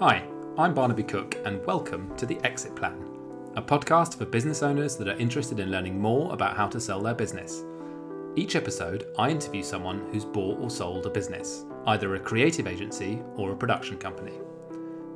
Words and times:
Hi, 0.00 0.26
I'm 0.56 0.72
Barnaby 0.72 1.02
Cook, 1.02 1.36
and 1.44 1.62
welcome 1.66 2.16
to 2.16 2.24
The 2.24 2.40
Exit 2.42 2.74
Plan, 2.74 3.06
a 3.56 3.60
podcast 3.60 4.16
for 4.16 4.24
business 4.24 4.62
owners 4.62 4.96
that 4.96 5.08
are 5.08 5.18
interested 5.18 5.60
in 5.60 5.70
learning 5.70 6.00
more 6.00 6.32
about 6.32 6.56
how 6.56 6.68
to 6.68 6.80
sell 6.80 7.02
their 7.02 7.12
business. 7.12 7.64
Each 8.34 8.56
episode, 8.56 9.08
I 9.18 9.28
interview 9.28 9.62
someone 9.62 10.08
who's 10.10 10.24
bought 10.24 10.58
or 10.58 10.70
sold 10.70 11.04
a 11.04 11.10
business, 11.10 11.66
either 11.86 12.14
a 12.14 12.18
creative 12.18 12.66
agency 12.66 13.20
or 13.36 13.52
a 13.52 13.56
production 13.56 13.98
company. 13.98 14.32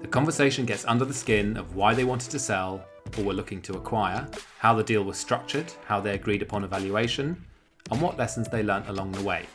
The 0.03 0.09
conversation 0.09 0.67
gets 0.67 0.85
under 0.85 1.07
the 1.07 1.15
skin 1.15 1.57
of 1.57 1.75
why 1.77 1.95
they 1.95 2.05
wanted 2.05 2.31
to 2.33 2.39
sell 2.39 2.85
or 3.17 3.25
were 3.25 3.33
looking 3.33 3.63
to 3.63 3.79
acquire, 3.79 4.29
how 4.59 4.75
the 4.75 4.85
deal 4.85 5.03
was 5.03 5.17
structured, 5.17 5.73
how 5.87 5.99
they 5.99 6.15
agreed 6.15 6.43
upon 6.43 6.63
a 6.63 6.69
valuation, 6.69 7.43
and 7.91 8.03
what 8.03 8.19
lessons 8.19 8.51
they 8.51 8.63
learnt 8.63 8.91
along 8.91 9.13
the 9.13 9.23
way. 9.23 9.47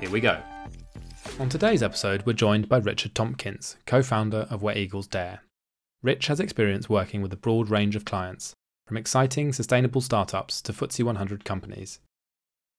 Here 0.00 0.08
we 0.08 0.20
go. 0.20 0.40
On 1.38 1.50
today's 1.50 1.82
episode, 1.82 2.24
we're 2.24 2.32
joined 2.32 2.66
by 2.66 2.78
Richard 2.78 3.14
Tompkins, 3.14 3.76
co 3.84 4.02
founder 4.02 4.46
of 4.48 4.62
Where 4.62 4.76
Eagles 4.76 5.06
Dare. 5.06 5.42
Rich 6.02 6.28
has 6.28 6.40
experience 6.40 6.88
working 6.88 7.20
with 7.20 7.30
a 7.30 7.36
broad 7.36 7.68
range 7.68 7.94
of 7.94 8.06
clients, 8.06 8.54
from 8.86 8.96
exciting, 8.96 9.52
sustainable 9.52 10.00
startups 10.00 10.62
to 10.62 10.72
FTSE 10.72 11.04
100 11.04 11.44
companies. 11.44 12.00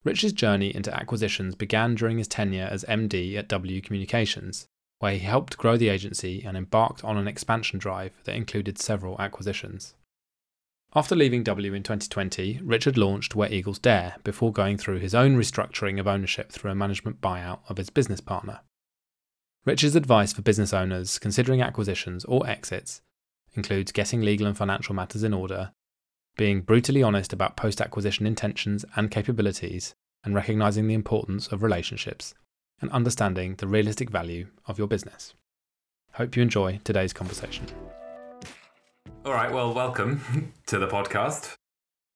Rich's 0.03 0.33
journey 0.33 0.75
into 0.75 0.91
acquisitions 0.91 1.53
began 1.53 1.93
during 1.93 2.17
his 2.17 2.27
tenure 2.27 2.67
as 2.71 2.83
MD 2.85 3.35
at 3.37 3.47
W 3.47 3.79
Communications, 3.79 4.65
where 4.97 5.13
he 5.13 5.19
helped 5.19 5.59
grow 5.59 5.77
the 5.77 5.89
agency 5.89 6.43
and 6.43 6.57
embarked 6.57 7.03
on 7.03 7.15
an 7.15 7.27
expansion 7.27 7.77
drive 7.77 8.13
that 8.23 8.35
included 8.35 8.79
several 8.79 9.21
acquisitions. 9.21 9.93
After 10.95 11.15
leaving 11.15 11.43
W 11.43 11.73
in 11.73 11.83
2020, 11.83 12.61
Richard 12.63 12.97
launched 12.97 13.35
Where 13.35 13.51
Eagles 13.51 13.77
Dare 13.77 14.15
before 14.23 14.53
going 14.53 14.77
through 14.77 14.99
his 14.99 15.13
own 15.13 15.37
restructuring 15.37 15.99
of 15.99 16.07
ownership 16.07 16.51
through 16.51 16.71
a 16.71 16.75
management 16.75 17.21
buyout 17.21 17.59
of 17.69 17.77
his 17.77 17.89
business 17.89 18.21
partner. 18.21 18.61
Richard's 19.65 19.97
advice 19.97 20.31
for 20.31 20.41
business 20.41 20.73
owners 20.73 21.19
considering 21.19 21.61
acquisitions 21.61 22.23
or 22.25 22.47
exits 22.47 23.01
includes 23.53 23.91
getting 23.91 24.21
legal 24.21 24.47
and 24.47 24.57
financial 24.57 24.95
matters 24.95 25.23
in 25.23 25.33
order, 25.33 25.71
being 26.37 26.61
brutally 26.61 27.03
honest 27.03 27.33
about 27.33 27.57
post 27.57 27.81
acquisition 27.81 28.25
intentions 28.25 28.85
and 28.95 29.11
capabilities, 29.11 29.93
and 30.23 30.35
recognizing 30.35 30.87
the 30.87 30.93
importance 30.93 31.47
of 31.47 31.63
relationships, 31.63 32.33
and 32.79 32.89
understanding 32.91 33.55
the 33.55 33.67
realistic 33.67 34.09
value 34.09 34.47
of 34.67 34.77
your 34.77 34.87
business. 34.87 35.33
Hope 36.13 36.35
you 36.35 36.41
enjoy 36.41 36.79
today's 36.83 37.13
conversation. 37.13 37.65
All 39.27 39.33
right, 39.33 39.51
well, 39.51 39.73
welcome 39.73 40.53
to 40.67 40.79
the 40.79 40.87
podcast. 40.87 41.57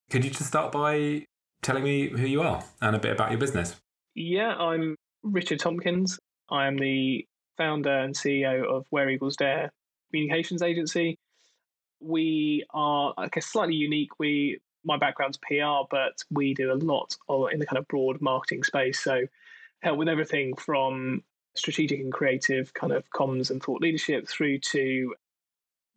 Could 0.09 0.23
you 0.23 0.31
just 0.31 0.45
start 0.45 0.72
by 0.72 1.26
telling 1.62 1.84
me 1.84 2.08
who 2.08 2.26
you 2.26 2.42
are 2.42 2.64
and 2.81 2.95
a 2.95 3.00
bit 3.00 3.12
about 3.12 3.31
your 3.31 3.38
business? 3.38 3.76
Yeah, 4.16 4.56
I'm 4.56 4.95
Richard 5.22 5.59
Tompkins. 5.59 6.18
I 6.50 6.68
am 6.68 6.78
the 6.78 7.28
founder 7.58 7.92
and 7.92 8.16
CEO 8.16 8.64
of 8.64 8.86
Where 8.92 9.09
Eagles 9.09 9.36
Dare 9.36 9.73
communications 10.09 10.62
agency. 10.62 11.18
We 12.00 12.64
are, 12.73 13.14
I 13.18 13.28
guess, 13.28 13.48
slightly 13.48 13.75
unique. 13.75 14.18
We 14.18 14.59
my 14.86 14.98
background's 14.98 15.38
PR, 15.38 15.86
but 15.90 16.14
we 16.30 16.53
do 16.53 16.72
a 16.72 16.75
lot 16.75 17.18
in 17.52 17.59
the 17.59 17.66
kind 17.66 17.78
of 17.78 17.90
broad 17.90 18.22
marketing 18.22 18.64
space. 18.64 19.03
So 19.03 19.23
help 19.81 19.98
with 19.98 20.08
everything 20.08 20.56
from 20.56 21.25
strategic 21.56 22.00
and 22.00 22.14
creative 22.14 22.73
kind 22.73 22.94
of 22.94 23.03
comms 23.09 23.52
and 23.52 23.62
thought 23.62 23.81
leadership 23.81 24.30
through 24.30 24.59
to 24.59 25.14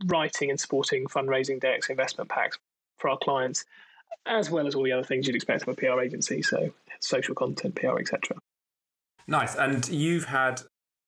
writing 0.06 0.50
and 0.50 0.58
supporting 0.58 1.06
fundraising 1.06 1.60
decks, 1.60 1.90
investment 1.90 2.30
packs 2.30 2.58
for 2.98 3.10
our 3.10 3.18
clients, 3.18 3.64
as 4.26 4.50
well 4.50 4.66
as 4.66 4.74
all 4.74 4.82
the 4.82 4.92
other 4.92 5.04
things 5.04 5.26
you'd 5.26 5.36
expect 5.36 5.64
from 5.64 5.72
a 5.72 5.76
PR 5.76 6.00
agency, 6.00 6.42
so 6.42 6.70
social 7.00 7.34
content, 7.34 7.74
PR, 7.74 7.98
etc. 7.98 8.36
Nice. 9.26 9.54
And 9.54 9.88
you've 9.88 10.26
had 10.26 10.62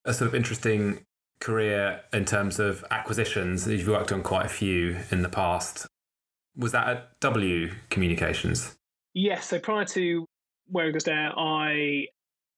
a 0.04 0.14
sort 0.14 0.28
of 0.28 0.34
interesting 0.34 1.04
career 1.40 2.00
in 2.12 2.24
terms 2.24 2.58
of 2.58 2.84
acquisitions. 2.90 3.66
You've 3.66 3.88
worked 3.88 4.12
on 4.12 4.22
quite 4.22 4.46
a 4.46 4.50
few 4.50 4.96
in 5.10 5.22
the 5.22 5.28
past. 5.28 5.86
Was 6.56 6.72
that 6.72 6.88
at 6.88 7.20
W 7.20 7.72
Communications? 7.90 8.76
Yes. 9.12 9.46
So 9.48 9.58
prior 9.58 9.84
to 9.86 10.26
Where 10.68 10.88
Eagles 10.88 11.04
Dare, 11.04 11.32
I 11.36 12.06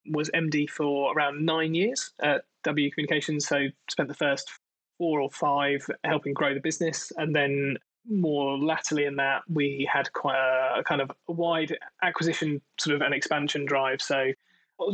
was 0.07 0.31
MD 0.35 0.71
for 0.71 1.13
around 1.17 1.45
nine 1.45 1.75
years 1.75 2.13
at 2.23 2.43
W 2.65 2.91
Communications. 2.91 3.47
So 3.47 3.67
spent 3.91 4.09
the 4.09 4.15
first 4.15 4.51
four 4.99 5.21
or 5.21 5.31
five 5.31 5.87
helping 6.05 6.35
grow 6.35 6.53
the 6.53 6.61
business. 6.61 7.13
And 7.17 7.35
then 7.35 7.79
more 8.11 8.59
latterly 8.59 9.05
in 9.05 9.17
that, 9.17 9.43
we 9.49 9.89
had 9.91 10.13
quite 10.13 10.37
a, 10.37 10.83
kind 10.83 11.01
of 11.01 11.11
wide 11.29 11.77
acquisition 12.03 12.61
sort 12.79 12.97
of 12.97 13.03
an 13.03 13.13
expansion 13.13 13.65
drive. 13.65 14.03
So 14.03 14.33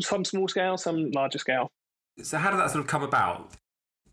some 0.01 0.25
small 0.25 0.49
scale, 0.49 0.77
some 0.77 1.11
larger 1.13 1.39
scale. 1.39 1.71
So 2.23 2.39
how 2.39 2.51
did 2.51 2.61
that 2.61 2.71
sort 2.71 2.81
of 2.81 2.87
come 2.87 3.03
about? 3.03 3.51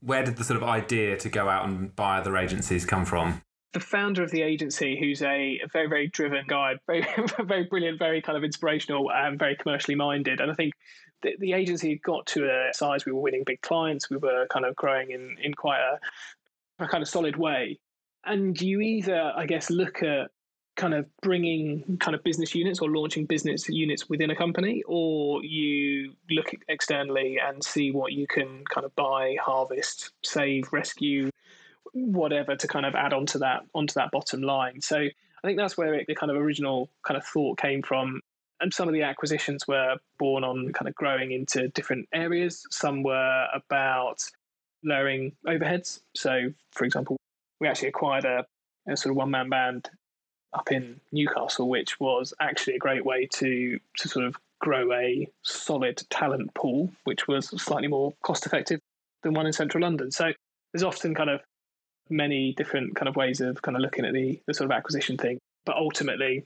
Where 0.02 0.24
did 0.24 0.38
the 0.38 0.44
sort 0.44 0.58
of 0.58 0.68
idea 0.68 1.18
to 1.18 1.30
go 1.30 1.48
out 1.50 1.68
and 1.68 1.96
buy 1.96 2.18
other 2.18 2.36
agencies 2.38 2.86
come 2.86 3.06
from? 3.06 3.42
The 3.74 3.80
founder 3.80 4.24
of 4.24 4.32
the 4.32 4.42
agency, 4.42 4.98
who's 5.00 5.22
a, 5.22 5.62
very, 5.72 5.88
very 5.88 6.08
driven 6.08 6.46
guy, 6.48 6.76
very, 6.88 7.06
very 7.44 7.64
brilliant, 7.64 8.00
very 8.00 8.22
kind 8.22 8.38
of 8.38 8.44
inspirational, 8.44 9.12
and 9.12 9.40
very 9.40 9.56
commercially 9.56 9.96
minded. 9.96 10.42
And 10.42 10.52
I 10.52 10.54
think 10.54 10.74
the, 11.22 11.36
the 11.40 11.54
agency 11.54 12.00
got 12.04 12.26
to 12.28 12.46
a 12.46 12.74
size 12.74 13.06
we 13.06 13.12
were 13.12 13.22
winning 13.22 13.44
big 13.46 13.62
clients, 13.62 14.10
we 14.10 14.18
were 14.18 14.48
kind 14.52 14.66
of 14.66 14.76
growing 14.76 15.12
in 15.12 15.38
in 15.42 15.54
quite 15.54 15.80
a, 15.80 16.84
a 16.84 16.88
kind 16.88 17.02
of 17.02 17.08
solid 17.08 17.38
way. 17.38 17.80
And 18.26 18.60
you 18.60 18.82
either, 18.82 19.32
I 19.36 19.46
guess, 19.46 19.70
look 19.70 20.04
at 20.04 20.30
kind 20.76 20.94
of 20.94 21.06
bringing 21.22 21.98
kind 22.00 22.16
of 22.16 22.24
business 22.24 22.56
units 22.56 22.80
or 22.80 22.90
launching 22.90 23.26
business 23.26 23.68
units 23.68 24.10
within 24.10 24.30
a 24.32 24.36
company, 24.36 24.84
or 24.88 25.44
you 25.44 26.14
look 26.30 26.52
externally 26.70 27.38
and 27.44 27.64
see 27.64 27.92
what 27.92 28.14
you 28.14 28.28
can 28.28 28.64
kind 28.70 28.86
of 28.86 28.96
buy, 28.96 29.36
harvest, 29.42 30.12
save, 30.24 30.72
rescue, 30.72 31.30
whatever 31.94 32.56
to 32.56 32.68
kind 32.68 32.86
of 32.86 32.96
add 32.96 33.14
onto 33.14 33.40
that 33.40 33.64
onto 33.74 33.94
that 33.94 34.12
bottom 34.12 34.42
line. 34.42 34.82
So 34.82 34.98
I 34.98 35.48
think 35.48 35.58
that's 35.58 35.78
where 35.78 35.94
it, 35.94 36.08
the 36.08 36.16
kind 36.16 36.32
of 36.32 36.38
original 36.38 36.90
kind 37.04 37.18
of 37.18 37.26
thought 37.26 37.58
came 37.58 37.82
from. 37.82 38.22
And 38.60 38.72
some 38.74 38.88
of 38.88 38.94
the 38.94 39.02
acquisitions 39.02 39.68
were 39.68 39.98
born 40.20 40.44
on 40.44 40.72
kind 40.74 40.88
of 40.88 40.94
growing 40.94 41.32
into 41.32 41.68
different 41.70 42.08
areas. 42.14 42.66
Some 42.70 43.02
were 43.02 43.48
about 43.54 44.24
lowering 44.84 45.32
overheads. 45.48 46.02
So, 46.16 46.54
for 46.72 46.86
example, 46.86 47.18
we 47.60 47.68
actually 47.68 47.88
acquired 47.88 48.26
a, 48.26 48.46
a 48.88 48.96
sort 48.96 49.12
of 49.12 49.18
one 49.18 49.32
man 49.32 49.50
band 49.50 49.90
up 50.54 50.72
in 50.72 51.00
Newcastle, 51.12 51.70
which 51.70 52.00
was 52.00 52.34
actually 52.40 52.76
a 52.76 52.80
great 52.80 53.06
way 53.06 53.26
to 53.34 53.80
to 53.98 54.08
sort 54.08 54.26
of 54.26 54.36
grow 54.60 54.94
a 54.94 55.28
solid 55.42 56.04
talent 56.10 56.54
pool, 56.54 56.92
which 57.06 57.28
was 57.28 57.48
slightly 57.62 57.88
more 57.88 58.14
cost 58.22 58.46
effective 58.46 58.80
than 59.24 59.34
one 59.34 59.48
in 59.48 59.54
central 59.54 59.82
London. 59.82 60.12
So 60.12 60.32
there's 60.72 60.84
often 60.84 61.16
kind 61.16 61.30
of 61.30 61.42
many 62.12 62.54
different 62.54 62.96
kind 62.96 63.08
of 63.08 63.16
ways 63.16 63.42
of 63.42 63.62
kind 63.62 63.76
of 63.76 63.82
looking 63.82 64.06
at 64.06 64.14
the, 64.14 64.40
the 64.48 64.54
sort 64.54 64.70
of 64.70 64.76
acquisition 64.76 65.18
thing. 65.18 65.40
But 65.66 65.78
ultimately, 65.78 66.46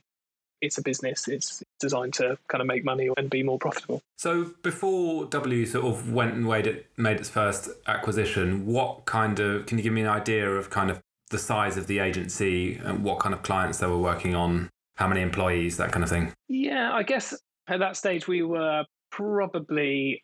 it's 0.60 0.78
a 0.78 0.82
business. 0.82 1.28
It's 1.28 1.62
designed 1.80 2.14
to 2.14 2.38
kind 2.48 2.60
of 2.60 2.66
make 2.66 2.84
money 2.84 3.10
and 3.16 3.28
be 3.28 3.42
more 3.42 3.58
profitable. 3.58 4.00
So 4.16 4.52
before 4.62 5.26
W 5.26 5.66
sort 5.66 5.84
of 5.84 6.12
went 6.12 6.34
and 6.34 6.46
made 6.46 6.66
it 6.66 6.86
made 6.96 7.18
its 7.18 7.28
first 7.28 7.68
acquisition, 7.86 8.66
what 8.66 9.04
kind 9.04 9.40
of 9.40 9.66
can 9.66 9.78
you 9.78 9.84
give 9.84 9.92
me 9.92 10.02
an 10.02 10.08
idea 10.08 10.50
of 10.50 10.70
kind 10.70 10.90
of 10.90 11.00
the 11.30 11.38
size 11.38 11.76
of 11.76 11.86
the 11.86 11.98
agency 11.98 12.76
and 12.76 13.02
what 13.02 13.18
kind 13.18 13.34
of 13.34 13.42
clients 13.42 13.78
they 13.78 13.86
were 13.86 13.98
working 13.98 14.34
on, 14.34 14.70
how 14.96 15.08
many 15.08 15.20
employees, 15.20 15.76
that 15.76 15.92
kind 15.92 16.04
of 16.04 16.10
thing? 16.10 16.32
Yeah, 16.48 16.92
I 16.92 17.02
guess 17.02 17.34
at 17.68 17.80
that 17.80 17.96
stage 17.96 18.28
we 18.28 18.42
were 18.42 18.84
probably 19.10 20.22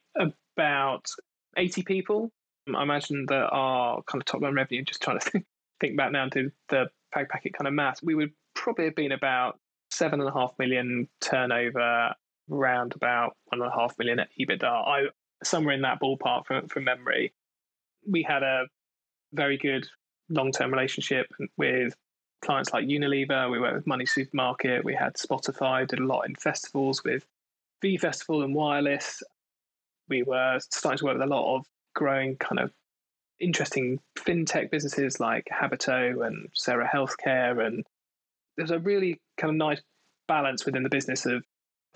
about 0.57 1.07
80 1.57 1.83
people 1.83 2.31
Um, 2.69 2.77
I 2.77 2.83
imagine 2.83 3.27
that 3.27 3.49
our 3.51 4.03
kind 4.03 4.21
of 4.21 4.27
top 4.27 4.43
line 4.43 4.55
revenue, 4.55 4.83
just 4.83 5.03
trying 5.03 5.19
to 5.19 5.25
think, 5.31 5.45
think 5.81 5.97
back 5.97 6.13
now 6.13 6.29
to 6.29 6.51
the 6.69 6.87
Pag 7.13 7.29
Packet 7.29 7.55
kind 7.55 7.69
of 7.69 7.75
math, 7.75 8.03
we 8.03 8.15
would 8.15 8.33
probably 8.55 8.87
have 8.87 8.95
been 8.95 9.13
about 9.13 9.59
seven 9.91 10.21
and 10.21 10.29
a 10.29 10.33
half 10.33 10.53
million 10.59 11.09
turnover, 11.21 12.15
around 12.51 12.95
about 12.95 13.37
one 13.47 13.61
and 13.61 13.71
a 13.71 13.75
half 13.75 13.99
million 13.99 14.19
at 14.19 14.29
EBITDA. 14.39 14.65
I 14.65 15.07
somewhere 15.45 15.75
in 15.75 15.83
that 15.83 16.01
ballpark 16.01 16.47
from, 16.47 16.69
from 16.69 16.85
memory. 16.85 17.33
We 18.07 18.23
had 18.23 18.43
a 18.43 18.67
very 19.33 19.57
good 19.57 19.87
long 20.29 20.53
term 20.53 20.73
relationship 20.73 21.27
with 21.57 21.95
clients 22.43 22.73
like 22.73 22.87
Unilever. 22.87 23.51
We 23.51 23.61
worked 23.61 23.77
with 23.77 23.87
Money 23.87 24.07
Supermarket. 24.07 24.85
We 24.85 24.95
had 24.95 25.15
Spotify. 25.15 25.87
Did 25.87 26.01
a 26.01 26.07
lot 26.07 26.23
in 26.23 26.35
festivals 26.35 27.03
with 27.05 27.25
V 27.81 27.97
Festival 27.97 28.43
and 28.43 28.55
Wireless. 28.55 29.23
We 30.09 30.23
were 30.23 30.59
starting 30.71 30.99
to 30.99 31.05
work 31.05 31.19
with 31.19 31.29
a 31.29 31.35
lot 31.35 31.57
of 31.57 31.67
growing 31.95 32.37
kind 32.37 32.61
of 32.61 32.71
interesting 33.41 33.99
fintech 34.17 34.71
businesses 34.71 35.21
like 35.21 35.49
Habito 35.53 36.27
and 36.27 36.49
Cera 36.55 36.89
Healthcare, 36.89 37.65
and 37.67 37.85
there's 38.57 38.71
a 38.71 38.79
really 38.79 39.21
kind 39.37 39.51
of 39.51 39.57
nice 39.57 39.81
balance 40.29 40.65
within 40.65 40.83
the 40.83 40.89
business 40.89 41.27
of 41.27 41.45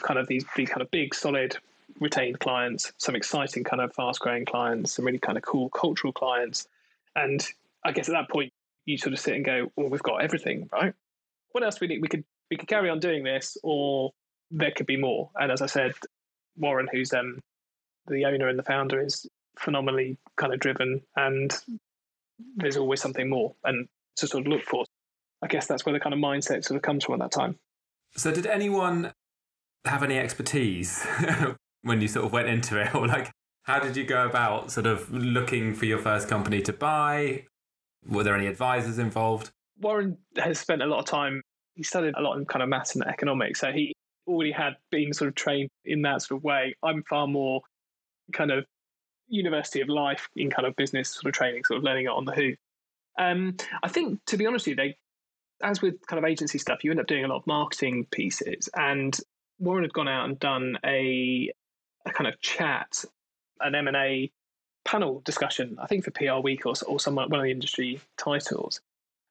kind 0.02 0.18
of 0.18 0.26
these 0.26 0.44
these 0.56 0.68
kind 0.68 0.82
of 0.82 0.90
big, 0.90 1.14
solid, 1.14 1.56
retained 2.00 2.40
clients, 2.40 2.92
some 2.98 3.14
exciting 3.14 3.64
kind 3.64 3.80
of 3.80 3.94
fast 3.94 4.20
growing 4.20 4.44
clients, 4.44 4.92
some 4.92 5.04
really 5.04 5.18
kind 5.18 5.38
of 5.38 5.44
cool 5.44 5.70
cultural 5.70 6.12
clients, 6.12 6.66
and 7.14 7.46
I 7.84 7.92
guess 7.92 8.08
at 8.08 8.12
that 8.12 8.28
point 8.28 8.52
you 8.84 8.98
sort 8.98 9.12
of 9.12 9.20
sit 9.20 9.34
and 9.34 9.44
go, 9.44 9.70
well, 9.76 9.88
we've 9.88 10.02
got 10.02 10.22
everything, 10.22 10.68
right? 10.72 10.94
What 11.52 11.64
else 11.64 11.76
do 11.76 11.78
we 11.82 11.88
need? 11.88 12.02
We 12.02 12.08
could 12.08 12.24
we 12.50 12.56
could 12.56 12.68
carry 12.68 12.90
on 12.90 13.00
doing 13.00 13.24
this, 13.24 13.56
or 13.62 14.12
there 14.50 14.72
could 14.72 14.86
be 14.86 14.96
more. 14.96 15.30
And 15.36 15.50
as 15.50 15.62
I 15.62 15.66
said, 15.66 15.92
Warren, 16.56 16.88
who's 16.90 17.12
um, 17.12 17.40
the 18.06 18.24
owner 18.24 18.48
and 18.48 18.58
the 18.58 18.62
founder, 18.62 19.00
is 19.00 19.26
phenomenally 19.58 20.18
kind 20.36 20.52
of 20.52 20.60
driven 20.60 21.02
and 21.16 21.54
there's 22.56 22.76
always 22.76 23.00
something 23.00 23.28
more 23.28 23.54
and 23.64 23.88
to 24.16 24.26
sort 24.26 24.46
of 24.46 24.52
look 24.52 24.62
for. 24.64 24.84
I 25.42 25.48
guess 25.48 25.66
that's 25.66 25.84
where 25.84 25.92
the 25.92 26.00
kind 26.00 26.14
of 26.14 26.20
mindset 26.20 26.64
sort 26.64 26.76
of 26.76 26.82
comes 26.82 27.04
from 27.04 27.14
at 27.14 27.20
that 27.20 27.32
time. 27.32 27.58
So, 28.16 28.32
did 28.32 28.46
anyone 28.46 29.12
have 29.84 30.02
any 30.02 30.18
expertise 30.18 31.04
when 31.82 32.00
you 32.00 32.08
sort 32.08 32.24
of 32.24 32.32
went 32.32 32.48
into 32.48 32.80
it, 32.80 32.94
or 32.94 33.06
like 33.06 33.30
how 33.64 33.78
did 33.78 33.96
you 33.96 34.04
go 34.04 34.24
about 34.24 34.70
sort 34.70 34.86
of 34.86 35.12
looking 35.12 35.74
for 35.74 35.84
your 35.86 35.98
first 35.98 36.28
company 36.28 36.62
to 36.62 36.72
buy? 36.72 37.44
Were 38.08 38.22
there 38.22 38.36
any 38.36 38.46
advisors 38.46 38.98
involved? 38.98 39.50
Warren 39.80 40.16
has 40.36 40.58
spent 40.58 40.82
a 40.82 40.86
lot 40.86 41.00
of 41.00 41.04
time. 41.04 41.42
He 41.74 41.82
studied 41.82 42.14
a 42.16 42.22
lot 42.22 42.38
in 42.38 42.46
kind 42.46 42.62
of 42.62 42.68
maths 42.68 42.94
and 42.94 43.06
economics, 43.06 43.60
so 43.60 43.72
he 43.72 43.92
already 44.26 44.52
had 44.52 44.76
been 44.90 45.12
sort 45.12 45.28
of 45.28 45.34
trained 45.34 45.68
in 45.84 46.02
that 46.02 46.22
sort 46.22 46.40
of 46.40 46.44
way. 46.44 46.74
I'm 46.82 47.02
far 47.08 47.26
more 47.26 47.60
kind 48.32 48.50
of 48.50 48.64
university 49.28 49.80
of 49.80 49.88
life 49.88 50.28
in 50.36 50.50
kind 50.50 50.66
of 50.66 50.76
business 50.76 51.10
sort 51.10 51.26
of 51.26 51.32
training, 51.32 51.64
sort 51.64 51.78
of 51.78 51.84
learning 51.84 52.04
it 52.04 52.10
on 52.10 52.24
the 52.24 52.32
hoof. 52.32 52.56
Um, 53.18 53.56
I 53.82 53.88
think, 53.88 54.20
to 54.26 54.36
be 54.36 54.46
honest 54.46 54.66
with 54.66 54.72
you, 54.72 54.76
they, 54.76 54.96
as 55.62 55.80
with 55.80 55.94
kind 56.06 56.22
of 56.22 56.28
agency 56.28 56.58
stuff, 56.58 56.84
you 56.84 56.90
end 56.90 57.00
up 57.00 57.06
doing 57.06 57.24
a 57.24 57.28
lot 57.28 57.38
of 57.38 57.46
marketing 57.46 58.06
pieces. 58.10 58.68
And 58.74 59.18
Warren 59.58 59.84
had 59.84 59.92
gone 59.92 60.08
out 60.08 60.26
and 60.26 60.38
done 60.38 60.78
a, 60.84 61.50
a 62.04 62.12
kind 62.12 62.28
of 62.28 62.40
chat, 62.40 63.04
an 63.60 63.74
M 63.74 63.88
and 63.88 63.96
A 63.96 64.30
panel 64.84 65.20
discussion, 65.24 65.76
I 65.80 65.86
think 65.86 66.04
for 66.04 66.10
PR 66.12 66.40
Week 66.42 66.66
or, 66.66 66.74
or 66.86 67.00
some 67.00 67.16
one 67.16 67.32
of 67.32 67.42
the 67.42 67.50
industry 67.50 68.00
titles. 68.16 68.80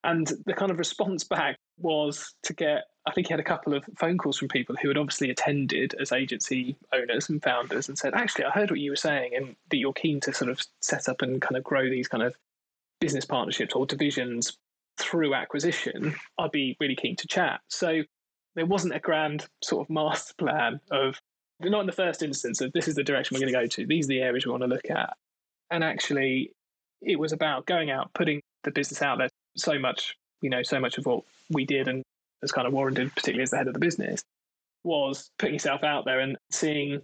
And 0.03 0.31
the 0.45 0.53
kind 0.53 0.71
of 0.71 0.77
response 0.77 1.24
back 1.24 1.57
was 1.80 2.36
to 2.44 2.53
get 2.53 2.83
I 3.07 3.11
think 3.11 3.27
he 3.27 3.33
had 3.33 3.39
a 3.39 3.43
couple 3.43 3.73
of 3.73 3.83
phone 3.97 4.17
calls 4.17 4.37
from 4.37 4.47
people 4.47 4.75
who 4.81 4.87
had 4.87 4.97
obviously 4.97 5.29
attended 5.29 5.93
as 5.99 6.11
agency 6.11 6.75
owners 6.91 7.29
and 7.29 7.41
founders 7.41 7.87
and 7.87 7.97
said, 7.97 8.15
actually, 8.15 8.45
I 8.45 8.49
heard 8.49 8.71
what 8.71 8.79
you 8.79 8.91
were 8.91 8.95
saying 8.95 9.35
and 9.35 9.55
that 9.69 9.77
you're 9.77 9.93
keen 9.93 10.19
to 10.21 10.33
sort 10.33 10.49
of 10.49 10.59
set 10.81 11.07
up 11.07 11.21
and 11.21 11.39
kind 11.41 11.55
of 11.55 11.63
grow 11.63 11.87
these 11.87 12.07
kind 12.07 12.23
of 12.23 12.35
business 12.99 13.25
partnerships 13.25 13.75
or 13.75 13.85
divisions 13.85 14.57
through 14.97 15.35
acquisition. 15.35 16.15
I'd 16.39 16.51
be 16.51 16.75
really 16.79 16.95
keen 16.95 17.15
to 17.17 17.27
chat. 17.27 17.61
So 17.69 18.01
there 18.55 18.65
wasn't 18.65 18.95
a 18.95 18.99
grand 18.99 19.45
sort 19.61 19.85
of 19.85 19.93
master 19.93 20.33
plan 20.37 20.79
of, 20.89 21.19
not 21.59 21.81
in 21.81 21.85
the 21.85 21.91
first 21.91 22.23
instance, 22.23 22.59
of 22.61 22.71
this 22.73 22.87
is 22.87 22.95
the 22.95 23.03
direction 23.03 23.35
we're 23.35 23.41
going 23.41 23.53
to 23.53 23.59
go 23.59 23.67
to, 23.67 23.85
these 23.85 24.05
are 24.05 24.09
the 24.09 24.21
areas 24.21 24.45
we 24.45 24.51
want 24.51 24.63
to 24.63 24.67
look 24.67 24.89
at. 24.89 25.15
And 25.69 25.83
actually, 25.83 26.51
it 27.01 27.19
was 27.19 27.33
about 27.33 27.65
going 27.67 27.91
out, 27.91 28.13
putting 28.13 28.41
the 28.63 28.71
business 28.71 29.01
out 29.01 29.19
there 29.19 29.29
so 29.55 29.77
much, 29.77 30.15
you 30.41 30.49
know, 30.49 30.63
so 30.63 30.79
much 30.79 30.97
of 30.97 31.05
what 31.05 31.23
we 31.51 31.65
did 31.65 31.87
and 31.87 32.01
as 32.43 32.51
kind 32.51 32.67
of 32.67 32.73
warranted, 32.73 33.13
particularly 33.15 33.43
as 33.43 33.51
the 33.51 33.57
head 33.57 33.67
of 33.67 33.73
the 33.73 33.79
business, 33.79 34.23
was 34.83 35.29
putting 35.39 35.55
yourself 35.55 35.83
out 35.83 36.05
there 36.05 36.19
and 36.19 36.37
seeing, 36.51 37.01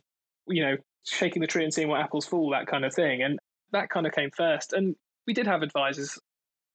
you 0.47 0.63
know, 0.63 0.77
shaking 1.03 1.41
the 1.41 1.47
tree 1.47 1.63
and 1.63 1.73
seeing 1.73 1.87
what 1.87 2.01
apples 2.01 2.25
fall, 2.25 2.51
that 2.51 2.67
kind 2.67 2.85
of 2.85 2.93
thing. 2.93 3.23
And 3.23 3.39
that 3.71 3.89
kind 3.89 4.05
of 4.05 4.13
came 4.13 4.29
first. 4.31 4.73
And 4.73 4.95
we 5.25 5.33
did 5.33 5.47
have 5.47 5.63
advisors 5.63 6.19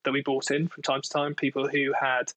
that 0.05 0.12
we 0.12 0.23
brought 0.23 0.50
in 0.50 0.69
from 0.69 0.82
time 0.82 1.03
to 1.03 1.08
time, 1.08 1.35
people 1.35 1.69
who 1.69 1.93
had, 1.99 2.32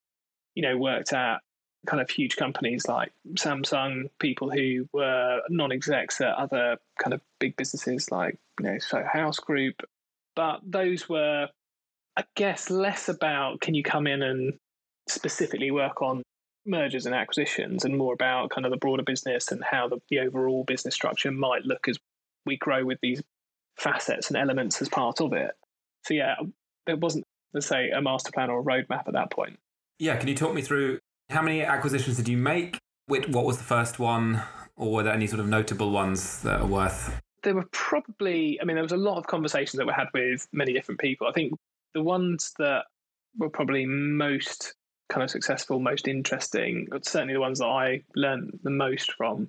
you 0.54 0.62
know, 0.62 0.76
worked 0.76 1.12
at 1.12 1.38
kind 1.86 2.00
of 2.00 2.10
huge 2.10 2.36
companies 2.36 2.86
like 2.86 3.10
Samsung, 3.34 4.10
people 4.18 4.50
who 4.50 4.86
were 4.92 5.40
non-execs 5.48 6.20
at 6.20 6.34
other 6.34 6.76
kind 7.02 7.14
of 7.14 7.20
big 7.38 7.56
businesses 7.56 8.10
like, 8.10 8.38
you 8.58 8.66
know, 8.66 8.78
Soho 8.78 9.08
House 9.10 9.38
Group. 9.38 9.82
But 10.36 10.60
those 10.62 11.08
were, 11.08 11.48
I 12.16 12.24
guess, 12.36 12.70
less 12.70 13.08
about 13.08 13.60
can 13.60 13.74
you 13.74 13.82
come 13.82 14.06
in 14.06 14.22
and 14.22 14.58
specifically 15.10 15.70
work 15.70 16.02
on 16.02 16.22
mergers 16.66 17.06
and 17.06 17.14
acquisitions 17.14 17.84
and 17.84 17.96
more 17.96 18.12
about 18.12 18.50
kind 18.50 18.64
of 18.66 18.70
the 18.70 18.76
broader 18.76 19.02
business 19.02 19.50
and 19.50 19.62
how 19.64 19.88
the, 19.88 19.98
the 20.10 20.20
overall 20.20 20.64
business 20.64 20.94
structure 20.94 21.30
might 21.30 21.64
look 21.64 21.88
as 21.88 21.98
we 22.46 22.56
grow 22.56 22.84
with 22.84 22.98
these 23.02 23.22
facets 23.76 24.28
and 24.28 24.36
elements 24.36 24.80
as 24.82 24.88
part 24.88 25.20
of 25.20 25.32
it. 25.32 25.52
So 26.04 26.14
yeah, 26.14 26.34
there 26.86 26.96
wasn't, 26.96 27.24
let's 27.54 27.66
say, 27.66 27.90
a 27.90 28.00
master 28.00 28.30
plan 28.32 28.50
or 28.50 28.60
a 28.60 28.62
roadmap 28.62 29.06
at 29.06 29.14
that 29.14 29.30
point. 29.30 29.58
Yeah, 29.98 30.16
can 30.16 30.28
you 30.28 30.34
talk 30.34 30.54
me 30.54 30.62
through 30.62 30.98
how 31.30 31.42
many 31.42 31.62
acquisitions 31.62 32.16
did 32.16 32.28
you 32.28 32.36
make? 32.36 32.78
What 33.06 33.28
was 33.28 33.58
the 33.58 33.64
first 33.64 33.98
one, 33.98 34.42
or 34.76 34.92
were 34.92 35.02
there 35.02 35.12
any 35.12 35.26
sort 35.26 35.40
of 35.40 35.48
notable 35.48 35.90
ones 35.90 36.42
that 36.42 36.60
are 36.60 36.66
worth? 36.66 37.20
There 37.42 37.54
were 37.54 37.66
probably, 37.72 38.60
I 38.60 38.64
mean, 38.64 38.76
there 38.76 38.84
was 38.84 38.92
a 38.92 38.96
lot 38.96 39.18
of 39.18 39.26
conversations 39.26 39.78
that 39.78 39.86
were 39.86 39.92
had 39.92 40.08
with 40.14 40.46
many 40.52 40.72
different 40.72 41.00
people. 41.00 41.26
I 41.26 41.32
think 41.32 41.54
the 41.94 42.02
ones 42.02 42.52
that 42.58 42.84
were 43.36 43.50
probably 43.50 43.86
most 43.86 44.74
kind 45.10 45.22
of 45.22 45.30
successful, 45.30 45.80
most 45.80 46.08
interesting, 46.08 46.88
certainly 47.02 47.34
the 47.34 47.40
ones 47.40 47.58
that 47.58 47.66
I 47.66 48.02
learned 48.16 48.58
the 48.62 48.70
most 48.70 49.12
from, 49.12 49.48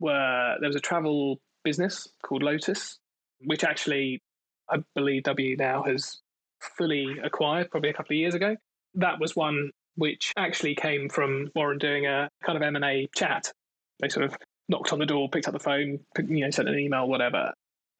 were 0.00 0.56
there 0.60 0.68
was 0.68 0.76
a 0.76 0.80
travel 0.80 1.38
business 1.64 2.08
called 2.22 2.42
Lotus, 2.42 2.98
which 3.44 3.64
actually 3.64 4.20
I 4.70 4.78
believe 4.94 5.22
W 5.24 5.56
now 5.56 5.82
has 5.84 6.20
fully 6.76 7.18
acquired 7.22 7.70
probably 7.70 7.90
a 7.90 7.94
couple 7.94 8.14
of 8.14 8.18
years 8.18 8.34
ago. 8.34 8.56
That 8.94 9.20
was 9.20 9.36
one 9.36 9.70
which 9.94 10.32
actually 10.36 10.74
came 10.74 11.08
from 11.08 11.50
Warren 11.54 11.78
doing 11.78 12.06
a 12.06 12.28
kind 12.44 12.56
of 12.56 12.62
M&A 12.62 13.08
chat. 13.14 13.50
They 14.00 14.08
sort 14.08 14.26
of 14.26 14.36
knocked 14.68 14.92
on 14.92 14.98
the 14.98 15.06
door, 15.06 15.28
picked 15.30 15.48
up 15.48 15.54
the 15.54 15.60
phone, 15.60 16.00
you 16.18 16.44
know, 16.44 16.50
sent 16.50 16.68
an 16.68 16.78
email, 16.78 17.08
whatever. 17.08 17.52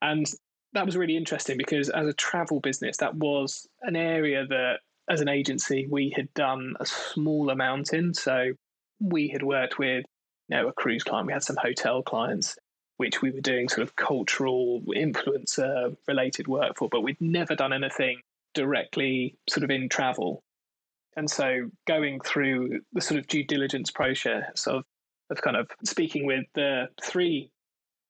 And 0.03 0.27
that 0.75 0.85
was 0.85 0.97
really 0.97 1.17
interesting 1.17 1.57
because 1.57 1.89
as 1.89 2.07
a 2.07 2.13
travel 2.13 2.61
business, 2.61 2.99
that 2.99 3.15
was 3.15 3.67
an 3.83 3.97
area 3.97 4.47
that 4.47 4.81
as 5.09 5.21
an 5.21 5.29
agency, 5.29 5.87
we 5.89 6.13
had 6.15 6.33
done 6.35 6.75
a 6.81 6.87
small 6.87 7.51
amount 7.51 7.93
in. 7.93 8.15
So 8.15 8.53
we 9.01 9.29
had 9.29 9.43
worked 9.43 9.79
with, 9.79 10.05
you 10.49 10.57
know, 10.57 10.69
a 10.69 10.73
cruise 10.73 11.05
client. 11.05 11.27
We 11.27 11.33
had 11.33 11.45
some 11.45 11.57
hotel 11.57 12.03
clients, 12.03 12.57
which 12.97 13.23
we 13.23 13.31
were 13.31 13.41
doing 13.41 13.69
sort 13.69 13.83
of 13.83 13.95
cultural 13.97 14.83
influencer 14.89 15.97
related 16.09 16.49
work 16.49 16.77
for, 16.77 16.89
but 16.89 17.03
we'd 17.03 17.21
never 17.21 17.55
done 17.55 17.73
anything 17.73 18.21
directly 18.55 19.37
sort 19.49 19.65
of 19.65 19.71
in 19.71 19.89
travel. 19.89 20.43
And 21.17 21.31
so 21.31 21.71
going 21.87 22.21
through 22.21 22.81
the 22.93 23.01
sort 23.01 23.19
of 23.19 23.27
due 23.27 23.45
diligence 23.45 23.91
process 23.91 24.67
of, 24.67 24.85
of 25.31 25.41
kind 25.41 25.57
of 25.57 25.69
speaking 25.85 26.27
with 26.27 26.45
the 26.55 26.89
three 27.03 27.51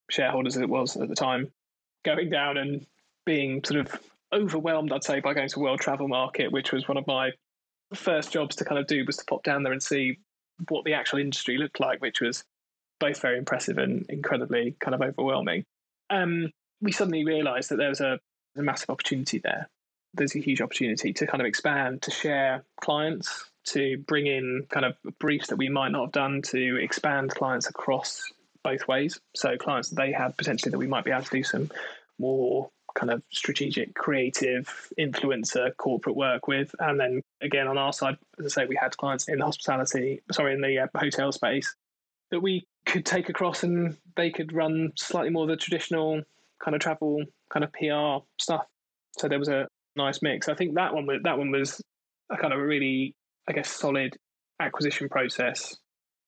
shareholders 0.09 0.55
as 0.55 0.61
it 0.61 0.69
was 0.69 0.97
at 0.97 1.09
the 1.09 1.15
time, 1.15 1.51
going 2.05 2.29
down 2.29 2.57
and 2.57 2.85
being 3.25 3.63
sort 3.63 3.81
of 3.81 3.99
overwhelmed, 4.33 4.91
I'd 4.91 5.03
say, 5.03 5.19
by 5.19 5.33
going 5.33 5.49
to 5.49 5.59
World 5.59 5.79
Travel 5.79 6.07
Market, 6.07 6.51
which 6.51 6.71
was 6.71 6.87
one 6.87 6.97
of 6.97 7.07
my 7.07 7.31
first 7.93 8.31
jobs 8.31 8.55
to 8.57 8.65
kind 8.65 8.79
of 8.79 8.87
do 8.87 9.05
was 9.05 9.17
to 9.17 9.25
pop 9.25 9.43
down 9.43 9.63
there 9.63 9.71
and 9.71 9.81
see 9.81 10.19
what 10.69 10.83
the 10.85 10.93
actual 10.93 11.19
industry 11.19 11.57
looked 11.57 11.79
like, 11.79 12.01
which 12.01 12.21
was 12.21 12.43
both 12.99 13.21
very 13.21 13.37
impressive 13.37 13.77
and 13.77 14.05
incredibly 14.09 14.75
kind 14.79 14.95
of 14.95 15.01
overwhelming. 15.01 15.63
Um, 16.09 16.51
we 16.81 16.91
suddenly 16.91 17.25
realised 17.25 17.69
that 17.69 17.77
there 17.77 17.89
was 17.89 18.01
a, 18.01 18.19
a 18.57 18.61
massive 18.61 18.89
opportunity 18.89 19.39
there. 19.39 19.69
There's 20.13 20.35
a 20.35 20.39
huge 20.39 20.61
opportunity 20.61 21.13
to 21.13 21.27
kind 21.27 21.41
of 21.41 21.47
expand, 21.47 22.01
to 22.03 22.11
share 22.11 22.63
clients, 22.81 23.45
to 23.67 23.97
bring 24.07 24.27
in 24.27 24.65
kind 24.69 24.85
of 24.85 24.95
briefs 25.19 25.47
that 25.47 25.57
we 25.57 25.69
might 25.69 25.91
not 25.91 26.05
have 26.05 26.11
done, 26.11 26.41
to 26.43 26.77
expand 26.77 27.31
clients 27.31 27.67
across 27.67 28.21
both 28.63 28.87
ways. 28.87 29.19
So 29.35 29.57
clients 29.57 29.89
that 29.89 29.95
they 29.95 30.11
had 30.11 30.35
potentially 30.37 30.71
that 30.71 30.77
we 30.77 30.87
might 30.87 31.05
be 31.05 31.11
able 31.11 31.23
to 31.23 31.29
do 31.29 31.43
some 31.43 31.69
more 32.17 32.69
kind 32.97 33.11
of 33.11 33.21
strategic, 33.31 33.93
creative 33.93 34.91
influencer 34.99 35.75
corporate 35.77 36.15
work 36.15 36.47
with. 36.47 36.73
And 36.79 36.99
then 36.99 37.21
again, 37.41 37.67
on 37.67 37.77
our 37.77 37.93
side, 37.93 38.17
as 38.39 38.45
I 38.45 38.49
say, 38.49 38.65
we 38.67 38.75
had 38.75 38.97
clients 38.97 39.27
in 39.27 39.37
the 39.37 39.45
hospitality, 39.45 40.21
sorry, 40.31 40.53
in 40.53 40.61
the 40.61 40.79
uh, 40.79 40.87
hotel 40.99 41.31
space 41.31 41.75
that 42.31 42.41
we 42.41 42.65
could 42.85 43.05
take 43.05 43.29
across 43.29 43.63
and 43.63 43.95
they 44.15 44.31
could 44.31 44.51
run 44.51 44.91
slightly 44.97 45.29
more 45.29 45.43
of 45.43 45.49
the 45.49 45.55
traditional 45.55 46.21
kind 46.63 46.75
of 46.75 46.81
travel, 46.81 47.23
kind 47.53 47.63
of 47.63 47.71
PR 47.73 48.25
stuff. 48.41 48.65
So 49.19 49.27
there 49.27 49.39
was 49.39 49.47
a 49.47 49.67
nice 49.95 50.21
mix. 50.21 50.49
I 50.49 50.55
think 50.55 50.75
that 50.75 50.93
one 50.93 51.05
was, 51.05 51.19
that 51.23 51.37
one 51.37 51.51
was 51.51 51.79
a 52.31 52.37
kind 52.37 52.51
of 52.51 52.59
a 52.59 52.65
really, 52.65 53.15
I 53.47 53.53
guess, 53.53 53.69
solid 53.69 54.17
acquisition 54.59 55.07
process. 55.07 55.77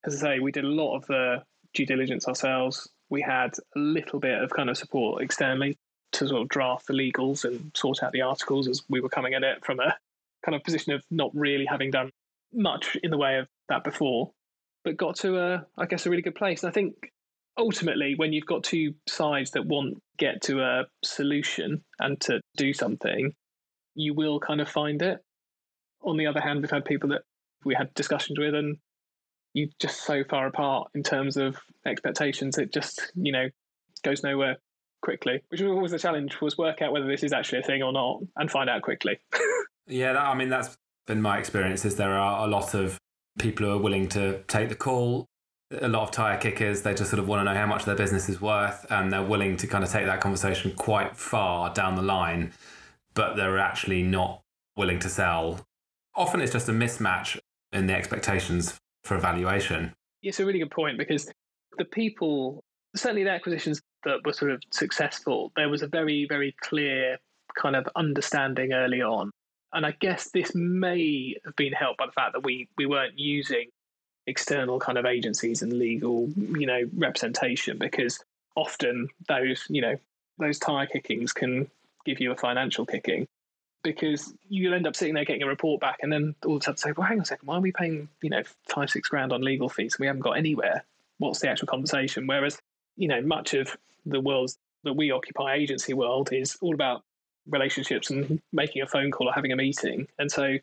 As 0.06 0.16
I 0.24 0.36
say, 0.36 0.40
we 0.40 0.52
did 0.52 0.66
a 0.66 0.70
lot 0.70 0.96
of 0.96 1.06
the 1.08 1.38
due 1.74 1.86
diligence 1.86 2.28
ourselves. 2.28 2.88
We 3.10 3.22
had 3.22 3.52
a 3.76 3.80
little 3.80 4.20
bit 4.20 4.42
of 4.42 4.52
kind 4.52 4.70
of 4.70 4.78
support 4.78 5.24
externally 5.24 5.78
to 6.14 6.28
sort 6.28 6.42
of 6.42 6.50
draft 6.50 6.88
the 6.88 6.94
legals 6.94 7.46
and 7.46 7.72
sort 7.76 8.04
out 8.04 8.12
the 8.12 8.22
articles 8.22 8.68
as 8.68 8.84
we 8.90 9.02
were 9.02 9.10
coming 9.10 9.34
at 9.34 9.44
it 9.44 9.64
from 9.64 9.80
a 9.80 9.96
kind 10.44 10.56
of 10.56 10.64
position 10.64 10.94
of 10.94 11.04
not 11.12 11.32
really 11.34 11.66
having 11.66 11.92
done 11.92 12.12
much 12.54 12.98
in 13.04 13.12
the 13.12 13.18
way 13.18 13.38
of 13.38 13.48
that 13.68 13.84
before, 13.84 14.32
but 14.84 14.98
got 14.98 15.16
to 15.18 15.38
a, 15.38 15.66
I 15.78 15.86
guess, 15.86 16.06
a 16.06 16.10
really 16.10 16.22
good 16.22 16.36
place. 16.36 16.64
And 16.64 16.70
I 16.70 16.74
think 16.74 17.12
ultimately, 17.58 18.16
when 18.16 18.34
you've 18.34 18.46
got 18.46 18.64
two 18.64 18.96
sides 19.08 19.52
that 19.52 19.66
want 19.66 20.02
get 20.18 20.42
to 20.44 20.62
a 20.62 20.86
solution 21.04 21.84
and 22.00 22.20
to 22.22 22.42
do 22.58 22.74
something, 22.74 23.34
you 23.96 24.14
will 24.14 24.40
kind 24.40 24.62
of 24.62 24.70
find 24.70 25.02
it. 25.02 25.20
On 26.02 26.18
the 26.18 26.28
other 26.28 26.40
hand, 26.40 26.62
we've 26.62 26.72
had 26.72 26.86
people 26.86 27.10
that 27.10 27.22
we 27.66 27.76
had 27.76 27.94
discussions 27.94 28.40
with, 28.40 28.56
and 28.56 28.78
you 29.54 29.70
just 29.80 30.06
so 30.06 30.24
far 30.24 30.48
apart 30.48 30.90
in 30.96 31.04
terms 31.04 31.36
of 31.38 31.58
expectations. 31.86 32.58
It 32.58 32.74
just, 32.74 33.12
you 33.16 33.32
know, 33.32 33.50
goes 34.04 34.24
nowhere 34.24 34.58
quickly, 35.02 35.42
which 35.50 35.62
was 35.62 35.72
always 35.72 35.92
the 35.92 36.00
challenge 36.00 36.40
was 36.42 36.58
work 36.58 36.82
out 36.82 36.92
whether 36.92 37.08
this 37.08 37.24
is 37.24 37.34
actually 37.34 37.60
a 37.60 37.64
thing 37.64 37.82
or 37.84 37.92
not 37.92 38.22
and 38.38 38.50
find 38.52 38.70
out 38.70 38.82
quickly. 38.82 39.20
yeah, 39.88 40.14
that, 40.14 40.22
I 40.22 40.36
mean 40.36 40.50
that's 40.50 40.78
been 41.08 41.22
my 41.22 41.38
experience. 41.40 41.86
Is 41.86 41.96
there 41.96 42.14
are 42.14 42.46
a 42.46 42.50
lot 42.50 42.74
of 42.74 42.98
people 43.40 43.66
who 43.66 43.74
are 43.74 43.78
willing 43.78 44.08
to 44.10 44.42
take 44.48 44.70
the 44.70 44.76
call. 44.76 45.26
A 45.82 45.88
lot 45.88 46.02
of 46.02 46.12
tire 46.12 46.38
kickers, 46.38 46.82
they 46.82 46.96
just 46.96 47.12
sort 47.12 47.20
of 47.20 47.28
want 47.28 47.42
to 47.42 47.44
know 47.44 47.58
how 47.58 47.68
much 47.68 47.86
their 47.86 47.96
business 47.96 48.28
is 48.28 48.42
worth, 48.42 48.88
and 48.90 49.14
they're 49.14 49.24
willing 49.24 49.56
to 49.58 49.68
kind 49.68 49.84
of 49.84 49.92
take 49.92 50.08
that 50.08 50.20
conversation 50.20 50.74
quite 50.76 51.16
far 51.16 51.72
down 51.74 51.96
the 51.96 52.02
line. 52.02 52.52
but 53.14 53.36
they're 53.36 53.58
actually 53.58 54.02
not 54.02 54.42
willing 54.78 55.00
to 55.00 55.10
sell. 55.10 55.60
Often 56.16 56.42
it's 56.42 56.54
just 56.54 56.70
a 56.70 56.72
mismatch 56.72 57.38
in 57.74 57.88
the 57.88 57.94
expectations 57.94 58.80
for 59.04 59.18
evaluation. 59.18 59.94
It's 60.22 60.40
a 60.40 60.46
really 60.46 60.60
good 60.60 60.72
point 60.72 60.98
because 60.98 61.32
the 61.78 61.86
people, 61.86 62.64
certainly 62.96 63.24
the 63.24 63.32
acquisitions 63.32 63.82
that 64.06 64.26
were 64.26 64.34
sort 64.34 64.52
of 64.52 64.62
successful, 64.72 65.52
there 65.56 65.70
was 65.70 65.82
a 65.82 65.88
very, 65.88 66.26
very 66.28 66.56
clear 66.62 67.18
kind 67.58 67.76
of 67.76 67.88
understanding 67.96 68.74
early 68.74 69.02
on. 69.02 69.32
And 69.74 69.86
I 69.86 69.92
guess 70.00 70.32
this 70.32 70.56
may 70.56 71.36
have 71.46 71.56
been 71.56 71.74
helped 71.74 72.00
by 72.00 72.08
the 72.08 72.12
fact 72.12 72.34
that 72.34 72.44
we, 72.44 72.68
we 72.78 72.86
weren't 72.86 73.18
using 73.20 73.68
external 74.26 74.80
kind 74.80 74.98
of 74.98 75.06
agencies 75.06 75.62
and 75.62 75.74
legal, 75.74 76.30
you 76.36 76.66
know, 76.66 76.82
representation 76.96 77.78
because 77.78 78.24
often 78.56 79.08
those, 79.28 79.66
you 79.70 79.82
know, 79.82 79.96
those 80.38 80.60
tire 80.60 80.86
kickings 80.86 81.34
can 81.34 81.70
give 82.06 82.20
you 82.20 82.32
a 82.32 82.36
financial 82.36 82.86
kicking 82.86 83.28
because 83.84 84.34
you'll 84.50 84.74
end 84.74 84.88
up 84.88 84.96
sitting 84.96 85.14
there 85.14 85.26
getting 85.26 85.44
a 85.44 85.48
report 85.48 85.80
back 85.80 85.98
and 86.02 86.12
then 86.12 86.36
all 86.46 86.56
of 86.56 86.62
a 86.62 86.64
sudden 86.64 86.78
say, 86.78 86.92
well, 86.96 87.08
hang 87.08 87.18
on 87.18 87.24
a 87.24 87.26
second, 87.26 87.48
why 87.48 87.56
are 87.56 87.62
we 87.62 87.72
paying, 87.72 88.08
you 88.22 88.30
know, 88.30 88.44
five, 88.68 88.90
six 88.90 89.08
grand 89.10 89.32
on 89.32 89.42
legal 89.42 89.70
fees 89.70 89.98
we 90.00 90.08
haven't 90.08 90.22
got 90.22 90.38
anywhere? 90.38 90.84
What's 91.18 91.40
the 91.40 91.50
actual 91.50 91.68
conversation? 91.68 92.28
Whereas, 92.28 92.60
you 93.00 93.08
know, 93.08 93.22
much 93.22 93.54
of 93.54 93.76
the 94.06 94.20
world 94.20 94.52
that 94.84 94.94
we 94.94 95.12
occupy, 95.12 95.56
agency 95.56 95.94
world, 95.94 96.32
is 96.32 96.58
all 96.62 96.74
about 96.74 97.04
relationships 97.48 98.10
and 98.10 98.42
making 98.54 98.82
a 98.82 98.88
phone 98.88 99.10
call 99.10 99.30
or 99.30 99.34
having 99.34 99.52
a 99.52 99.56
meeting. 99.56 100.08
And 100.20 100.32
so 100.32 100.58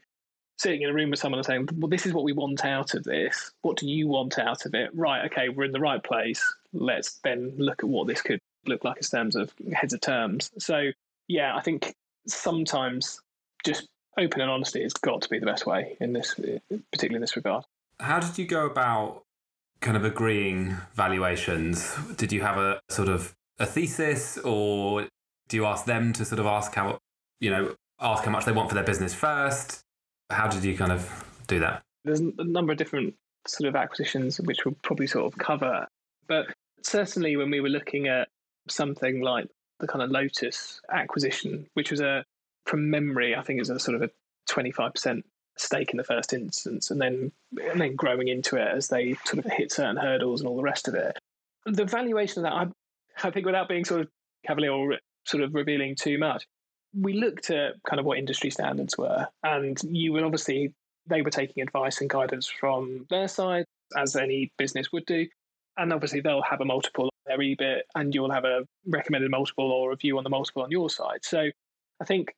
sitting 0.58 0.82
in 0.82 0.90
a 0.90 0.94
room 0.94 1.10
with 1.10 1.18
someone 1.18 1.38
and 1.38 1.46
saying, 1.46 1.68
well, 1.76 1.88
this 1.88 2.06
is 2.06 2.12
what 2.12 2.24
we 2.24 2.32
want 2.32 2.64
out 2.64 2.94
of 2.94 3.04
this. 3.04 3.50
What 3.62 3.76
do 3.78 3.88
you 3.88 4.06
want 4.06 4.38
out 4.38 4.66
of 4.66 4.74
it? 4.74 4.90
Right, 4.94 5.24
okay, 5.26 5.48
we're 5.48 5.64
in 5.64 5.72
the 5.72 5.80
right 5.80 6.02
place. 6.02 6.42
Let's 6.72 7.18
then 7.24 7.54
look 7.56 7.82
at 7.82 7.88
what 7.88 8.06
this 8.06 8.22
could 8.22 8.40
look 8.66 8.84
like 8.84 8.98
in 8.98 9.02
terms 9.02 9.36
of 9.36 9.52
heads 9.74 9.92
of 9.92 10.00
terms. 10.00 10.50
So, 10.58 10.90
yeah, 11.28 11.56
I 11.56 11.60
think 11.62 11.94
sometimes 12.26 13.20
just 13.64 13.88
open 14.18 14.40
and 14.40 14.50
honesty 14.50 14.82
has 14.82 14.94
got 14.94 15.22
to 15.22 15.28
be 15.28 15.38
the 15.38 15.46
best 15.46 15.66
way 15.66 15.96
in 16.00 16.12
this, 16.12 16.34
particularly 16.34 17.16
in 17.16 17.20
this 17.20 17.36
regard. 17.36 17.64
How 18.00 18.20
did 18.20 18.38
you 18.38 18.46
go 18.46 18.66
about 18.66 19.24
kind 19.80 19.96
of 19.96 20.04
agreeing 20.04 20.76
valuations? 20.94 21.94
Did 22.16 22.32
you 22.32 22.40
have 22.42 22.58
a 22.58 22.80
sort 22.88 23.08
of 23.08 23.34
a 23.58 23.66
thesis, 23.66 24.38
or 24.38 25.06
do 25.48 25.56
you 25.56 25.64
ask 25.66 25.84
them 25.86 26.12
to 26.14 26.24
sort 26.24 26.38
of 26.38 26.46
ask 26.46 26.74
how 26.74 26.98
you 27.40 27.50
know 27.50 27.74
ask 28.00 28.24
how 28.24 28.30
much 28.30 28.44
they 28.44 28.52
want 28.52 28.68
for 28.68 28.74
their 28.74 28.84
business 28.84 29.14
first? 29.14 29.80
How 30.30 30.48
did 30.48 30.64
you 30.64 30.76
kind 30.76 30.92
of 30.92 31.24
do 31.46 31.60
that? 31.60 31.82
There's 32.04 32.20
a 32.20 32.44
number 32.44 32.72
of 32.72 32.78
different 32.78 33.14
sort 33.46 33.68
of 33.68 33.76
acquisitions 33.76 34.40
which 34.40 34.64
we'll 34.64 34.76
probably 34.82 35.06
sort 35.06 35.32
of 35.32 35.38
cover, 35.38 35.86
but 36.28 36.46
certainly 36.82 37.36
when 37.36 37.50
we 37.50 37.60
were 37.60 37.68
looking 37.68 38.08
at 38.08 38.28
something 38.68 39.20
like 39.20 39.48
the 39.80 39.86
kind 39.86 40.02
of 40.02 40.10
Lotus 40.10 40.80
acquisition, 40.92 41.66
which 41.74 41.90
was 41.90 42.00
a 42.00 42.24
from 42.64 42.90
memory, 42.90 43.34
I 43.34 43.42
think 43.42 43.58
it 43.58 43.62
was 43.62 43.70
a 43.70 43.78
sort 43.78 43.96
of 43.96 44.02
a 44.02 44.10
25% 44.50 45.22
stake 45.56 45.90
in 45.90 45.96
the 45.96 46.04
first 46.04 46.32
instance, 46.32 46.90
and 46.90 47.00
then 47.00 47.32
and 47.70 47.80
then 47.80 47.94
growing 47.94 48.28
into 48.28 48.56
it 48.56 48.68
as 48.68 48.88
they 48.88 49.14
sort 49.24 49.44
of 49.44 49.50
hit 49.52 49.72
certain 49.72 49.96
hurdles 49.96 50.40
and 50.40 50.48
all 50.48 50.56
the 50.56 50.62
rest 50.62 50.88
of 50.88 50.94
it. 50.94 51.18
The 51.64 51.84
valuation 51.84 52.44
of 52.44 52.50
that, 52.50 52.52
I, 52.52 53.28
I 53.28 53.30
think, 53.30 53.46
without 53.46 53.68
being 53.68 53.84
sort 53.84 54.02
of 54.02 54.08
cavalier 54.46 54.72
or 54.72 54.98
sort 55.24 55.42
of 55.42 55.54
revealing 55.54 55.96
too 55.96 56.18
much, 56.18 56.46
we 56.98 57.14
looked 57.14 57.50
at 57.50 57.74
kind 57.88 57.98
of 57.98 58.06
what 58.06 58.18
industry 58.18 58.50
standards 58.50 58.96
were, 58.96 59.26
and 59.42 59.78
you 59.84 60.12
would 60.12 60.22
obviously 60.22 60.72
they 61.08 61.22
were 61.22 61.30
taking 61.30 61.62
advice 61.62 62.00
and 62.00 62.10
guidance 62.10 62.46
from 62.48 63.06
their 63.10 63.28
side, 63.28 63.64
as 63.96 64.16
any 64.16 64.50
business 64.58 64.92
would 64.92 65.06
do, 65.06 65.26
and 65.76 65.92
obviously 65.92 66.20
they'll 66.20 66.42
have 66.42 66.60
a 66.60 66.64
multiple 66.64 67.04
on 67.04 67.10
their 67.26 67.38
EBIT, 67.38 67.80
and 67.94 68.14
you'll 68.14 68.30
have 68.30 68.44
a 68.44 68.64
recommended 68.86 69.30
multiple 69.30 69.70
or 69.70 69.92
a 69.92 69.96
view 69.96 70.18
on 70.18 70.24
the 70.24 70.30
multiple 70.30 70.62
on 70.62 70.70
your 70.70 70.90
side. 70.90 71.20
So 71.22 71.48
I 72.00 72.04
think 72.04 72.34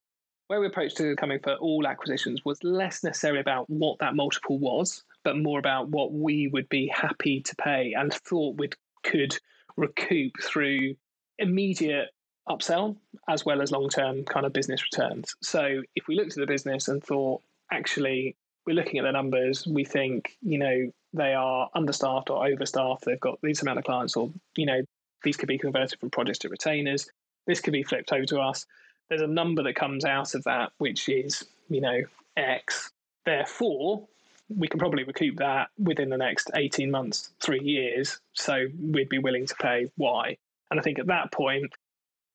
where 0.48 0.60
we 0.60 0.66
approached 0.66 0.96
to 0.96 1.14
coming 1.16 1.38
for 1.38 1.54
all 1.54 1.86
acquisitions 1.86 2.44
was 2.44 2.62
less 2.64 3.04
necessarily 3.04 3.40
about 3.40 3.68
what 3.70 3.98
that 4.00 4.16
multiple 4.16 4.58
was, 4.58 5.04
but 5.22 5.36
more 5.36 5.58
about 5.58 5.88
what 5.88 6.12
we 6.12 6.48
would 6.48 6.68
be 6.68 6.88
happy 6.88 7.40
to 7.42 7.54
pay 7.56 7.94
and 7.96 8.12
thought 8.12 8.58
we 8.58 8.70
could 9.04 9.36
recoup 9.76 10.32
through 10.42 10.94
immediate 11.38 12.08
upsell 12.48 12.96
as 13.28 13.44
well 13.44 13.60
as 13.60 13.70
long 13.70 13.90
term 13.90 14.24
kind 14.24 14.46
of 14.46 14.52
business 14.54 14.82
returns. 14.82 15.36
So 15.42 15.82
if 15.94 16.08
we 16.08 16.16
looked 16.16 16.32
at 16.32 16.38
the 16.38 16.46
business 16.46 16.88
and 16.88 17.04
thought, 17.04 17.42
actually, 17.70 18.34
we're 18.66 18.74
looking 18.74 18.98
at 18.98 19.04
the 19.04 19.12
numbers, 19.12 19.66
we 19.66 19.84
think, 19.84 20.36
you 20.40 20.58
know, 20.58 20.90
they 21.12 21.34
are 21.34 21.68
understaffed 21.74 22.30
or 22.30 22.46
overstaffed, 22.46 23.04
they've 23.04 23.20
got 23.20 23.38
these 23.42 23.60
amount 23.60 23.78
of 23.78 23.84
clients, 23.84 24.16
or, 24.16 24.30
you 24.56 24.66
know, 24.66 24.80
these 25.24 25.36
could 25.36 25.48
be 25.48 25.58
converted 25.58 26.00
from 26.00 26.10
projects 26.10 26.38
to 26.40 26.48
retainers, 26.48 27.10
this 27.46 27.60
could 27.60 27.72
be 27.72 27.82
flipped 27.82 28.12
over 28.12 28.24
to 28.26 28.40
us. 28.40 28.66
There's 29.08 29.22
a 29.22 29.26
number 29.26 29.62
that 29.62 29.74
comes 29.74 30.04
out 30.04 30.34
of 30.34 30.44
that, 30.44 30.72
which 30.78 31.08
is, 31.08 31.44
you 31.68 31.80
know, 31.80 32.00
X. 32.36 32.90
Therefore, 33.24 34.06
we 34.48 34.68
can 34.68 34.78
probably 34.78 35.04
recoup 35.04 35.36
that 35.36 35.68
within 35.78 36.08
the 36.08 36.16
next 36.16 36.50
18 36.54 36.90
months, 36.90 37.30
three 37.40 37.60
years. 37.60 38.20
So 38.34 38.66
we'd 38.80 39.08
be 39.08 39.18
willing 39.18 39.46
to 39.46 39.54
pay 39.56 39.90
Y. 39.96 40.36
And 40.70 40.78
I 40.78 40.82
think 40.82 40.98
at 40.98 41.06
that 41.06 41.32
point, 41.32 41.72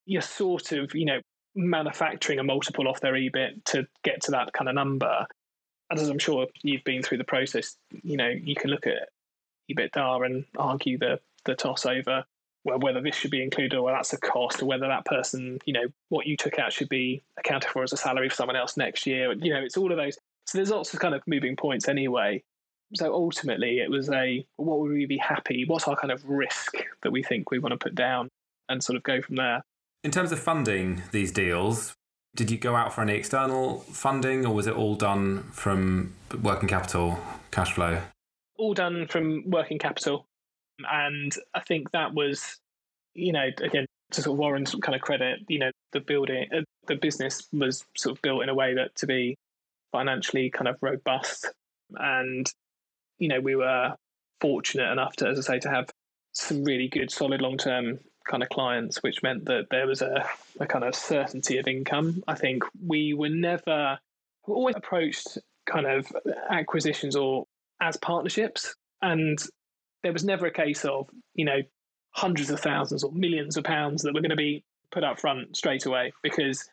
you're 0.06 0.22
sort 0.22 0.72
of, 0.72 0.94
you 0.94 1.06
know, 1.06 1.22
manufacturing 1.56 2.39
a 2.39 2.44
multiple 2.44 2.88
off 2.88 3.00
their 3.00 3.13
EBIT 3.13 3.63
to 3.65 3.88
get 4.03 4.22
to 4.24 4.32
that 4.32 4.53
kind 4.53 4.68
of 4.68 4.75
number. 4.75 5.25
And 5.89 6.00
as 6.00 6.10
I'm 6.10 6.20
sure 6.20 6.48
you've 6.63 6.84
been 6.84 7.03
through 7.03 7.20
the 7.20 7.24
process, 7.24 7.77
you 8.03 8.18
know, 8.18 8.30
you 8.30 8.56
can 8.56 8.72
look 8.72 8.88
at 8.88 9.10
EBITDA 9.72 10.25
and 10.25 10.46
argue 10.58 10.98
the, 10.98 11.20
the 11.46 11.56
toss 11.56 11.86
over 11.86 12.25
whether 12.63 13.01
this 13.01 13.15
should 13.15 13.32
be 13.32 13.43
included 13.43 13.77
or 13.77 13.91
that's 13.91 14.13
a 14.13 14.17
cost, 14.17 14.62
or 14.62 14.65
whether 14.65 14.88
that 14.88 15.05
person, 15.05 15.60
you 15.65 15.74
know, 15.74 15.86
what 16.10 16.25
you 16.25 16.38
took 16.38 16.60
out 16.60 16.72
should 16.72 16.89
be 16.89 17.22
accounted 17.38 17.70
for 17.70 17.84
as 17.84 17.93
a 17.93 17.98
salary 17.98 18.29
for 18.29 18.36
someone 18.36 18.55
else 18.55 18.77
next 18.77 19.05
year. 19.05 19.34
You 19.34 19.53
know, 19.53 19.62
it's 19.62 19.77
all 19.77 19.91
of 19.91 19.98
those. 19.98 20.17
So 20.46 20.58
there's 20.58 20.70
lots 20.70 20.93
of 20.93 21.00
kind 21.00 21.13
of 21.13 21.22
moving 21.27 21.55
points 21.55 21.88
anyway. 21.88 22.43
So 22.96 23.13
ultimately, 23.13 23.79
it 23.79 23.89
was 23.89 24.10
a 24.10 24.46
what 24.58 24.79
would 24.79 24.91
we 24.91 25.05
be 25.05 25.17
happy? 25.17 25.65
What's 25.65 25.88
our 25.88 25.96
kind 25.96 26.12
of 26.12 26.24
risk 26.25 26.75
that 27.01 27.12
we 27.12 27.24
think 27.24 27.51
we 27.51 27.60
want 27.60 27.72
to 27.72 27.77
put 27.77 27.96
down, 27.96 28.29
and 28.70 28.84
sort 28.84 28.98
of 28.98 29.03
go 29.03 29.22
from 29.22 29.36
there. 29.36 29.63
In 30.03 30.12
terms 30.12 30.32
of 30.32 30.39
funding 30.39 31.01
these 31.12 31.32
deals, 31.32 31.93
did 32.36 32.51
you 32.51 32.58
go 32.58 32.75
out 32.75 32.93
for 32.93 33.01
any 33.01 33.13
external 33.13 33.79
funding, 33.79 34.46
or 34.46 34.53
was 34.53 34.67
it 34.67 34.75
all 34.75 34.96
done 34.96 35.43
from 35.51 36.13
working 36.41 36.67
capital 36.70 37.20
cash 37.51 37.74
flow? 37.74 38.01
All 38.58 38.74
done 38.74 39.08
from 39.08 39.50
working 39.50 39.79
capital. 39.79 40.25
And 40.80 41.34
I 41.53 41.62
think 41.62 41.92
that 41.92 42.13
was, 42.13 42.60
you 43.13 43.32
know, 43.32 43.48
again, 43.62 43.86
to 44.12 44.22
sort 44.22 44.34
of 44.34 44.39
Warren's 44.39 44.75
kind 44.75 44.96
of 44.96 45.01
credit, 45.01 45.39
you 45.48 45.60
know, 45.60 45.72
the 45.92 46.00
building, 46.00 46.48
uh, 46.56 46.62
the 46.88 46.96
business 46.96 47.48
was 47.51 47.86
sort 47.98 48.15
of 48.15 48.22
built 48.22 48.44
in 48.44 48.50
a 48.50 48.56
way 48.56 48.75
that 48.75 48.96
to 48.96 49.08
be 49.08 49.36
financially 49.92 50.50
kind 50.50 50.68
of 50.68 50.77
robust. 50.82 51.51
And, 51.96 52.48
you 53.20 53.27
know, 53.27 53.39
we 53.39 53.56
were 53.56 53.96
fortunate 54.42 54.92
enough 54.92 55.15
to, 55.18 55.27
as 55.27 55.39
I 55.39 55.53
say, 55.53 55.60
to 55.60 55.70
have 55.70 55.89
some 56.34 56.63
really 56.63 56.88
good, 56.88 57.12
solid 57.12 57.42
long 57.42 57.58
term 57.58 58.00
kind 58.30 58.44
of 58.44 58.50
clients, 58.50 59.01
which 59.03 59.22
meant 59.24 59.46
that 59.46 59.68
there 59.70 59.88
was 59.88 60.01
a, 60.01 60.25
a 60.60 60.65
kind 60.65 60.84
of 60.84 60.96
certainty 60.96 61.58
of 61.58 61.68
income. 61.68 62.24
I 62.27 62.36
think 62.36 62.63
we 62.86 63.13
were 63.13 63.30
never 63.30 63.98
always 64.46 64.75
approached 64.75 65.38
kind 65.65 65.86
of 65.86 66.12
acquisitions 66.50 67.15
or 67.15 67.46
as 67.82 67.98
partnerships. 67.98 68.75
And 69.01 69.39
there 70.03 70.13
was 70.13 70.24
never 70.24 70.45
a 70.45 70.51
case 70.51 70.86
of, 70.86 71.10
you 71.33 71.45
know, 71.45 71.62
hundreds 72.12 72.50
of 72.50 72.60
thousands 72.60 73.03
or 73.03 73.12
millions 73.12 73.57
of 73.57 73.63
pounds 73.63 74.03
that 74.03 74.13
were 74.13 74.22
going 74.22 74.29
to 74.29 74.36
be 74.36 74.63
put 74.91 75.03
up 75.03 75.19
front 75.19 75.57
straight 75.57 75.86
away 75.86 76.13
because 76.22 76.69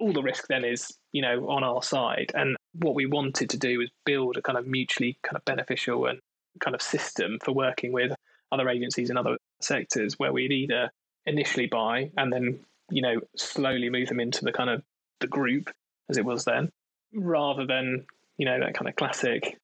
all 0.00 0.12
the 0.12 0.22
risk 0.22 0.46
then 0.48 0.64
is, 0.64 0.96
you 1.12 1.20
know, 1.20 1.48
on 1.48 1.64
our 1.64 1.82
side. 1.82 2.30
And 2.34 2.56
what 2.72 2.94
we 2.94 3.06
wanted 3.06 3.50
to 3.50 3.58
do 3.58 3.78
was 3.78 3.90
build 4.06 4.36
a 4.36 4.42
kind 4.42 4.56
of 4.56 4.66
mutually 4.66 5.18
kind 5.22 5.36
of 5.36 5.44
beneficial 5.44 6.06
and 6.06 6.20
kind 6.60 6.74
of 6.74 6.82
system 6.82 7.38
for 7.44 7.52
working 7.52 7.92
with 7.92 8.12
other 8.50 8.68
agencies 8.68 9.10
in 9.10 9.16
other 9.16 9.36
sectors 9.60 10.18
where 10.18 10.32
we'd 10.32 10.52
either 10.52 10.90
initially 11.26 11.66
buy 11.66 12.10
and 12.16 12.32
then, 12.32 12.60
you 12.90 13.02
know, 13.02 13.20
slowly 13.36 13.90
move 13.90 14.08
them 14.08 14.20
into 14.20 14.44
the 14.44 14.52
kind 14.52 14.70
of 14.70 14.82
the 15.20 15.26
group 15.26 15.70
as 16.08 16.16
it 16.16 16.24
was 16.24 16.44
then, 16.44 16.70
rather 17.12 17.66
than, 17.66 18.06
you 18.38 18.46
know, 18.46 18.58
that 18.58 18.74
kind 18.74 18.88
of 18.88 18.96
classic 18.96 19.58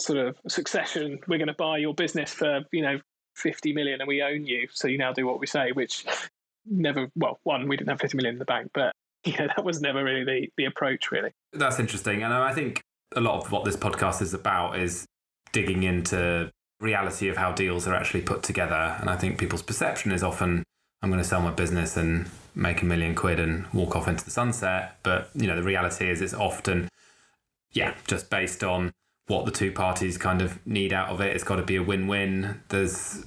sort 0.00 0.18
of 0.18 0.36
succession. 0.48 1.18
We're 1.28 1.38
going 1.38 1.48
to 1.48 1.54
buy 1.54 1.78
your 1.78 1.94
business 1.94 2.32
for 2.32 2.60
you 2.72 2.82
know 2.82 3.00
fifty 3.34 3.72
million, 3.72 4.00
and 4.00 4.08
we 4.08 4.22
own 4.22 4.44
you, 4.44 4.68
so 4.72 4.88
you 4.88 4.98
now 4.98 5.12
do 5.12 5.26
what 5.26 5.40
we 5.40 5.46
say. 5.46 5.72
Which 5.72 6.04
never, 6.66 7.08
well, 7.16 7.40
one 7.44 7.68
we 7.68 7.76
didn't 7.76 7.90
have 7.90 8.00
fifty 8.00 8.16
million 8.16 8.34
in 8.34 8.38
the 8.38 8.44
bank, 8.44 8.70
but 8.74 8.94
yeah, 9.24 9.46
that 9.46 9.64
was 9.64 9.80
never 9.80 10.02
really 10.02 10.24
the 10.24 10.48
the 10.56 10.64
approach. 10.64 11.10
Really, 11.10 11.30
that's 11.52 11.78
interesting, 11.78 12.22
and 12.22 12.32
I 12.32 12.52
think 12.52 12.82
a 13.16 13.20
lot 13.20 13.44
of 13.44 13.50
what 13.50 13.64
this 13.64 13.76
podcast 13.76 14.22
is 14.22 14.34
about 14.34 14.78
is 14.78 15.06
digging 15.52 15.82
into 15.82 16.50
reality 16.80 17.28
of 17.28 17.36
how 17.36 17.52
deals 17.52 17.86
are 17.86 17.94
actually 17.94 18.22
put 18.22 18.42
together. 18.42 18.96
And 19.00 19.10
I 19.10 19.16
think 19.16 19.38
people's 19.38 19.62
perception 19.62 20.12
is 20.12 20.22
often 20.22 20.62
I'm 21.02 21.10
going 21.10 21.22
to 21.22 21.28
sell 21.28 21.42
my 21.42 21.50
business 21.50 21.96
and 21.96 22.30
make 22.54 22.82
a 22.82 22.84
million 22.84 23.14
quid 23.14 23.40
and 23.40 23.66
walk 23.72 23.96
off 23.96 24.06
into 24.06 24.24
the 24.24 24.30
sunset. 24.30 24.96
But 25.02 25.30
you 25.34 25.46
know, 25.46 25.56
the 25.56 25.62
reality 25.62 26.08
is 26.08 26.20
it's 26.20 26.34
often 26.34 26.88
yeah, 27.72 27.94
just 28.06 28.30
based 28.30 28.64
on 28.64 28.92
what 29.30 29.46
the 29.46 29.52
two 29.52 29.70
parties 29.70 30.18
kind 30.18 30.42
of 30.42 30.64
need 30.66 30.92
out 30.92 31.08
of 31.08 31.20
it. 31.20 31.34
It's 31.34 31.44
got 31.44 31.56
to 31.56 31.62
be 31.62 31.76
a 31.76 31.82
win-win. 31.82 32.60
There's, 32.68 33.24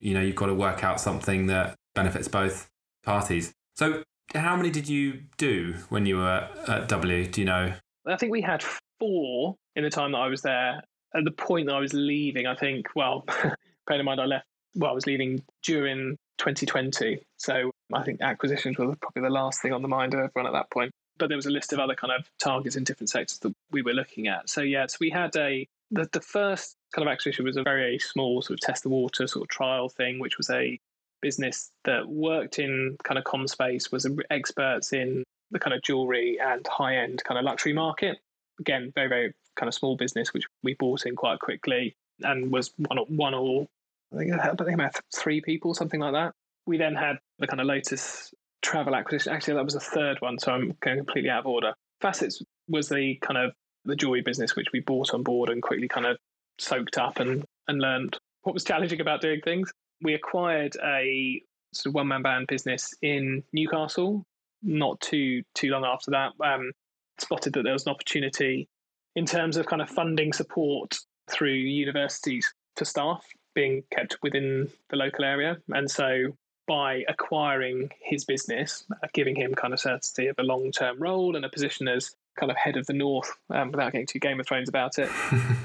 you 0.00 0.12
know, 0.12 0.20
you've 0.20 0.36
got 0.36 0.46
to 0.46 0.54
work 0.54 0.84
out 0.84 1.00
something 1.00 1.46
that 1.46 1.74
benefits 1.94 2.28
both 2.28 2.68
parties. 3.02 3.54
So 3.74 4.02
how 4.34 4.54
many 4.54 4.70
did 4.70 4.88
you 4.88 5.22
do 5.38 5.74
when 5.88 6.04
you 6.04 6.18
were 6.18 6.48
at 6.68 6.88
W? 6.88 7.26
Do 7.26 7.40
you 7.40 7.46
know? 7.46 7.72
I 8.06 8.16
think 8.16 8.32
we 8.32 8.42
had 8.42 8.62
four 9.00 9.56
in 9.74 9.82
the 9.82 9.90
time 9.90 10.12
that 10.12 10.18
I 10.18 10.28
was 10.28 10.42
there. 10.42 10.82
At 11.14 11.24
the 11.24 11.30
point 11.30 11.66
that 11.68 11.74
I 11.74 11.80
was 11.80 11.94
leaving, 11.94 12.46
I 12.46 12.54
think, 12.54 12.88
well, 12.94 13.24
bear 13.86 13.98
in 13.98 14.04
mind 14.04 14.20
I 14.20 14.26
left, 14.26 14.44
well, 14.74 14.90
I 14.90 14.94
was 14.94 15.06
leaving 15.06 15.42
during 15.64 16.18
2020. 16.38 17.22
So 17.38 17.70
I 17.94 18.02
think 18.02 18.20
acquisitions 18.20 18.76
were 18.76 18.94
probably 18.96 19.22
the 19.22 19.30
last 19.30 19.62
thing 19.62 19.72
on 19.72 19.80
the 19.80 19.88
mind 19.88 20.12
of 20.12 20.20
everyone 20.20 20.46
at 20.46 20.52
that 20.52 20.70
point. 20.70 20.92
But 21.18 21.28
there 21.28 21.36
was 21.36 21.46
a 21.46 21.50
list 21.50 21.72
of 21.72 21.78
other 21.78 21.94
kind 21.94 22.12
of 22.12 22.30
targets 22.38 22.76
in 22.76 22.84
different 22.84 23.10
sectors 23.10 23.38
that 23.38 23.54
we 23.70 23.82
were 23.82 23.94
looking 23.94 24.28
at. 24.28 24.48
So, 24.48 24.60
yeah, 24.60 24.86
so 24.86 24.98
we 25.00 25.10
had 25.10 25.34
a, 25.36 25.66
the, 25.90 26.08
the 26.12 26.20
first 26.20 26.76
kind 26.94 27.06
of 27.06 27.12
acquisition 27.12 27.44
was 27.44 27.56
a 27.56 27.62
very 27.62 27.98
small 27.98 28.42
sort 28.42 28.58
of 28.58 28.60
test 28.60 28.82
the 28.82 28.88
water 28.88 29.26
sort 29.26 29.44
of 29.44 29.48
trial 29.48 29.88
thing, 29.88 30.18
which 30.18 30.36
was 30.36 30.50
a 30.50 30.78
business 31.22 31.70
that 31.84 32.08
worked 32.08 32.58
in 32.58 32.96
kind 33.04 33.18
of 33.18 33.24
com 33.24 33.46
space, 33.48 33.90
was 33.90 34.06
experts 34.30 34.92
in 34.92 35.24
the 35.50 35.58
kind 35.58 35.74
of 35.74 35.82
jewelry 35.82 36.38
and 36.40 36.66
high 36.66 36.96
end 36.96 37.22
kind 37.24 37.38
of 37.38 37.44
luxury 37.44 37.72
market. 37.72 38.18
Again, 38.60 38.92
very, 38.94 39.08
very 39.08 39.34
kind 39.56 39.68
of 39.68 39.74
small 39.74 39.96
business, 39.96 40.32
which 40.32 40.44
we 40.62 40.74
bought 40.74 41.06
in 41.06 41.16
quite 41.16 41.40
quickly 41.40 41.94
and 42.20 42.50
was 42.50 42.72
one, 42.76 42.98
one 43.08 43.34
or 43.34 43.66
I 44.14 44.18
think 44.18 44.32
I 44.32 44.48
think 44.54 44.74
about 44.74 45.00
three 45.14 45.40
people, 45.40 45.74
something 45.74 46.00
like 46.00 46.12
that. 46.12 46.32
We 46.66 46.78
then 46.78 46.94
had 46.94 47.18
the 47.38 47.46
kind 47.46 47.60
of 47.60 47.66
Lotus 47.66 48.32
travel 48.66 48.94
acquisition. 48.94 49.32
Actually, 49.32 49.54
that 49.54 49.64
was 49.64 49.74
the 49.74 49.80
third 49.80 50.20
one, 50.20 50.38
so 50.38 50.52
I'm 50.52 50.74
going 50.80 50.98
completely 50.98 51.30
out 51.30 51.40
of 51.40 51.46
order. 51.46 51.72
Facets 52.00 52.42
was 52.68 52.88
the 52.88 53.14
kind 53.22 53.38
of 53.38 53.52
the 53.84 53.96
jewelry 53.96 54.22
business 54.22 54.56
which 54.56 54.72
we 54.72 54.80
bought 54.80 55.14
on 55.14 55.22
board 55.22 55.48
and 55.48 55.62
quickly 55.62 55.88
kind 55.88 56.06
of 56.06 56.16
soaked 56.58 56.98
up 56.98 57.20
and, 57.20 57.44
and 57.68 57.80
learned 57.80 58.18
what 58.42 58.54
was 58.54 58.64
challenging 58.64 59.00
about 59.00 59.20
doing 59.20 59.40
things. 59.40 59.70
We 60.02 60.14
acquired 60.14 60.76
a 60.84 61.40
sort 61.72 61.90
of 61.90 61.94
one 61.94 62.08
man 62.08 62.22
band 62.22 62.48
business 62.48 62.92
in 63.02 63.42
Newcastle 63.52 64.24
not 64.62 65.00
too 65.00 65.42
too 65.54 65.70
long 65.70 65.84
after 65.84 66.10
that. 66.10 66.32
Um, 66.44 66.72
spotted 67.18 67.54
that 67.54 67.62
there 67.62 67.72
was 67.72 67.86
an 67.86 67.92
opportunity 67.92 68.68
in 69.14 69.24
terms 69.24 69.56
of 69.56 69.66
kind 69.66 69.80
of 69.80 69.88
funding 69.88 70.32
support 70.32 70.98
through 71.30 71.52
universities 71.52 72.46
for 72.76 72.84
staff 72.84 73.24
being 73.54 73.82
kept 73.90 74.18
within 74.22 74.68
the 74.90 74.96
local 74.96 75.24
area. 75.24 75.56
And 75.70 75.90
so 75.90 76.36
by 76.66 77.04
acquiring 77.08 77.90
his 78.00 78.24
business, 78.24 78.84
uh, 79.02 79.06
giving 79.12 79.36
him 79.36 79.54
kind 79.54 79.72
of 79.72 79.80
certainty 79.80 80.26
of 80.26 80.36
a 80.38 80.42
long 80.42 80.72
term 80.72 81.00
role 81.00 81.36
and 81.36 81.44
a 81.44 81.48
position 81.48 81.88
as 81.88 82.14
kind 82.38 82.50
of 82.50 82.56
head 82.56 82.76
of 82.76 82.86
the 82.86 82.92
North, 82.92 83.32
um, 83.50 83.70
without 83.70 83.92
getting 83.92 84.06
too 84.06 84.18
Game 84.18 84.40
of 84.40 84.46
Thrones 84.46 84.68
about 84.68 84.98
it, 84.98 85.08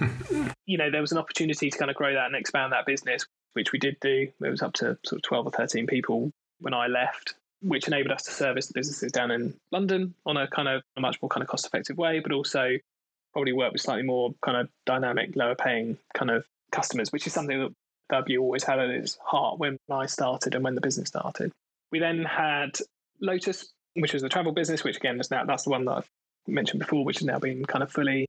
you 0.65 0.77
know, 0.77 0.89
there 0.89 1.01
was 1.01 1.11
an 1.11 1.17
opportunity 1.17 1.69
to 1.69 1.77
kind 1.77 1.91
of 1.91 1.97
grow 1.97 2.13
that 2.13 2.27
and 2.27 2.35
expand 2.35 2.71
that 2.71 2.85
business, 2.85 3.25
which 3.53 3.71
we 3.71 3.79
did 3.79 3.97
do. 3.99 4.27
It 4.41 4.49
was 4.49 4.61
up 4.61 4.73
to 4.73 4.97
sort 5.05 5.19
of 5.19 5.21
12 5.23 5.47
or 5.47 5.51
13 5.51 5.87
people 5.87 6.31
when 6.59 6.73
I 6.73 6.87
left, 6.87 7.35
which 7.61 7.87
enabled 7.87 8.13
us 8.13 8.23
to 8.23 8.31
service 8.31 8.67
the 8.67 8.73
businesses 8.73 9.11
down 9.11 9.31
in 9.31 9.53
London 9.71 10.13
on 10.25 10.37
a 10.37 10.47
kind 10.47 10.67
of 10.67 10.83
a 10.95 11.01
much 11.01 11.21
more 11.21 11.29
kind 11.29 11.43
of 11.43 11.49
cost 11.49 11.65
effective 11.65 11.97
way, 11.97 12.19
but 12.19 12.31
also 12.31 12.77
probably 13.33 13.53
work 13.53 13.73
with 13.73 13.81
slightly 13.81 14.03
more 14.03 14.33
kind 14.41 14.57
of 14.57 14.69
dynamic, 14.85 15.35
lower 15.35 15.55
paying 15.55 15.97
kind 16.13 16.31
of 16.31 16.45
customers, 16.71 17.11
which 17.11 17.27
is 17.27 17.33
something 17.33 17.59
that 17.59 17.73
W 18.11 18.41
always 18.41 18.63
had 18.63 18.79
at 18.79 18.89
its 18.89 19.17
heart 19.23 19.59
when 19.59 19.77
I 19.89 20.05
started 20.05 20.55
and 20.55 20.63
when 20.63 20.75
the 20.75 20.81
business 20.81 21.09
started. 21.09 21.51
We 21.91 21.99
then 21.99 22.23
had 22.23 22.77
Lotus, 23.19 23.71
which 23.95 24.13
was 24.13 24.21
the 24.21 24.29
travel 24.29 24.51
business, 24.51 24.83
which 24.83 24.97
again 24.97 25.19
is 25.19 25.31
now 25.31 25.45
that's 25.45 25.63
the 25.63 25.69
one 25.69 25.85
that 25.85 25.91
I've 25.91 26.09
mentioned 26.47 26.79
before, 26.79 27.05
which 27.05 27.19
has 27.19 27.25
now 27.25 27.39
been 27.39 27.65
kind 27.65 27.83
of 27.83 27.91
fully 27.91 28.27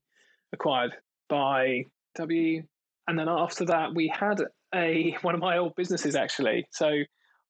acquired 0.53 0.95
by 1.29 1.87
W. 2.17 2.63
And 3.09 3.19
then 3.19 3.29
after 3.29 3.65
that, 3.67 3.95
we 3.95 4.09
had 4.09 4.43
a 4.75 5.17
one 5.23 5.35
of 5.35 5.41
my 5.41 5.59
old 5.59 5.75
businesses 5.77 6.15
actually. 6.15 6.67
So 6.71 7.03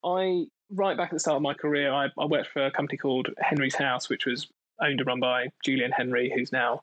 I 0.05 0.47
right 0.71 0.97
back 0.97 1.09
at 1.09 1.13
the 1.13 1.21
start 1.21 1.37
of 1.37 1.43
my 1.43 1.55
career, 1.55 1.93
I, 1.93 2.09
I 2.19 2.25
worked 2.25 2.49
for 2.49 2.65
a 2.65 2.71
company 2.71 2.97
called 2.97 3.29
Henry's 3.39 3.75
House, 3.75 4.09
which 4.09 4.27
was 4.27 4.49
owned 4.81 5.01
and 5.01 5.07
run 5.07 5.21
by 5.21 5.49
Julian 5.65 5.93
Henry, 5.93 6.33
who's 6.35 6.53
now 6.53 6.77
I 6.77 6.81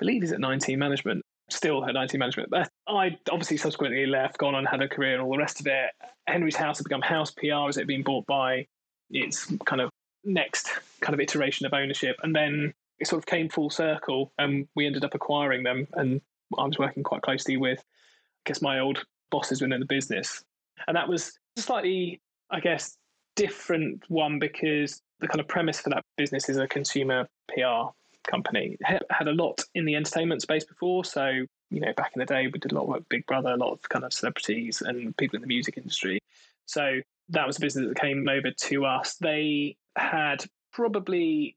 believe 0.00 0.22
he's 0.22 0.32
at 0.32 0.40
19 0.40 0.78
management 0.78 1.24
still 1.52 1.82
had 1.82 1.96
IT 1.96 2.14
management. 2.14 2.52
I 2.88 3.18
obviously 3.30 3.56
subsequently 3.56 4.06
left, 4.06 4.38
gone 4.38 4.54
on, 4.54 4.64
had 4.64 4.82
a 4.82 4.88
career, 4.88 5.14
and 5.14 5.22
all 5.22 5.32
the 5.32 5.38
rest 5.38 5.60
of 5.60 5.66
it. 5.66 5.90
Henry's 6.26 6.56
House 6.56 6.78
had 6.78 6.84
become 6.84 7.02
House 7.02 7.30
PR 7.30 7.68
as 7.68 7.76
it 7.76 7.80
had 7.80 7.86
been 7.86 8.02
bought 8.02 8.26
by 8.26 8.66
its 9.10 9.46
kind 9.64 9.80
of 9.80 9.90
next 10.24 10.70
kind 11.00 11.14
of 11.14 11.20
iteration 11.20 11.66
of 11.66 11.72
ownership, 11.72 12.16
and 12.22 12.34
then 12.34 12.72
it 12.98 13.06
sort 13.06 13.18
of 13.18 13.26
came 13.26 13.48
full 13.48 13.70
circle, 13.70 14.32
and 14.38 14.68
we 14.76 14.86
ended 14.86 15.04
up 15.04 15.14
acquiring 15.14 15.62
them. 15.62 15.86
And 15.94 16.20
I 16.58 16.64
was 16.64 16.78
working 16.78 17.02
quite 17.02 17.22
closely 17.22 17.56
with, 17.56 17.78
I 17.78 18.42
guess, 18.46 18.62
my 18.62 18.80
old 18.80 19.04
bosses 19.30 19.60
within 19.60 19.80
the 19.80 19.86
business, 19.86 20.44
and 20.86 20.96
that 20.96 21.08
was 21.08 21.38
a 21.56 21.60
slightly, 21.60 22.20
I 22.50 22.60
guess, 22.60 22.96
different 23.36 24.04
one 24.08 24.38
because 24.38 25.00
the 25.20 25.28
kind 25.28 25.40
of 25.40 25.48
premise 25.48 25.80
for 25.80 25.90
that 25.90 26.04
business 26.16 26.48
is 26.48 26.56
a 26.56 26.66
consumer 26.66 27.28
PR 27.48 27.92
company. 28.28 28.76
Had 28.82 29.28
a 29.28 29.32
lot 29.32 29.64
in 29.74 29.84
the 29.84 29.96
entertainment 29.96 30.42
space 30.42 30.64
before, 30.64 31.04
so 31.04 31.46
you 31.70 31.80
know, 31.80 31.92
back 31.96 32.12
in 32.14 32.20
the 32.20 32.26
day, 32.26 32.48
we 32.52 32.58
did 32.58 32.72
a 32.72 32.74
lot 32.74 32.82
of 32.82 32.88
work 32.88 32.98
with 32.98 33.08
Big 33.08 33.26
Brother, 33.26 33.50
a 33.50 33.56
lot 33.56 33.72
of 33.72 33.88
kind 33.88 34.04
of 34.04 34.12
celebrities 34.12 34.82
and 34.82 35.16
people 35.16 35.36
in 35.36 35.42
the 35.42 35.46
music 35.46 35.76
industry. 35.76 36.20
So 36.66 37.00
that 37.30 37.46
was 37.46 37.56
a 37.56 37.60
business 37.60 37.88
that 37.88 38.00
came 38.00 38.28
over 38.28 38.50
to 38.50 38.84
us. 38.84 39.14
They 39.16 39.76
had 39.96 40.44
probably 40.72 41.56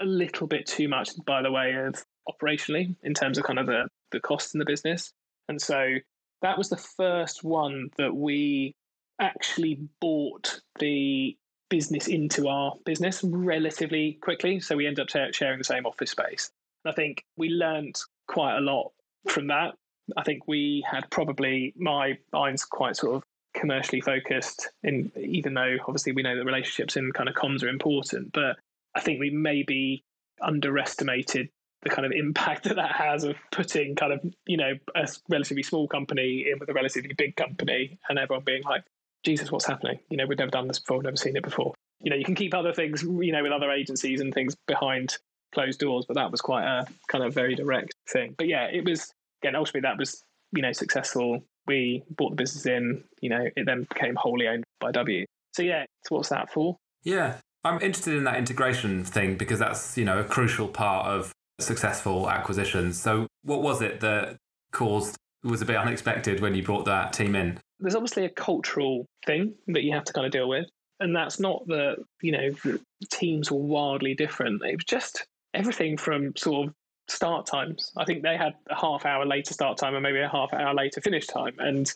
a 0.00 0.04
little 0.04 0.46
bit 0.46 0.66
too 0.66 0.88
much 0.88 1.10
by 1.26 1.42
the 1.42 1.52
way 1.52 1.74
of 1.74 2.02
operationally 2.28 2.94
in 3.02 3.12
terms 3.12 3.36
of 3.36 3.44
kind 3.44 3.58
of 3.58 3.66
the, 3.66 3.88
the 4.12 4.20
costs 4.20 4.54
in 4.54 4.58
the 4.58 4.64
business. 4.64 5.12
And 5.48 5.60
so 5.60 5.96
that 6.42 6.56
was 6.56 6.70
the 6.70 6.76
first 6.76 7.44
one 7.44 7.90
that 7.98 8.14
we 8.14 8.74
actually 9.20 9.80
bought 10.00 10.60
the 10.78 11.36
business 11.70 12.06
into 12.08 12.48
our 12.48 12.74
business 12.84 13.24
relatively 13.24 14.18
quickly. 14.20 14.60
So 14.60 14.76
we 14.76 14.86
end 14.86 15.00
up 15.00 15.08
sharing 15.08 15.58
the 15.58 15.64
same 15.64 15.86
office 15.86 16.10
space. 16.10 16.50
And 16.84 16.92
I 16.92 16.94
think 16.94 17.24
we 17.36 17.48
learned 17.48 17.98
quite 18.28 18.56
a 18.56 18.60
lot 18.60 18.92
from 19.28 19.46
that. 19.46 19.74
I 20.16 20.22
think 20.22 20.46
we 20.46 20.84
had 20.90 21.08
probably 21.10 21.72
my 21.76 22.18
mind's 22.32 22.64
quite 22.64 22.96
sort 22.96 23.16
of 23.16 23.22
commercially 23.54 24.00
focused 24.00 24.68
in 24.82 25.10
even 25.16 25.54
though 25.54 25.76
obviously 25.86 26.12
we 26.12 26.22
know 26.22 26.36
that 26.36 26.44
relationships 26.44 26.96
and 26.96 27.14
kind 27.14 27.28
of 27.28 27.34
comms 27.34 27.62
are 27.62 27.68
important, 27.68 28.32
but 28.32 28.56
I 28.94 29.00
think 29.00 29.20
we 29.20 29.30
maybe 29.30 30.04
underestimated 30.42 31.48
the 31.82 31.90
kind 31.90 32.06
of 32.06 32.12
impact 32.12 32.64
that 32.68 32.76
that 32.76 32.92
has 32.92 33.24
of 33.24 33.36
putting 33.52 33.94
kind 33.94 34.12
of 34.12 34.20
you 34.46 34.56
know 34.56 34.72
a 34.94 35.08
relatively 35.28 35.62
small 35.62 35.88
company 35.88 36.46
in 36.50 36.58
with 36.58 36.68
a 36.68 36.74
relatively 36.74 37.14
big 37.16 37.36
company 37.36 37.98
and 38.08 38.18
everyone 38.18 38.44
being 38.44 38.62
like 38.64 38.84
Jesus, 39.24 39.50
what's 39.50 39.66
happening? 39.66 39.98
You 40.08 40.16
know, 40.16 40.26
we've 40.26 40.38
never 40.38 40.50
done 40.50 40.68
this 40.68 40.78
before, 40.78 41.02
never 41.02 41.16
seen 41.16 41.36
it 41.36 41.42
before. 41.42 41.74
You 42.00 42.10
know, 42.10 42.16
you 42.16 42.24
can 42.24 42.34
keep 42.34 42.54
other 42.54 42.72
things, 42.72 43.02
you 43.02 43.32
know, 43.32 43.42
with 43.42 43.52
other 43.52 43.70
agencies 43.70 44.20
and 44.20 44.32
things 44.32 44.56
behind 44.66 45.18
closed 45.52 45.80
doors, 45.80 46.04
but 46.06 46.14
that 46.14 46.30
was 46.30 46.40
quite 46.40 46.64
a 46.64 46.86
kind 47.08 47.24
of 47.24 47.34
very 47.34 47.54
direct 47.54 47.94
thing. 48.08 48.34
But 48.38 48.48
yeah, 48.48 48.68
it 48.72 48.84
was 48.84 49.12
again 49.42 49.56
ultimately 49.56 49.82
that 49.82 49.98
was 49.98 50.22
you 50.52 50.62
know 50.62 50.72
successful. 50.72 51.44
We 51.66 52.02
bought 52.10 52.30
the 52.30 52.36
business 52.36 52.66
in, 52.66 53.04
you 53.20 53.28
know, 53.28 53.46
it 53.54 53.66
then 53.66 53.86
became 53.92 54.16
wholly 54.16 54.48
owned 54.48 54.64
by 54.80 54.90
W. 54.92 55.26
So 55.52 55.62
yeah, 55.62 55.84
so 56.06 56.16
what's 56.16 56.30
that 56.30 56.50
for? 56.50 56.76
Yeah, 57.04 57.36
I'm 57.64 57.80
interested 57.80 58.14
in 58.14 58.24
that 58.24 58.36
integration 58.36 59.04
thing 59.04 59.36
because 59.36 59.58
that's 59.58 59.96
you 59.98 60.04
know 60.04 60.20
a 60.20 60.24
crucial 60.24 60.68
part 60.68 61.06
of 61.06 61.32
successful 61.58 62.30
acquisitions. 62.30 62.98
So 63.00 63.26
what 63.42 63.62
was 63.62 63.82
it 63.82 64.00
that 64.00 64.36
caused 64.72 65.16
was 65.42 65.62
a 65.62 65.66
bit 65.66 65.76
unexpected 65.76 66.40
when 66.40 66.54
you 66.54 66.62
brought 66.62 66.84
that 66.86 67.12
team 67.12 67.34
in? 67.34 67.58
There's 67.80 67.94
obviously 67.94 68.24
a 68.24 68.30
cultural 68.30 69.06
thing 69.26 69.54
that 69.68 69.82
you 69.82 69.92
have 69.92 70.04
to 70.04 70.12
kind 70.12 70.26
of 70.26 70.32
deal 70.32 70.48
with. 70.48 70.66
And 71.00 71.16
that's 71.16 71.40
not 71.40 71.66
that, 71.68 71.96
you 72.20 72.32
know, 72.32 72.78
teams 73.10 73.50
were 73.50 73.58
wildly 73.58 74.14
different. 74.14 74.62
It 74.64 74.76
was 74.76 74.84
just 74.84 75.26
everything 75.54 75.96
from 75.96 76.36
sort 76.36 76.68
of 76.68 76.74
start 77.08 77.46
times. 77.46 77.90
I 77.96 78.04
think 78.04 78.22
they 78.22 78.36
had 78.36 78.54
a 78.68 78.74
half 78.74 79.06
hour 79.06 79.24
later 79.24 79.54
start 79.54 79.78
time 79.78 79.94
and 79.94 80.02
maybe 80.02 80.20
a 80.20 80.28
half 80.28 80.52
hour 80.52 80.74
later 80.74 81.00
finish 81.00 81.26
time. 81.26 81.54
And, 81.58 81.90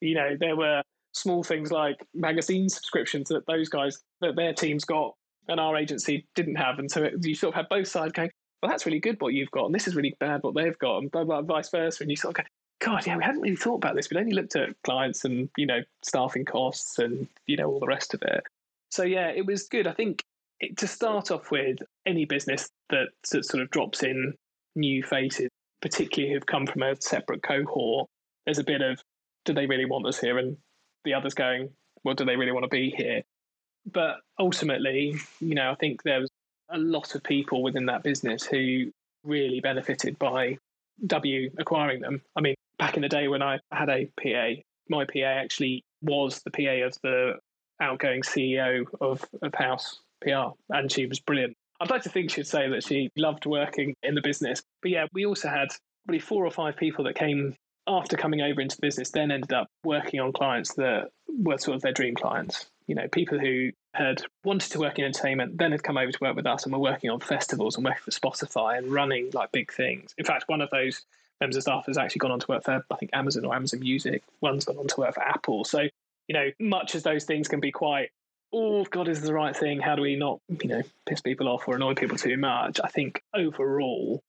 you 0.00 0.14
know, 0.14 0.36
there 0.38 0.56
were 0.56 0.82
small 1.12 1.44
things 1.44 1.70
like 1.70 1.96
magazine 2.14 2.68
subscriptions 2.68 3.28
that 3.28 3.46
those 3.46 3.68
guys, 3.68 3.98
that 4.20 4.34
their 4.34 4.52
teams 4.52 4.84
got 4.84 5.14
and 5.46 5.60
our 5.60 5.76
agency 5.76 6.26
didn't 6.34 6.56
have. 6.56 6.78
And 6.78 6.90
so 6.90 7.04
it, 7.04 7.14
you 7.24 7.34
sort 7.34 7.54
of 7.54 7.56
had 7.56 7.68
both 7.68 7.88
sides 7.88 8.12
going, 8.12 8.30
well, 8.60 8.70
that's 8.70 8.86
really 8.86 8.98
good 8.98 9.20
what 9.20 9.34
you've 9.34 9.50
got, 9.52 9.66
and 9.66 9.74
this 9.74 9.86
is 9.86 9.94
really 9.94 10.16
bad 10.18 10.42
what 10.42 10.54
they've 10.54 10.78
got, 10.78 10.98
and 10.98 11.10
blah, 11.12 11.22
blah, 11.22 11.42
vice 11.42 11.70
versa. 11.70 12.02
And 12.02 12.10
you 12.10 12.16
sort 12.16 12.36
of 12.36 12.44
go, 12.44 12.48
God, 12.80 13.06
yeah, 13.06 13.16
we 13.16 13.24
hadn't 13.24 13.40
really 13.40 13.56
thought 13.56 13.76
about 13.76 13.96
this. 13.96 14.08
We'd 14.08 14.18
only 14.18 14.32
looked 14.32 14.54
at 14.54 14.80
clients 14.84 15.24
and, 15.24 15.48
you 15.56 15.66
know, 15.66 15.82
staffing 16.02 16.44
costs 16.44 16.98
and, 16.98 17.26
you 17.46 17.56
know, 17.56 17.64
all 17.64 17.80
the 17.80 17.86
rest 17.86 18.14
of 18.14 18.22
it. 18.22 18.44
So, 18.90 19.02
yeah, 19.02 19.28
it 19.28 19.44
was 19.46 19.68
good. 19.68 19.86
I 19.86 19.92
think 19.92 20.22
it, 20.60 20.76
to 20.78 20.86
start 20.86 21.30
off 21.30 21.50
with, 21.50 21.78
any 22.06 22.24
business 22.24 22.70
that, 22.90 23.08
that 23.32 23.44
sort 23.44 23.62
of 23.62 23.70
drops 23.70 24.02
in 24.02 24.34
new 24.76 25.02
faces, 25.02 25.50
particularly 25.82 26.32
who've 26.32 26.46
come 26.46 26.66
from 26.66 26.82
a 26.82 26.96
separate 27.00 27.42
cohort, 27.42 28.08
there's 28.44 28.58
a 28.58 28.64
bit 28.64 28.80
of, 28.80 29.02
do 29.44 29.52
they 29.52 29.66
really 29.66 29.84
want 29.84 30.06
us 30.06 30.18
here? 30.18 30.38
And 30.38 30.56
the 31.04 31.14
others 31.14 31.34
going, 31.34 31.70
well, 32.04 32.14
do 32.14 32.24
they 32.24 32.36
really 32.36 32.52
want 32.52 32.64
to 32.64 32.68
be 32.68 32.90
here? 32.96 33.22
But 33.90 34.20
ultimately, 34.38 35.16
you 35.40 35.54
know, 35.54 35.70
I 35.70 35.74
think 35.74 36.02
there 36.02 36.20
was 36.20 36.30
a 36.70 36.78
lot 36.78 37.14
of 37.14 37.22
people 37.22 37.62
within 37.62 37.86
that 37.86 38.02
business 38.02 38.44
who 38.44 38.92
really 39.24 39.60
benefited 39.60 40.18
by 40.18 40.58
W 41.06 41.50
acquiring 41.58 42.00
them. 42.00 42.22
I 42.36 42.40
mean, 42.40 42.54
back 42.78 42.96
in 42.96 43.02
the 43.02 43.08
day 43.08 43.28
when 43.28 43.42
I 43.42 43.58
had 43.72 43.88
a 43.88 44.10
PA, 44.20 44.60
my 44.88 45.04
PA 45.04 45.26
actually 45.26 45.84
was 46.02 46.42
the 46.42 46.50
PA 46.50 46.86
of 46.86 46.96
the 47.02 47.34
outgoing 47.80 48.22
CEO 48.22 48.84
of, 49.00 49.24
of 49.42 49.54
House 49.54 50.00
PR, 50.22 50.50
and 50.70 50.90
she 50.90 51.06
was 51.06 51.20
brilliant. 51.20 51.56
I'd 51.80 51.90
like 51.90 52.02
to 52.02 52.08
think 52.08 52.30
she'd 52.30 52.46
say 52.46 52.68
that 52.68 52.84
she 52.84 53.10
loved 53.16 53.46
working 53.46 53.94
in 54.02 54.14
the 54.14 54.22
business. 54.22 54.62
But 54.82 54.90
yeah, 54.90 55.06
we 55.12 55.26
also 55.26 55.48
had 55.48 55.68
probably 56.06 56.18
four 56.20 56.44
or 56.44 56.50
five 56.50 56.76
people 56.76 57.04
that 57.04 57.14
came 57.14 57.54
after 57.86 58.16
coming 58.16 58.42
over 58.42 58.60
into 58.60 58.76
the 58.76 58.82
business, 58.82 59.10
then 59.10 59.30
ended 59.30 59.52
up 59.52 59.68
working 59.84 60.20
on 60.20 60.32
clients 60.32 60.74
that 60.74 61.08
were 61.28 61.58
sort 61.58 61.76
of 61.76 61.82
their 61.82 61.92
dream 61.92 62.14
clients. 62.14 62.66
You 62.86 62.94
know, 62.94 63.08
people 63.08 63.38
who 63.38 63.70
had 63.94 64.22
wanted 64.44 64.72
to 64.72 64.78
work 64.78 64.98
in 64.98 65.04
entertainment, 65.04 65.58
then 65.58 65.72
had 65.72 65.82
come 65.82 65.96
over 65.96 66.10
to 66.10 66.18
work 66.20 66.36
with 66.36 66.46
us 66.46 66.64
and 66.64 66.72
were 66.72 66.78
working 66.78 67.10
on 67.10 67.20
festivals 67.20 67.76
and 67.76 67.84
working 67.84 68.02
for 68.02 68.10
Spotify 68.10 68.78
and 68.78 68.92
running 68.92 69.30
like 69.32 69.52
big 69.52 69.72
things. 69.72 70.14
In 70.18 70.24
fact, 70.24 70.44
one 70.48 70.60
of 70.60 70.70
those 70.70 71.04
members 71.40 71.56
of 71.56 71.62
staff 71.62 71.86
has 71.86 71.98
actually 71.98 72.18
gone 72.18 72.32
on 72.32 72.40
to 72.40 72.46
work 72.48 72.64
for, 72.64 72.84
I 72.90 72.96
think, 72.96 73.10
Amazon 73.14 73.44
or 73.44 73.54
Amazon 73.54 73.80
Music. 73.80 74.22
One's 74.40 74.64
gone 74.64 74.78
on 74.78 74.86
to 74.86 75.00
work 75.00 75.14
for 75.14 75.22
Apple. 75.22 75.64
So, 75.64 75.80
you 75.80 76.34
know, 76.34 76.50
much 76.58 76.94
as 76.94 77.02
those 77.02 77.24
things 77.24 77.48
can 77.48 77.60
be 77.60 77.72
quite 77.72 78.10
oh 78.52 78.84
god 78.84 79.08
is 79.08 79.20
the 79.20 79.34
right 79.34 79.54
thing 79.54 79.78
how 79.78 79.94
do 79.94 80.00
we 80.00 80.16
not 80.16 80.40
you 80.62 80.68
know 80.68 80.82
piss 81.06 81.20
people 81.20 81.48
off 81.48 81.68
or 81.68 81.76
annoy 81.76 81.94
people 81.94 82.16
too 82.16 82.36
much? 82.36 82.80
I 82.82 82.88
think 82.88 83.22
overall 83.34 84.22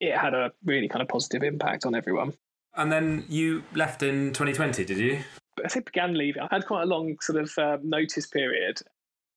it 0.00 0.16
had 0.16 0.34
a 0.34 0.52
really 0.64 0.88
kind 0.88 1.02
of 1.02 1.08
positive 1.08 1.42
impact 1.42 1.86
on 1.86 1.94
everyone. 1.94 2.32
And 2.74 2.90
then 2.90 3.24
you 3.28 3.62
left 3.74 4.02
in 4.02 4.32
2020 4.32 4.84
did 4.84 4.98
you? 4.98 5.20
I 5.64 5.68
think 5.68 5.86
began 5.86 6.14
leaving. 6.14 6.42
I 6.42 6.48
had 6.50 6.66
quite 6.66 6.82
a 6.82 6.86
long 6.86 7.16
sort 7.20 7.40
of 7.40 7.52
uh, 7.58 7.78
notice 7.82 8.26
period 8.26 8.80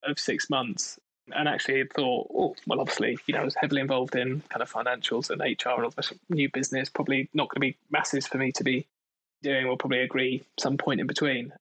of 0.03 0.17
six 0.19 0.49
months 0.49 0.97
and 1.33 1.47
actually 1.47 1.83
thought 1.95 2.27
oh 2.33 2.55
well 2.67 2.79
obviously 2.79 3.17
you 3.25 3.33
know 3.33 3.41
i 3.41 3.45
was 3.45 3.55
heavily 3.55 3.81
involved 3.81 4.15
in 4.15 4.41
kind 4.49 4.61
of 4.61 4.71
financials 4.71 5.29
and 5.29 5.41
hr 5.41 5.69
and 5.69 5.85
all 5.85 5.89
this 5.91 6.13
new 6.29 6.49
business 6.51 6.89
probably 6.89 7.29
not 7.33 7.49
going 7.49 7.55
to 7.55 7.71
be 7.71 7.77
masses 7.89 8.27
for 8.27 8.37
me 8.37 8.51
to 8.51 8.63
be 8.63 8.85
doing 9.41 9.67
we'll 9.67 9.77
probably 9.77 10.01
agree 10.01 10.43
some 10.57 10.77
point 10.77 10.99
in 10.99 11.07
between 11.07 11.51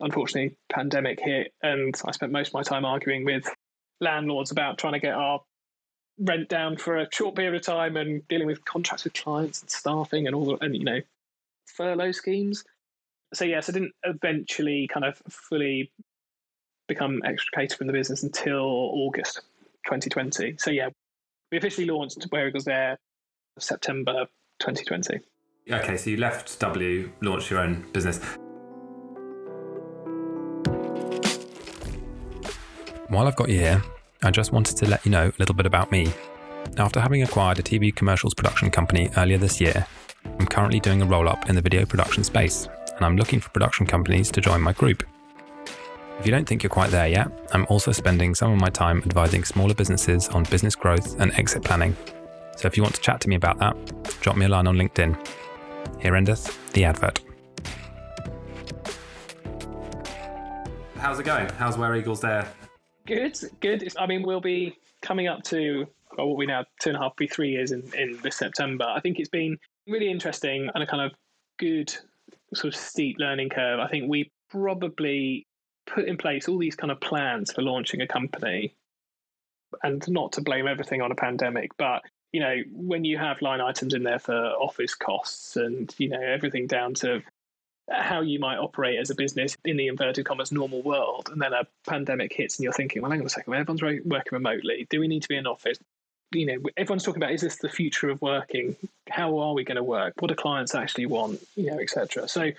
unfortunately, 0.00 0.56
pandemic 0.70 1.20
hit, 1.20 1.52
and 1.62 1.94
I 2.04 2.12
spent 2.12 2.32
most 2.32 2.48
of 2.48 2.54
my 2.54 2.62
time 2.62 2.84
arguing 2.84 3.24
with 3.24 3.48
landlords 4.00 4.50
about 4.50 4.78
trying 4.78 4.94
to 4.94 4.98
get 4.98 5.14
our 5.14 5.40
rent 6.18 6.48
down 6.48 6.76
for 6.76 6.98
a 6.98 7.08
short 7.12 7.34
period 7.34 7.54
of 7.54 7.62
time 7.62 7.96
and 7.96 8.26
dealing 8.28 8.46
with 8.46 8.64
contracts 8.64 9.04
with 9.04 9.14
clients 9.14 9.62
and 9.62 9.70
staffing 9.70 10.26
and 10.26 10.36
all 10.36 10.44
the, 10.44 10.64
and 10.64 10.76
you 10.76 10.84
know 10.84 11.00
furlough 11.66 12.12
schemes. 12.12 12.64
So 13.34 13.44
yes, 13.44 13.68
I 13.68 13.72
didn't 13.72 13.92
eventually 14.04 14.88
kind 14.88 15.04
of 15.04 15.20
fully 15.28 15.90
become 16.92 17.22
extricated 17.24 17.76
from 17.76 17.86
the 17.86 17.92
business 17.92 18.22
until 18.22 18.60
August 18.60 19.42
2020. 19.86 20.56
So 20.58 20.70
yeah, 20.70 20.90
we 21.50 21.58
officially 21.58 21.86
launched 21.86 22.22
Where 22.30 22.48
Eagles 22.48 22.64
Dare 22.64 22.98
September 23.58 24.26
2020. 24.60 25.20
Okay, 25.70 25.96
so 25.96 26.10
you 26.10 26.16
left 26.16 26.58
W, 26.60 27.10
launched 27.22 27.50
your 27.50 27.60
own 27.60 27.86
business. 27.92 28.18
While 33.08 33.26
I've 33.26 33.36
got 33.36 33.48
you 33.48 33.58
here, 33.58 33.82
I 34.22 34.30
just 34.30 34.52
wanted 34.52 34.76
to 34.78 34.88
let 34.88 35.04
you 35.04 35.10
know 35.10 35.28
a 35.28 35.38
little 35.38 35.54
bit 35.54 35.66
about 35.66 35.90
me. 35.90 36.12
After 36.78 37.00
having 37.00 37.22
acquired 37.22 37.58
a 37.58 37.62
TV 37.62 37.94
commercials 37.94 38.34
production 38.34 38.70
company 38.70 39.10
earlier 39.16 39.38
this 39.38 39.60
year, 39.60 39.86
I'm 40.38 40.46
currently 40.46 40.80
doing 40.80 41.02
a 41.02 41.06
roll 41.06 41.28
up 41.28 41.48
in 41.48 41.54
the 41.54 41.62
video 41.62 41.84
production 41.84 42.24
space, 42.24 42.68
and 42.96 43.04
I'm 43.04 43.16
looking 43.16 43.40
for 43.40 43.50
production 43.50 43.86
companies 43.86 44.30
to 44.32 44.40
join 44.40 44.60
my 44.60 44.72
group. 44.72 45.04
If 46.22 46.26
you 46.26 46.30
don't 46.30 46.46
think 46.48 46.62
you're 46.62 46.70
quite 46.70 46.90
there 46.90 47.08
yet, 47.08 47.26
I'm 47.52 47.66
also 47.68 47.90
spending 47.90 48.32
some 48.36 48.52
of 48.52 48.60
my 48.60 48.68
time 48.68 48.98
advising 48.98 49.42
smaller 49.42 49.74
businesses 49.74 50.28
on 50.28 50.44
business 50.44 50.76
growth 50.76 51.18
and 51.20 51.32
exit 51.32 51.64
planning. 51.64 51.96
So 52.56 52.68
if 52.68 52.76
you 52.76 52.84
want 52.84 52.94
to 52.94 53.00
chat 53.00 53.20
to 53.22 53.28
me 53.28 53.34
about 53.34 53.58
that, 53.58 53.74
drop 54.20 54.36
me 54.36 54.46
a 54.46 54.48
line 54.48 54.68
on 54.68 54.76
LinkedIn. 54.76 55.18
Here 56.00 56.14
endeth 56.14 56.72
the 56.74 56.84
advert. 56.84 57.20
How's 60.98 61.18
it 61.18 61.24
going? 61.24 61.48
How's 61.58 61.76
Where 61.76 61.96
Eagles 61.96 62.20
Dare 62.20 62.46
Good, 63.04 63.36
good. 63.58 63.92
I 63.98 64.06
mean, 64.06 64.22
we'll 64.22 64.40
be 64.40 64.78
coming 65.00 65.26
up 65.26 65.42
to 65.46 65.88
well, 66.16 66.28
what 66.28 66.36
we 66.36 66.46
now 66.46 66.64
two 66.80 66.90
and 66.90 66.98
a 66.98 67.00
half, 67.00 67.16
be 67.16 67.26
three 67.26 67.50
years 67.50 67.72
in 67.72 67.82
in 67.98 68.16
this 68.22 68.36
September. 68.36 68.84
I 68.84 69.00
think 69.00 69.18
it's 69.18 69.28
been 69.28 69.58
really 69.88 70.08
interesting 70.08 70.70
and 70.72 70.84
a 70.84 70.86
kind 70.86 71.02
of 71.02 71.10
good 71.58 71.92
sort 72.54 72.72
of 72.72 72.76
steep 72.76 73.16
learning 73.18 73.48
curve. 73.48 73.80
I 73.80 73.88
think 73.88 74.08
we 74.08 74.30
probably 74.50 75.48
put 75.86 76.06
in 76.06 76.16
place 76.16 76.48
all 76.48 76.58
these 76.58 76.76
kind 76.76 76.90
of 76.90 77.00
plans 77.00 77.52
for 77.52 77.62
launching 77.62 78.00
a 78.00 78.06
company, 78.06 78.74
and 79.82 80.06
not 80.08 80.32
to 80.32 80.40
blame 80.40 80.66
everything 80.66 81.02
on 81.02 81.12
a 81.12 81.16
pandemic, 81.16 81.70
but 81.76 82.02
you 82.32 82.40
know 82.40 82.56
when 82.72 83.04
you 83.04 83.18
have 83.18 83.42
line 83.42 83.60
items 83.60 83.94
in 83.94 84.02
there 84.02 84.18
for 84.18 84.34
office 84.34 84.94
costs 84.94 85.56
and 85.56 85.94
you 85.98 86.08
know 86.08 86.20
everything 86.20 86.66
down 86.66 86.94
to 86.94 87.22
how 87.90 88.20
you 88.20 88.38
might 88.38 88.58
operate 88.58 88.98
as 88.98 89.10
a 89.10 89.14
business 89.14 89.56
in 89.64 89.76
the 89.76 89.88
inverted 89.88 90.24
commas 90.24 90.52
normal 90.52 90.82
world, 90.82 91.28
and 91.32 91.40
then 91.42 91.52
a 91.52 91.66
pandemic 91.86 92.32
hits, 92.32 92.58
and 92.58 92.64
you're 92.64 92.72
thinking, 92.72 93.02
well, 93.02 93.10
hang 93.10 93.20
on 93.20 93.26
a 93.26 93.30
second, 93.30 93.52
everyone's 93.54 93.82
working 93.82 94.32
remotely. 94.32 94.86
Do 94.88 95.00
we 95.00 95.08
need 95.08 95.22
to 95.22 95.28
be 95.28 95.36
in 95.36 95.46
office? 95.46 95.78
You 96.32 96.46
know, 96.46 96.70
everyone's 96.78 97.02
talking 97.02 97.22
about 97.22 97.32
is 97.34 97.42
this 97.42 97.56
the 97.56 97.68
future 97.68 98.08
of 98.08 98.22
working? 98.22 98.76
How 99.10 99.38
are 99.38 99.52
we 99.52 99.64
going 99.64 99.76
to 99.76 99.82
work? 99.82 100.14
What 100.20 100.28
do 100.28 100.34
clients 100.34 100.74
actually 100.74 101.06
want? 101.06 101.40
You 101.56 101.72
know, 101.72 101.78
etc. 101.78 102.28
So 102.28 102.52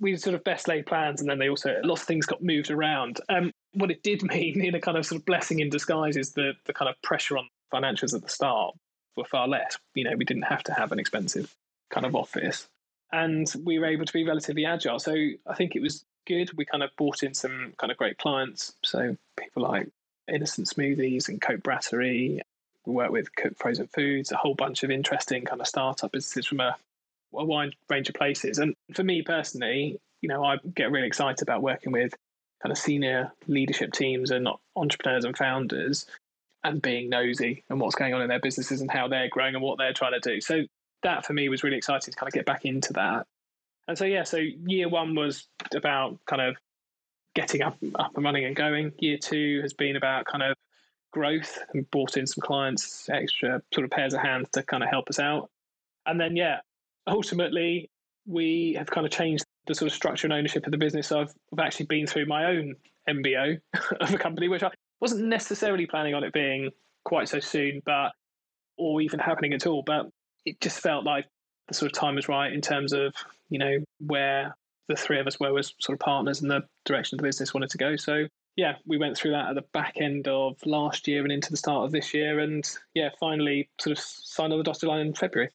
we 0.00 0.16
sort 0.16 0.34
of 0.34 0.44
best 0.44 0.68
laid 0.68 0.86
plans, 0.86 1.20
and 1.20 1.28
then 1.28 1.38
they 1.38 1.48
also 1.48 1.76
lots 1.84 2.02
of 2.02 2.08
things 2.08 2.26
got 2.26 2.42
moved 2.42 2.70
around. 2.70 3.20
Um, 3.28 3.52
what 3.74 3.90
it 3.90 4.02
did 4.02 4.22
mean, 4.34 4.64
in 4.64 4.74
a 4.74 4.80
kind 4.80 4.96
of 4.96 5.06
sort 5.06 5.20
of 5.20 5.26
blessing 5.26 5.60
in 5.60 5.70
disguise, 5.70 6.16
is 6.16 6.32
the 6.32 6.52
the 6.66 6.72
kind 6.72 6.88
of 6.88 7.00
pressure 7.02 7.38
on 7.38 7.48
financials 7.72 8.14
at 8.14 8.22
the 8.22 8.28
start 8.28 8.74
were 9.16 9.24
far 9.24 9.46
less. 9.46 9.78
You 9.94 10.04
know, 10.04 10.16
we 10.16 10.24
didn't 10.24 10.44
have 10.44 10.62
to 10.64 10.72
have 10.72 10.92
an 10.92 10.98
expensive 10.98 11.54
kind 11.90 12.06
of 12.06 12.14
office 12.14 12.68
and 13.12 13.52
we 13.64 13.78
were 13.78 13.86
able 13.86 14.04
to 14.04 14.12
be 14.12 14.24
relatively 14.24 14.64
agile. 14.64 14.98
So 14.98 15.14
I 15.46 15.54
think 15.54 15.74
it 15.74 15.82
was 15.82 16.04
good. 16.26 16.50
We 16.56 16.64
kind 16.64 16.82
of 16.82 16.90
brought 16.96 17.22
in 17.22 17.34
some 17.34 17.74
kind 17.78 17.90
of 17.90 17.96
great 17.96 18.18
clients. 18.18 18.72
So 18.84 19.16
people 19.38 19.62
like 19.62 19.88
Innocent 20.28 20.68
Smoothies 20.68 21.28
and 21.28 21.40
Côte 21.40 21.62
Brasserie. 21.62 22.40
We 22.86 22.92
work 22.92 23.10
with 23.10 23.34
Cook 23.34 23.58
Frozen 23.58 23.88
Foods, 23.88 24.32
a 24.32 24.36
whole 24.36 24.54
bunch 24.54 24.82
of 24.82 24.90
interesting 24.90 25.44
kind 25.44 25.60
of 25.60 25.66
startup 25.66 26.12
businesses 26.12 26.46
from 26.46 26.60
a, 26.60 26.76
a 27.34 27.44
wide 27.44 27.74
range 27.88 28.08
of 28.08 28.14
places. 28.14 28.58
And 28.58 28.74
for 28.94 29.04
me 29.04 29.22
personally, 29.22 30.00
you 30.20 30.28
know, 30.28 30.44
I 30.44 30.56
get 30.74 30.90
really 30.90 31.06
excited 31.06 31.42
about 31.42 31.62
working 31.62 31.92
with 31.92 32.14
kind 32.62 32.72
of 32.72 32.78
senior 32.78 33.32
leadership 33.46 33.92
teams 33.92 34.30
and 34.30 34.48
entrepreneurs 34.76 35.24
and 35.24 35.36
founders 35.36 36.06
and 36.62 36.82
being 36.82 37.08
nosy 37.08 37.64
and 37.70 37.80
what's 37.80 37.94
going 37.94 38.12
on 38.12 38.20
in 38.20 38.28
their 38.28 38.40
businesses 38.40 38.80
and 38.80 38.90
how 38.90 39.08
they're 39.08 39.28
growing 39.28 39.54
and 39.54 39.64
what 39.64 39.78
they're 39.78 39.94
trying 39.94 40.12
to 40.12 40.20
do. 40.20 40.40
So 40.40 40.64
that 41.02 41.24
for 41.24 41.32
me 41.32 41.48
was 41.48 41.62
really 41.62 41.78
exciting 41.78 42.12
to 42.12 42.18
kind 42.18 42.28
of 42.28 42.34
get 42.34 42.44
back 42.44 42.64
into 42.64 42.92
that. 42.94 43.26
And 43.88 43.96
so 43.96 44.04
yeah, 44.04 44.24
so 44.24 44.36
year 44.36 44.88
one 44.88 45.14
was 45.14 45.48
about 45.74 46.18
kind 46.26 46.42
of 46.42 46.56
getting 47.34 47.62
up 47.62 47.78
up 47.94 48.12
and 48.14 48.24
running 48.24 48.44
and 48.44 48.54
going. 48.54 48.92
Year 48.98 49.16
two 49.16 49.60
has 49.62 49.72
been 49.72 49.96
about 49.96 50.26
kind 50.26 50.42
of 50.42 50.56
growth 51.12 51.58
and 51.72 51.90
brought 51.90 52.16
in 52.16 52.26
some 52.26 52.42
clients, 52.42 53.08
extra 53.08 53.62
sort 53.72 53.84
of 53.84 53.90
pairs 53.90 54.14
of 54.14 54.20
hands 54.20 54.48
to 54.52 54.62
kind 54.62 54.82
of 54.82 54.90
help 54.90 55.08
us 55.08 55.18
out. 55.18 55.50
And 56.06 56.20
then 56.20 56.36
yeah, 56.36 56.60
ultimately 57.10 57.90
we 58.26 58.74
have 58.78 58.88
kind 58.90 59.06
of 59.06 59.12
changed 59.12 59.44
the 59.66 59.74
sort 59.74 59.90
of 59.90 59.94
structure 59.94 60.26
and 60.26 60.32
ownership 60.32 60.66
of 60.66 60.72
the 60.72 60.78
business. 60.78 61.08
So 61.08 61.20
I've, 61.20 61.34
I've 61.52 61.58
actually 61.58 61.86
been 61.86 62.06
through 62.06 62.26
my 62.26 62.46
own 62.46 62.74
MBO 63.08 63.60
of 64.00 64.14
a 64.14 64.18
company, 64.18 64.48
which 64.48 64.62
I 64.62 64.70
wasn't 65.00 65.24
necessarily 65.24 65.86
planning 65.86 66.14
on 66.14 66.24
it 66.24 66.32
being 66.32 66.70
quite 67.04 67.28
so 67.28 67.40
soon, 67.40 67.82
but 67.84 68.12
or 68.76 69.00
even 69.00 69.18
happening 69.18 69.52
at 69.52 69.66
all. 69.66 69.82
But 69.82 70.08
it 70.44 70.60
just 70.60 70.80
felt 70.80 71.04
like 71.04 71.26
the 71.68 71.74
sort 71.74 71.90
of 71.90 71.98
time 71.98 72.16
was 72.16 72.28
right 72.28 72.52
in 72.52 72.60
terms 72.60 72.92
of 72.92 73.14
you 73.48 73.58
know 73.58 73.78
where 73.98 74.56
the 74.88 74.96
three 74.96 75.20
of 75.20 75.26
us 75.26 75.38
were 75.38 75.56
as 75.58 75.72
sort 75.78 75.94
of 75.94 76.00
partners 76.00 76.40
and 76.40 76.50
the 76.50 76.62
direction 76.84 77.16
the 77.16 77.22
business 77.22 77.54
wanted 77.54 77.70
to 77.70 77.78
go. 77.78 77.96
So 77.96 78.26
yeah, 78.56 78.74
we 78.86 78.98
went 78.98 79.16
through 79.16 79.30
that 79.30 79.48
at 79.48 79.54
the 79.54 79.64
back 79.72 79.94
end 79.96 80.26
of 80.26 80.56
last 80.66 81.06
year 81.06 81.22
and 81.22 81.30
into 81.30 81.50
the 81.50 81.56
start 81.56 81.84
of 81.84 81.92
this 81.92 82.12
year, 82.12 82.40
and 82.40 82.68
yeah, 82.94 83.10
finally 83.18 83.68
sort 83.80 83.96
of 83.96 84.02
signed 84.02 84.52
on 84.52 84.58
the 84.58 84.64
dotted 84.64 84.88
line 84.88 85.00
in 85.00 85.14
February. 85.14 85.50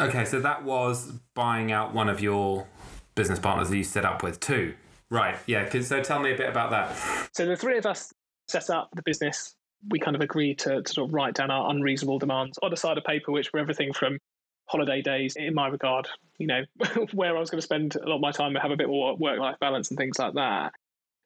Okay, 0.00 0.24
so 0.24 0.40
that 0.40 0.64
was 0.64 1.12
buying 1.34 1.72
out 1.72 1.92
one 1.94 2.08
of 2.08 2.20
your 2.20 2.66
business 3.14 3.38
partners 3.38 3.68
that 3.68 3.76
you 3.76 3.84
set 3.84 4.04
up 4.04 4.22
with 4.22 4.40
too, 4.40 4.74
right? 5.10 5.36
Yeah. 5.46 5.68
So 5.80 6.02
tell 6.02 6.20
me 6.20 6.32
a 6.32 6.36
bit 6.36 6.48
about 6.48 6.70
that. 6.70 7.28
So 7.34 7.44
the 7.44 7.56
three 7.56 7.76
of 7.76 7.84
us 7.84 8.12
set 8.48 8.70
up 8.70 8.88
the 8.94 9.02
business. 9.02 9.54
We 9.90 9.98
kind 9.98 10.14
of 10.14 10.22
agreed 10.22 10.58
to, 10.60 10.82
to 10.82 10.92
sort 10.92 11.08
of 11.08 11.14
write 11.14 11.34
down 11.34 11.50
our 11.50 11.70
unreasonable 11.70 12.18
demands 12.18 12.58
on 12.62 12.72
a 12.72 12.76
side 12.76 12.98
of 12.98 13.04
paper, 13.04 13.32
which 13.32 13.52
were 13.52 13.60
everything 13.60 13.92
from 13.92 14.18
holiday 14.66 15.02
days 15.02 15.36
in 15.36 15.54
my 15.54 15.68
regard, 15.68 16.06
you 16.38 16.46
know, 16.46 16.62
where 17.12 17.36
I 17.36 17.40
was 17.40 17.50
going 17.50 17.58
to 17.58 17.62
spend 17.62 17.96
a 17.96 18.08
lot 18.08 18.16
of 18.16 18.20
my 18.20 18.30
time 18.30 18.54
and 18.54 18.58
have 18.58 18.70
a 18.70 18.76
bit 18.76 18.88
more 18.88 19.16
work 19.16 19.38
life 19.38 19.56
balance 19.60 19.90
and 19.90 19.98
things 19.98 20.18
like 20.18 20.34
that. 20.34 20.72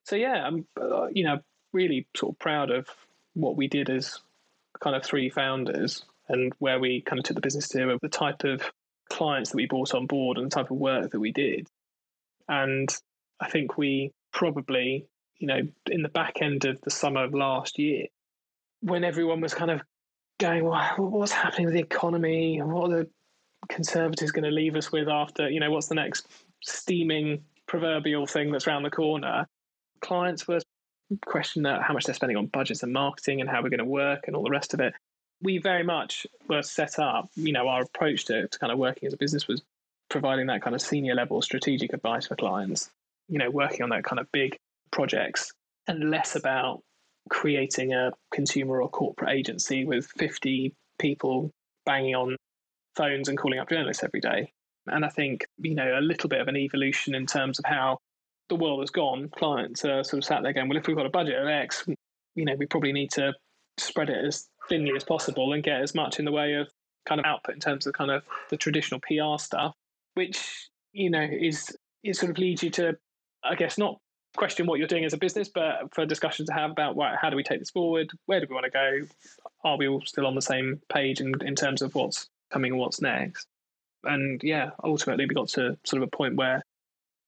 So, 0.04 0.16
yeah, 0.16 0.46
I'm, 0.46 0.66
uh, 0.80 1.06
you 1.12 1.24
know, 1.24 1.38
really 1.72 2.06
sort 2.16 2.34
of 2.34 2.38
proud 2.38 2.70
of 2.70 2.88
what 3.34 3.56
we 3.56 3.68
did 3.68 3.90
as 3.90 4.18
kind 4.80 4.94
of 4.96 5.04
three 5.04 5.30
founders 5.30 6.04
and 6.28 6.52
where 6.58 6.78
we 6.78 7.02
kind 7.02 7.18
of 7.18 7.24
took 7.24 7.34
the 7.34 7.40
business 7.40 7.68
to, 7.68 7.90
of 7.90 8.00
the 8.00 8.08
type 8.08 8.44
of 8.44 8.62
clients 9.10 9.50
that 9.50 9.56
we 9.56 9.66
brought 9.66 9.94
on 9.94 10.06
board 10.06 10.38
and 10.38 10.46
the 10.46 10.54
type 10.54 10.70
of 10.70 10.76
work 10.76 11.10
that 11.10 11.20
we 11.20 11.32
did. 11.32 11.68
And 12.48 12.88
I 13.40 13.48
think 13.48 13.76
we 13.76 14.12
probably, 14.32 15.06
you 15.38 15.46
know, 15.46 15.60
in 15.90 16.02
the 16.02 16.08
back 16.08 16.40
end 16.40 16.64
of 16.64 16.80
the 16.82 16.90
summer 16.90 17.24
of 17.24 17.34
last 17.34 17.78
year, 17.78 18.06
when 18.80 19.04
everyone 19.04 19.40
was 19.40 19.54
kind 19.54 19.70
of 19.70 19.82
going, 20.38 20.64
well, 20.64 20.94
what's 20.98 21.32
happening 21.32 21.66
with 21.66 21.74
the 21.74 21.80
economy? 21.80 22.60
What 22.60 22.90
are 22.90 23.04
the 23.04 23.10
Conservatives 23.68 24.30
going 24.30 24.44
to 24.44 24.50
leave 24.50 24.76
us 24.76 24.92
with 24.92 25.08
after, 25.08 25.48
you 25.48 25.58
know, 25.58 25.70
what's 25.70 25.86
the 25.86 25.94
next 25.94 26.28
steaming 26.62 27.42
proverbial 27.66 28.26
thing 28.26 28.52
that's 28.52 28.66
around 28.66 28.82
the 28.82 28.90
corner? 28.90 29.46
Clients 30.00 30.46
were 30.46 30.60
questioning 31.24 31.72
how 31.80 31.94
much 31.94 32.04
they're 32.04 32.14
spending 32.14 32.36
on 32.36 32.46
budgets 32.46 32.82
and 32.82 32.92
marketing 32.92 33.40
and 33.40 33.48
how 33.48 33.62
we're 33.62 33.70
going 33.70 33.78
to 33.78 33.84
work 33.84 34.24
and 34.26 34.36
all 34.36 34.42
the 34.42 34.50
rest 34.50 34.74
of 34.74 34.80
it. 34.80 34.92
We 35.44 35.58
very 35.58 35.84
much 35.84 36.26
were 36.48 36.62
set 36.62 36.98
up, 36.98 37.28
you 37.36 37.52
know, 37.52 37.68
our 37.68 37.82
approach 37.82 38.24
to, 38.26 38.48
to 38.48 38.58
kind 38.58 38.72
of 38.72 38.78
working 38.78 39.06
as 39.06 39.12
a 39.12 39.16
business 39.16 39.46
was 39.46 39.62
providing 40.10 40.46
that 40.46 40.62
kind 40.62 40.74
of 40.74 40.82
senior 40.82 41.14
level 41.14 41.40
strategic 41.42 41.92
advice 41.92 42.26
for 42.26 42.36
clients, 42.36 42.90
you 43.28 43.38
know, 43.38 43.50
working 43.50 43.82
on 43.82 43.90
that 43.90 44.04
kind 44.04 44.18
of 44.18 44.26
big 44.32 44.56
projects 44.90 45.52
and 45.86 46.10
less 46.10 46.34
about 46.34 46.82
creating 47.30 47.92
a 47.92 48.10
consumer 48.32 48.82
or 48.82 48.88
corporate 48.88 49.30
agency 49.30 49.84
with 49.84 50.06
50 50.18 50.72
people 50.98 51.50
banging 51.86 52.14
on 52.14 52.36
phones 52.96 53.28
and 53.28 53.38
calling 53.38 53.58
up 53.58 53.68
journalists 53.68 54.02
every 54.04 54.20
day. 54.20 54.50
And 54.86 55.04
I 55.04 55.08
think, 55.08 55.46
you 55.58 55.74
know, 55.74 55.98
a 55.98 56.00
little 56.00 56.28
bit 56.28 56.40
of 56.40 56.48
an 56.48 56.56
evolution 56.56 57.14
in 57.14 57.26
terms 57.26 57.58
of 57.58 57.64
how 57.64 57.98
the 58.48 58.56
world 58.56 58.80
has 58.80 58.90
gone. 58.90 59.30
Clients 59.30 59.84
are 59.84 60.04
sort 60.04 60.18
of 60.18 60.24
sat 60.24 60.42
there 60.42 60.52
going, 60.52 60.68
well, 60.68 60.78
if 60.78 60.86
we've 60.86 60.96
got 60.96 61.06
a 61.06 61.10
budget 61.10 61.40
of 61.40 61.48
X, 61.48 61.84
you 62.34 62.44
know, 62.44 62.54
we 62.58 62.66
probably 62.66 62.92
need 62.92 63.10
to 63.12 63.32
spread 63.78 64.10
it 64.10 64.24
as 64.24 64.46
thinly 64.68 64.92
as 64.96 65.04
possible 65.04 65.52
and 65.52 65.62
get 65.62 65.80
as 65.80 65.94
much 65.94 66.18
in 66.18 66.24
the 66.24 66.32
way 66.32 66.54
of 66.54 66.68
kind 67.06 67.20
of 67.20 67.26
output 67.26 67.54
in 67.54 67.60
terms 67.60 67.86
of 67.86 67.92
kind 67.92 68.10
of 68.10 68.22
the 68.50 68.56
traditional 68.56 69.00
PR 69.00 69.38
stuff, 69.38 69.74
which, 70.14 70.68
you 70.92 71.10
know, 71.10 71.26
is 71.30 71.76
it 72.02 72.16
sort 72.16 72.30
of 72.30 72.38
leads 72.38 72.62
you 72.62 72.70
to, 72.70 72.96
I 73.42 73.54
guess, 73.54 73.78
not 73.78 73.98
question 74.36 74.66
what 74.66 74.78
you're 74.78 74.88
doing 74.88 75.04
as 75.04 75.12
a 75.12 75.18
business, 75.18 75.48
but 75.48 75.94
for 75.94 76.04
discussion 76.04 76.44
to 76.46 76.52
have 76.52 76.70
about 76.70 76.96
well, 76.96 77.14
how 77.20 77.30
do 77.30 77.36
we 77.36 77.42
take 77.42 77.60
this 77.60 77.70
forward? 77.70 78.10
Where 78.26 78.40
do 78.40 78.46
we 78.48 78.54
want 78.54 78.64
to 78.64 78.70
go? 78.70 79.06
Are 79.64 79.76
we 79.76 79.88
all 79.88 80.02
still 80.04 80.26
on 80.26 80.34
the 80.34 80.42
same 80.42 80.80
page 80.92 81.20
in, 81.20 81.32
in 81.42 81.54
terms 81.54 81.82
of 81.82 81.94
what's 81.94 82.28
coming 82.50 82.72
and 82.72 82.80
what's 82.80 83.00
next? 83.00 83.46
And 84.02 84.42
yeah, 84.42 84.70
ultimately 84.82 85.26
we 85.26 85.34
got 85.34 85.48
to 85.50 85.78
sort 85.84 86.02
of 86.02 86.08
a 86.08 86.16
point 86.16 86.36
where, 86.36 86.62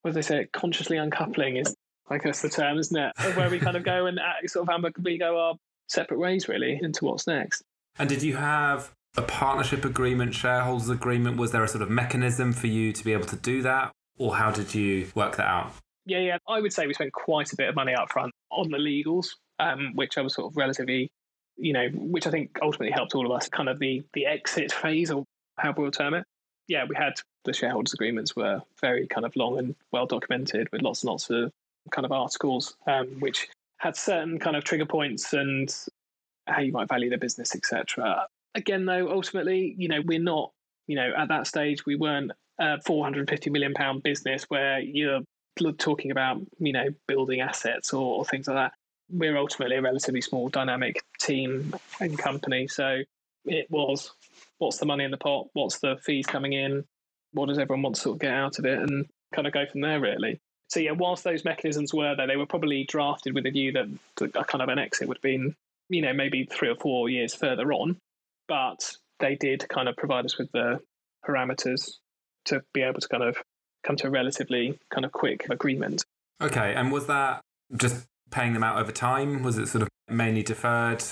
what 0.02 0.14
they 0.14 0.22
say, 0.22 0.46
consciously 0.52 0.98
uncoupling 0.98 1.56
is, 1.56 1.74
I 2.10 2.18
guess, 2.18 2.42
the 2.42 2.48
term, 2.48 2.78
isn't 2.78 2.96
it? 2.96 3.12
where 3.36 3.48
we 3.48 3.58
kind 3.58 3.76
of 3.76 3.82
go 3.82 4.06
and 4.06 4.20
sort 4.46 4.68
of 4.68 4.74
amicably 4.74 5.16
go 5.16 5.38
our 5.38 5.54
separate 5.88 6.18
ways, 6.18 6.48
really, 6.48 6.78
into 6.82 7.04
what's 7.04 7.26
next. 7.26 7.62
And 7.98 8.08
did 8.08 8.22
you 8.22 8.36
have 8.36 8.92
a 9.16 9.22
partnership 9.22 9.84
agreement, 9.84 10.34
shareholders 10.34 10.90
agreement? 10.90 11.38
Was 11.38 11.52
there 11.52 11.64
a 11.64 11.68
sort 11.68 11.82
of 11.82 11.90
mechanism 11.90 12.52
for 12.52 12.66
you 12.66 12.92
to 12.92 13.04
be 13.04 13.12
able 13.12 13.26
to 13.26 13.36
do 13.36 13.62
that? 13.62 13.92
Or 14.18 14.36
how 14.36 14.50
did 14.50 14.74
you 14.74 15.08
work 15.14 15.36
that 15.36 15.46
out? 15.46 15.72
Yeah, 16.04 16.20
yeah. 16.20 16.38
I 16.48 16.60
would 16.60 16.72
say 16.72 16.86
we 16.86 16.94
spent 16.94 17.12
quite 17.12 17.52
a 17.52 17.56
bit 17.56 17.68
of 17.68 17.74
money 17.74 17.94
up 17.94 18.10
front 18.10 18.32
on 18.50 18.70
the 18.70 18.78
legals, 18.78 19.28
um, 19.58 19.92
which 19.94 20.16
I 20.16 20.22
was 20.22 20.34
sort 20.34 20.52
of 20.52 20.56
relatively, 20.56 21.10
you 21.56 21.72
know, 21.72 21.88
which 21.92 22.26
I 22.26 22.30
think 22.30 22.58
ultimately 22.62 22.92
helped 22.92 23.14
all 23.14 23.26
of 23.26 23.32
us 23.32 23.48
kind 23.48 23.68
of 23.68 23.78
the 23.78 24.02
the 24.14 24.26
exit 24.26 24.72
phase 24.72 25.10
or 25.10 25.24
however 25.58 25.82
we'll 25.82 25.90
term 25.90 26.14
it. 26.14 26.24
Yeah, 26.68 26.84
we 26.88 26.96
had 26.96 27.14
the 27.44 27.52
shareholders 27.52 27.94
agreements 27.94 28.34
were 28.34 28.62
very 28.80 29.06
kind 29.06 29.26
of 29.26 29.34
long 29.36 29.58
and 29.58 29.74
well 29.92 30.06
documented 30.06 30.68
with 30.72 30.82
lots 30.82 31.02
and 31.02 31.10
lots 31.10 31.30
of 31.30 31.50
kind 31.90 32.04
of 32.04 32.12
articles, 32.12 32.76
um, 32.86 33.06
which 33.20 33.48
had 33.78 33.96
certain 33.96 34.38
kind 34.38 34.56
of 34.56 34.64
trigger 34.64 34.86
points 34.86 35.32
and 35.32 35.74
how 36.46 36.60
you 36.60 36.72
might 36.72 36.88
value 36.88 37.10
the 37.10 37.18
business, 37.18 37.54
etc. 37.54 38.26
Again, 38.54 38.86
though, 38.86 39.10
ultimately, 39.10 39.74
you 39.78 39.88
know, 39.88 40.00
we're 40.04 40.18
not, 40.18 40.52
you 40.86 40.96
know, 40.96 41.12
at 41.16 41.28
that 41.28 41.46
stage 41.46 41.84
we 41.84 41.96
weren't 41.96 42.32
a 42.58 42.80
450 42.82 43.50
million 43.50 43.74
pound 43.74 44.02
business 44.02 44.44
where 44.44 44.80
you're 44.80 45.20
talking 45.78 46.10
about 46.10 46.38
you 46.58 46.72
know 46.72 46.86
building 47.06 47.40
assets 47.40 47.92
or, 47.92 48.18
or 48.18 48.24
things 48.24 48.46
like 48.46 48.56
that. 48.56 48.72
We're 49.08 49.36
ultimately 49.36 49.76
a 49.76 49.82
relatively 49.82 50.20
small 50.20 50.48
dynamic 50.48 51.02
team 51.20 51.74
and 52.00 52.18
company. 52.18 52.66
So 52.66 53.02
it 53.44 53.70
was 53.70 54.12
what's 54.58 54.78
the 54.78 54.86
money 54.86 55.04
in 55.04 55.10
the 55.10 55.16
pot? 55.16 55.48
What's 55.52 55.78
the 55.78 55.96
fees 56.02 56.26
coming 56.26 56.54
in? 56.54 56.84
What 57.32 57.46
does 57.46 57.58
everyone 57.58 57.82
want 57.82 57.96
to 57.96 58.00
sort 58.00 58.16
of 58.16 58.20
get 58.20 58.32
out 58.32 58.58
of 58.58 58.64
it 58.64 58.78
and 58.78 59.06
kind 59.34 59.46
of 59.46 59.52
go 59.52 59.66
from 59.66 59.82
there 59.82 60.00
really 60.00 60.40
so 60.68 60.80
yeah 60.80 60.92
whilst 60.92 61.24
those 61.24 61.44
mechanisms 61.44 61.92
were 61.92 62.14
there 62.16 62.26
they 62.26 62.36
were 62.36 62.46
probably 62.46 62.84
drafted 62.84 63.34
with 63.34 63.46
a 63.46 63.50
view 63.50 63.72
that 63.72 63.86
a 64.34 64.44
kind 64.44 64.62
of 64.62 64.68
an 64.68 64.78
exit 64.78 65.08
would 65.08 65.18
have 65.18 65.22
been 65.22 65.54
you 65.88 66.02
know 66.02 66.12
maybe 66.12 66.44
three 66.44 66.68
or 66.68 66.76
four 66.76 67.08
years 67.08 67.34
further 67.34 67.72
on 67.72 67.96
but 68.48 68.96
they 69.18 69.34
did 69.34 69.68
kind 69.68 69.88
of 69.88 69.96
provide 69.96 70.24
us 70.24 70.38
with 70.38 70.50
the 70.52 70.80
parameters 71.26 71.96
to 72.46 72.62
be 72.72 72.82
able 72.82 73.00
to 73.00 73.08
kind 73.08 73.22
of 73.22 73.36
come 73.84 73.96
to 73.96 74.08
a 74.08 74.10
relatively 74.10 74.78
kind 74.90 75.04
of 75.04 75.12
quick 75.12 75.46
agreement. 75.50 76.04
Okay, 76.42 76.74
and 76.74 76.92
was 76.92 77.06
that 77.06 77.40
just 77.76 78.06
paying 78.30 78.52
them 78.52 78.62
out 78.62 78.78
over 78.78 78.92
time? 78.92 79.42
Was 79.42 79.58
it 79.58 79.68
sort 79.68 79.82
of 79.82 79.88
mainly 80.08 80.42
deferred? 80.42 81.02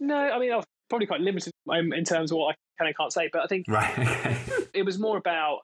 No, 0.00 0.16
I 0.16 0.38
mean, 0.38 0.52
I 0.52 0.56
was 0.56 0.64
probably 0.88 1.06
quite 1.06 1.20
limited 1.20 1.52
um, 1.70 1.92
in 1.92 2.04
terms 2.04 2.32
of 2.32 2.38
what 2.38 2.48
I 2.48 2.54
can 2.78 2.86
and 2.88 2.96
can't 2.96 3.12
say, 3.12 3.28
but 3.32 3.42
I 3.42 3.46
think 3.46 3.66
right, 3.68 3.98
okay. 3.98 4.36
it 4.74 4.84
was 4.84 4.98
more 4.98 5.16
about 5.16 5.60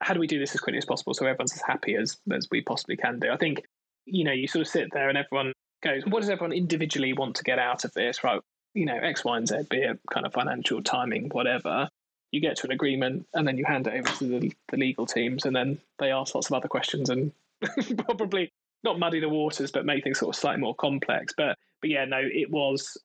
how 0.00 0.14
do 0.14 0.20
we 0.20 0.26
do 0.26 0.38
this 0.38 0.54
as 0.54 0.60
quickly 0.60 0.78
as 0.78 0.84
possible 0.84 1.14
so 1.14 1.26
everyone's 1.26 1.52
as 1.52 1.62
happy 1.62 1.96
as, 1.96 2.18
as 2.32 2.48
we 2.50 2.60
possibly 2.60 2.96
can 2.96 3.18
do. 3.18 3.30
I 3.30 3.36
think, 3.36 3.62
you 4.06 4.24
know, 4.24 4.32
you 4.32 4.46
sort 4.46 4.62
of 4.62 4.68
sit 4.68 4.92
there 4.92 5.08
and 5.08 5.18
everyone 5.18 5.52
goes, 5.82 6.04
what 6.06 6.20
does 6.20 6.30
everyone 6.30 6.52
individually 6.52 7.12
want 7.12 7.36
to 7.36 7.44
get 7.44 7.58
out 7.58 7.84
of 7.84 7.92
this, 7.94 8.22
right? 8.22 8.40
You 8.74 8.86
know, 8.86 8.96
X, 8.96 9.24
Y, 9.24 9.36
and 9.36 9.48
Z, 9.48 9.56
be 9.70 9.78
it 9.78 9.98
kind 10.12 10.26
of 10.26 10.32
financial 10.32 10.82
timing, 10.82 11.28
whatever 11.30 11.88
you 12.30 12.40
get 12.40 12.56
to 12.56 12.66
an 12.66 12.72
agreement 12.72 13.26
and 13.34 13.46
then 13.46 13.56
you 13.56 13.64
hand 13.64 13.86
it 13.86 13.94
over 13.94 14.16
to 14.18 14.24
the, 14.24 14.52
the 14.68 14.76
legal 14.76 15.06
teams 15.06 15.44
and 15.46 15.54
then 15.56 15.78
they 15.98 16.12
ask 16.12 16.34
lots 16.34 16.48
of 16.48 16.54
other 16.54 16.68
questions 16.68 17.10
and 17.10 17.32
probably 17.98 18.52
not 18.84 18.98
muddy 18.98 19.20
the 19.20 19.28
waters 19.28 19.70
but 19.70 19.86
make 19.86 20.04
things 20.04 20.18
sort 20.18 20.34
of 20.34 20.38
slightly 20.38 20.60
more 20.60 20.74
complex 20.74 21.32
but 21.36 21.56
but 21.80 21.90
yeah 21.90 22.04
no 22.04 22.20
it 22.20 22.50
was 22.50 22.96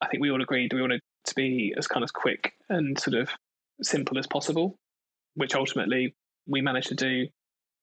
i 0.00 0.08
think 0.08 0.20
we 0.20 0.30
all 0.30 0.42
agreed 0.42 0.72
we 0.72 0.80
wanted 0.80 1.00
to 1.24 1.34
be 1.34 1.74
as 1.76 1.86
kind 1.86 2.02
of 2.02 2.12
quick 2.12 2.54
and 2.68 2.98
sort 2.98 3.14
of 3.14 3.30
simple 3.82 4.18
as 4.18 4.26
possible 4.26 4.76
which 5.34 5.54
ultimately 5.54 6.14
we 6.46 6.60
managed 6.60 6.88
to 6.88 6.94
do 6.94 7.26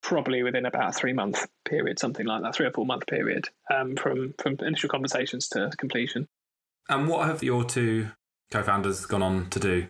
probably 0.02 0.44
within 0.44 0.66
about 0.66 0.90
a 0.90 0.94
three 0.94 1.14
month 1.14 1.46
period 1.66 2.00
something 2.00 2.26
like 2.26 2.42
that 2.42 2.56
three 2.56 2.66
or 2.66 2.72
four 2.72 2.86
month 2.86 3.06
period 3.08 3.50
um, 3.74 3.96
from 3.96 4.34
from 4.42 4.56
initial 4.62 4.90
conversations 4.90 5.50
to 5.50 5.70
completion 5.78 6.28
and 6.88 7.08
what 7.08 7.28
have 7.28 7.44
your 7.44 7.64
two 7.64 8.08
co-founders 8.52 9.06
gone 9.06 9.22
on 9.22 9.50
to 9.50 9.60
do 9.60 9.88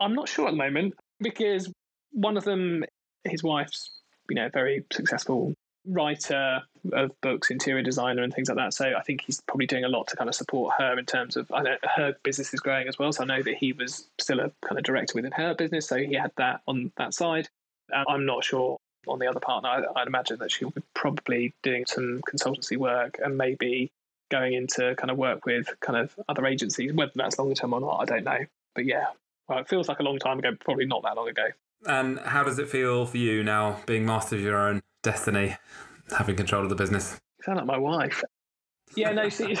I'm 0.00 0.14
not 0.14 0.28
sure 0.28 0.46
at 0.46 0.50
the 0.50 0.56
moment 0.56 0.94
because 1.20 1.72
one 2.12 2.36
of 2.36 2.44
them, 2.44 2.84
his 3.24 3.42
wife's, 3.42 3.90
you 4.28 4.36
know, 4.36 4.48
very 4.52 4.84
successful 4.92 5.54
writer 5.88 6.62
of 6.92 7.12
books, 7.20 7.50
interior 7.50 7.82
designer, 7.82 8.22
and 8.22 8.34
things 8.34 8.48
like 8.48 8.58
that. 8.58 8.74
So 8.74 8.92
I 8.96 9.02
think 9.02 9.22
he's 9.22 9.40
probably 9.42 9.66
doing 9.66 9.84
a 9.84 9.88
lot 9.88 10.08
to 10.08 10.16
kind 10.16 10.28
of 10.28 10.34
support 10.34 10.74
her 10.78 10.98
in 10.98 11.04
terms 11.04 11.36
of 11.36 11.50
I 11.52 11.62
know 11.62 11.76
her 11.96 12.16
business 12.22 12.52
is 12.52 12.60
growing 12.60 12.88
as 12.88 12.98
well. 12.98 13.12
So 13.12 13.22
I 13.22 13.26
know 13.26 13.42
that 13.42 13.54
he 13.54 13.72
was 13.72 14.08
still 14.18 14.40
a 14.40 14.50
kind 14.66 14.78
of 14.78 14.84
director 14.84 15.12
within 15.14 15.32
her 15.32 15.54
business, 15.54 15.86
so 15.86 15.96
he 15.96 16.14
had 16.14 16.32
that 16.36 16.60
on 16.66 16.92
that 16.96 17.14
side. 17.14 17.48
I'm 17.94 18.26
not 18.26 18.44
sure 18.44 18.78
on 19.06 19.18
the 19.18 19.26
other 19.26 19.40
partner. 19.40 19.68
I, 19.68 20.00
I'd 20.00 20.06
imagine 20.06 20.38
that 20.38 20.50
she'll 20.50 20.70
be 20.70 20.82
probably 20.94 21.54
doing 21.62 21.86
some 21.86 22.20
consultancy 22.28 22.76
work 22.76 23.18
and 23.22 23.36
maybe 23.38 23.90
going 24.30 24.54
into 24.54 24.94
kind 24.96 25.10
of 25.10 25.16
work 25.16 25.46
with 25.46 25.68
kind 25.80 25.98
of 25.98 26.14
other 26.28 26.46
agencies. 26.46 26.92
Whether 26.92 27.12
that's 27.14 27.38
longer 27.38 27.54
term 27.54 27.72
or 27.72 27.80
not, 27.80 27.98
I 28.00 28.04
don't 28.04 28.24
know. 28.24 28.44
But 28.74 28.84
yeah, 28.84 29.06
well, 29.48 29.58
it 29.58 29.68
feels 29.68 29.88
like 29.88 30.00
a 30.00 30.02
long 30.02 30.18
time 30.18 30.38
ago, 30.38 30.52
probably 30.64 30.86
not 30.86 31.02
that 31.04 31.16
long 31.16 31.28
ago. 31.28 31.46
And 31.86 32.18
how 32.18 32.42
does 32.42 32.58
it 32.58 32.68
feel 32.68 33.06
for 33.06 33.18
you 33.18 33.44
now, 33.44 33.80
being 33.86 34.04
master 34.04 34.36
of 34.36 34.42
your 34.42 34.56
own 34.56 34.82
destiny, 35.02 35.56
having 36.16 36.36
control 36.36 36.64
of 36.64 36.68
the 36.68 36.74
business? 36.74 37.18
You 37.38 37.44
sound 37.44 37.58
like 37.58 37.66
my 37.66 37.78
wife. 37.78 38.22
Yeah, 38.96 39.12
no, 39.12 39.28
see, 39.28 39.56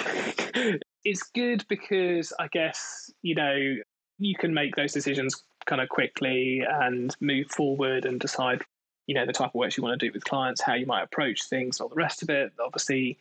it's 1.04 1.22
good 1.34 1.64
because 1.68 2.32
I 2.38 2.48
guess, 2.48 3.10
you 3.22 3.34
know, 3.34 3.76
you 4.18 4.34
can 4.38 4.54
make 4.54 4.74
those 4.76 4.92
decisions 4.92 5.42
kind 5.66 5.80
of 5.80 5.88
quickly 5.88 6.62
and 6.68 7.14
move 7.20 7.50
forward 7.50 8.04
and 8.06 8.20
decide, 8.20 8.62
you 9.06 9.14
know, 9.14 9.26
the 9.26 9.32
type 9.32 9.50
of 9.50 9.54
work 9.54 9.76
you 9.76 9.82
want 9.82 9.98
to 9.98 10.06
do 10.06 10.12
with 10.12 10.24
clients, 10.24 10.60
how 10.60 10.74
you 10.74 10.86
might 10.86 11.02
approach 11.02 11.48
things, 11.48 11.80
all 11.80 11.88
the 11.88 11.94
rest 11.94 12.22
of 12.22 12.30
it. 12.30 12.52
Obviously, 12.64 13.18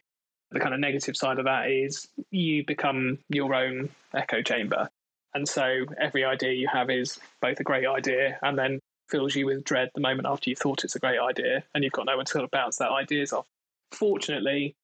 the 0.51 0.59
kind 0.59 0.73
of 0.73 0.79
negative 0.79 1.17
side 1.17 1.39
of 1.39 1.45
that 1.45 1.69
is 1.69 2.07
you 2.31 2.63
become 2.65 3.17
your 3.29 3.53
own 3.53 3.89
echo 4.13 4.41
chamber. 4.41 4.89
And 5.33 5.47
so 5.47 5.85
every 5.99 6.23
idea 6.23 6.53
you 6.53 6.69
have 6.71 6.89
is 6.89 7.19
both 7.41 7.59
a 7.59 7.63
great 7.63 7.85
idea 7.85 8.39
and 8.41 8.57
then 8.57 8.79
fills 9.09 9.35
you 9.35 9.45
with 9.45 9.63
dread 9.63 9.89
the 9.93 10.01
moment 10.01 10.27
after 10.27 10.49
you 10.49 10.55
thought 10.55 10.83
it's 10.83 10.95
a 10.95 10.99
great 10.99 11.19
idea 11.19 11.63
and 11.73 11.83
you've 11.83 11.93
got 11.93 12.05
no 12.05 12.15
one 12.15 12.25
to 12.25 12.31
sort 12.31 12.43
of 12.45 12.51
bounce 12.51 12.77
that 12.77 12.89
ideas 12.89 13.33
off. 13.33 13.45
Fortunately, 13.91 14.75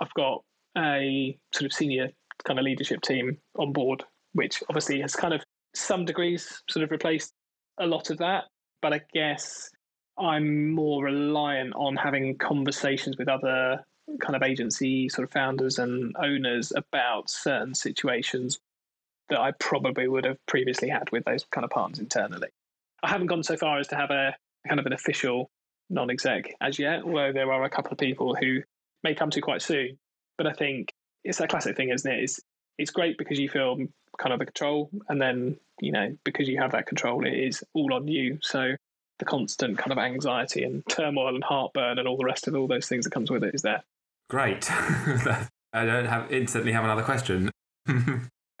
I've 0.00 0.12
got 0.14 0.42
a 0.76 1.36
sort 1.52 1.66
of 1.66 1.72
senior 1.72 2.10
kind 2.44 2.58
of 2.58 2.64
leadership 2.64 3.02
team 3.02 3.38
on 3.56 3.72
board, 3.72 4.04
which 4.32 4.62
obviously 4.68 5.00
has 5.00 5.14
kind 5.14 5.34
of 5.34 5.42
some 5.74 6.04
degrees 6.04 6.62
sort 6.68 6.84
of 6.84 6.90
replaced 6.90 7.32
a 7.78 7.86
lot 7.86 8.10
of 8.10 8.18
that. 8.18 8.44
But 8.82 8.92
I 8.92 9.00
guess 9.12 9.70
I'm 10.18 10.70
more 10.70 11.04
reliant 11.04 11.74
on 11.74 11.96
having 11.96 12.36
conversations 12.38 13.16
with 13.16 13.28
other 13.28 13.84
kind 14.20 14.34
of 14.34 14.42
agency 14.42 15.08
sort 15.08 15.26
of 15.26 15.32
founders 15.32 15.78
and 15.78 16.14
owners 16.18 16.72
about 16.74 17.30
certain 17.30 17.74
situations 17.74 18.58
that 19.28 19.38
I 19.38 19.52
probably 19.52 20.08
would 20.08 20.24
have 20.24 20.44
previously 20.46 20.88
had 20.88 21.10
with 21.12 21.24
those 21.24 21.44
kind 21.52 21.64
of 21.64 21.70
partners 21.70 22.00
internally. 22.00 22.48
I 23.02 23.08
haven't 23.08 23.28
gone 23.28 23.42
so 23.42 23.56
far 23.56 23.78
as 23.78 23.88
to 23.88 23.96
have 23.96 24.10
a 24.10 24.34
kind 24.66 24.80
of 24.80 24.86
an 24.86 24.92
official 24.92 25.50
non-exec 25.88 26.54
as 26.60 26.78
yet, 26.78 27.02
although 27.04 27.32
there 27.32 27.52
are 27.52 27.64
a 27.64 27.70
couple 27.70 27.92
of 27.92 27.98
people 27.98 28.34
who 28.34 28.60
may 29.02 29.14
come 29.14 29.30
to 29.30 29.40
quite 29.40 29.62
soon. 29.62 29.98
But 30.36 30.46
I 30.46 30.52
think 30.52 30.92
it's 31.24 31.40
a 31.40 31.46
classic 31.46 31.76
thing, 31.76 31.90
isn't 31.90 32.10
it? 32.10 32.22
It's 32.22 32.40
it's 32.78 32.90
great 32.90 33.18
because 33.18 33.38
you 33.38 33.48
feel 33.48 33.76
kind 34.20 34.32
of 34.32 34.38
the 34.38 34.46
control, 34.46 34.90
and 35.08 35.20
then 35.20 35.56
you 35.80 35.92
know 35.92 36.16
because 36.24 36.48
you 36.48 36.58
have 36.60 36.72
that 36.72 36.86
control, 36.86 37.26
it 37.26 37.34
is 37.34 37.64
all 37.74 37.94
on 37.94 38.06
you. 38.06 38.38
So 38.42 38.74
the 39.18 39.24
constant 39.24 39.78
kind 39.78 39.92
of 39.92 39.98
anxiety 39.98 40.64
and 40.64 40.82
turmoil 40.88 41.34
and 41.34 41.44
heartburn 41.44 41.98
and 41.98 42.08
all 42.08 42.16
the 42.16 42.24
rest 42.24 42.48
of 42.48 42.54
all 42.54 42.66
those 42.66 42.88
things 42.88 43.04
that 43.04 43.10
comes 43.10 43.30
with 43.30 43.44
it 43.44 43.54
is 43.54 43.62
there. 43.62 43.82
Great. 44.28 44.70
I 44.70 45.84
don't 45.84 46.06
have 46.06 46.32
instantly 46.32 46.72
have 46.72 46.84
another 46.84 47.02
question. 47.02 47.50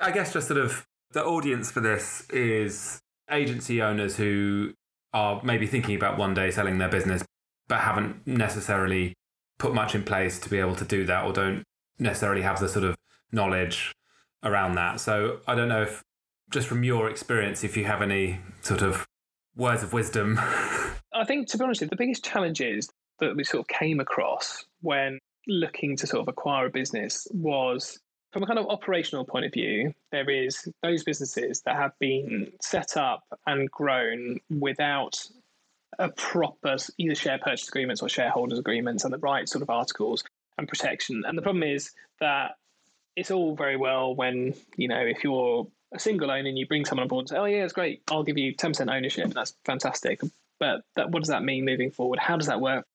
I 0.00 0.10
guess 0.12 0.32
just 0.32 0.48
sort 0.48 0.60
of 0.60 0.84
the 1.12 1.24
audience 1.24 1.70
for 1.70 1.80
this 1.80 2.28
is 2.30 3.00
agency 3.30 3.82
owners 3.82 4.16
who 4.16 4.72
are 5.12 5.40
maybe 5.42 5.66
thinking 5.66 5.96
about 5.96 6.18
one 6.18 6.34
day 6.34 6.50
selling 6.50 6.78
their 6.78 6.88
business, 6.88 7.24
but 7.68 7.80
haven't 7.80 8.26
necessarily 8.26 9.14
put 9.58 9.74
much 9.74 9.94
in 9.94 10.04
place 10.04 10.38
to 10.40 10.48
be 10.48 10.58
able 10.58 10.76
to 10.76 10.84
do 10.84 11.04
that 11.06 11.24
or 11.24 11.32
don't 11.32 11.64
necessarily 11.98 12.42
have 12.42 12.60
the 12.60 12.68
sort 12.68 12.84
of 12.84 12.96
knowledge 13.32 13.92
around 14.42 14.74
that. 14.76 15.00
So 15.00 15.40
I 15.46 15.54
don't 15.54 15.68
know 15.68 15.82
if, 15.82 16.02
just 16.50 16.66
from 16.66 16.84
your 16.84 17.08
experience, 17.08 17.64
if 17.64 17.76
you 17.76 17.84
have 17.84 18.02
any 18.02 18.40
sort 18.62 18.82
of 18.82 19.06
words 19.56 19.82
of 19.82 19.92
wisdom. 19.92 20.38
I 21.12 21.24
think, 21.24 21.48
to 21.48 21.58
be 21.58 21.64
honest, 21.64 21.80
the 21.80 21.96
biggest 21.96 22.24
challenges 22.24 22.90
that 23.18 23.36
we 23.36 23.44
sort 23.44 23.60
of 23.60 23.68
came 23.68 24.00
across 24.00 24.64
when 24.80 25.18
looking 25.46 25.96
to 25.96 26.06
sort 26.06 26.22
of 26.22 26.28
acquire 26.28 26.66
a 26.66 26.70
business 26.70 27.26
was 27.32 27.98
from 28.32 28.44
a 28.44 28.46
kind 28.46 28.58
of 28.58 28.66
operational 28.68 29.24
point 29.24 29.44
of 29.44 29.52
view, 29.52 29.92
there 30.12 30.30
is 30.30 30.68
those 30.82 31.02
businesses 31.02 31.62
that 31.62 31.76
have 31.76 31.98
been 31.98 32.52
set 32.60 32.96
up 32.96 33.24
and 33.46 33.70
grown 33.70 34.38
without 34.50 35.26
a 35.98 36.08
proper 36.10 36.76
either 36.98 37.14
share 37.14 37.38
purchase 37.38 37.68
agreements 37.68 38.00
or 38.00 38.08
shareholders 38.08 38.58
agreements 38.58 39.04
and 39.04 39.12
the 39.12 39.18
right 39.18 39.48
sort 39.48 39.62
of 39.62 39.70
articles 39.70 40.22
and 40.58 40.68
protection. 40.68 41.24
And 41.26 41.36
the 41.36 41.42
problem 41.42 41.64
is 41.64 41.90
that 42.20 42.52
it's 43.16 43.30
all 43.30 43.54
very 43.54 43.76
well 43.76 44.14
when, 44.14 44.54
you 44.76 44.88
know, 44.88 45.00
if 45.00 45.24
you're 45.24 45.66
a 45.92 45.98
single 45.98 46.30
owner 46.30 46.48
and 46.48 46.58
you 46.58 46.66
bring 46.66 46.84
someone 46.84 47.02
on 47.02 47.08
board 47.08 47.22
and 47.22 47.28
say, 47.30 47.36
oh, 47.36 47.44
yeah, 47.44 47.64
it's 47.64 47.72
great, 47.72 48.02
I'll 48.10 48.22
give 48.22 48.38
you 48.38 48.54
10% 48.54 48.94
ownership. 48.94 49.32
That's 49.34 49.54
fantastic. 49.64 50.20
But 50.58 50.82
that, 50.96 51.10
what 51.10 51.20
does 51.20 51.30
that 51.30 51.42
mean 51.42 51.64
moving 51.64 51.90
forward? 51.90 52.18
How 52.18 52.36
does 52.36 52.46
that 52.46 52.60
work? 52.60 52.86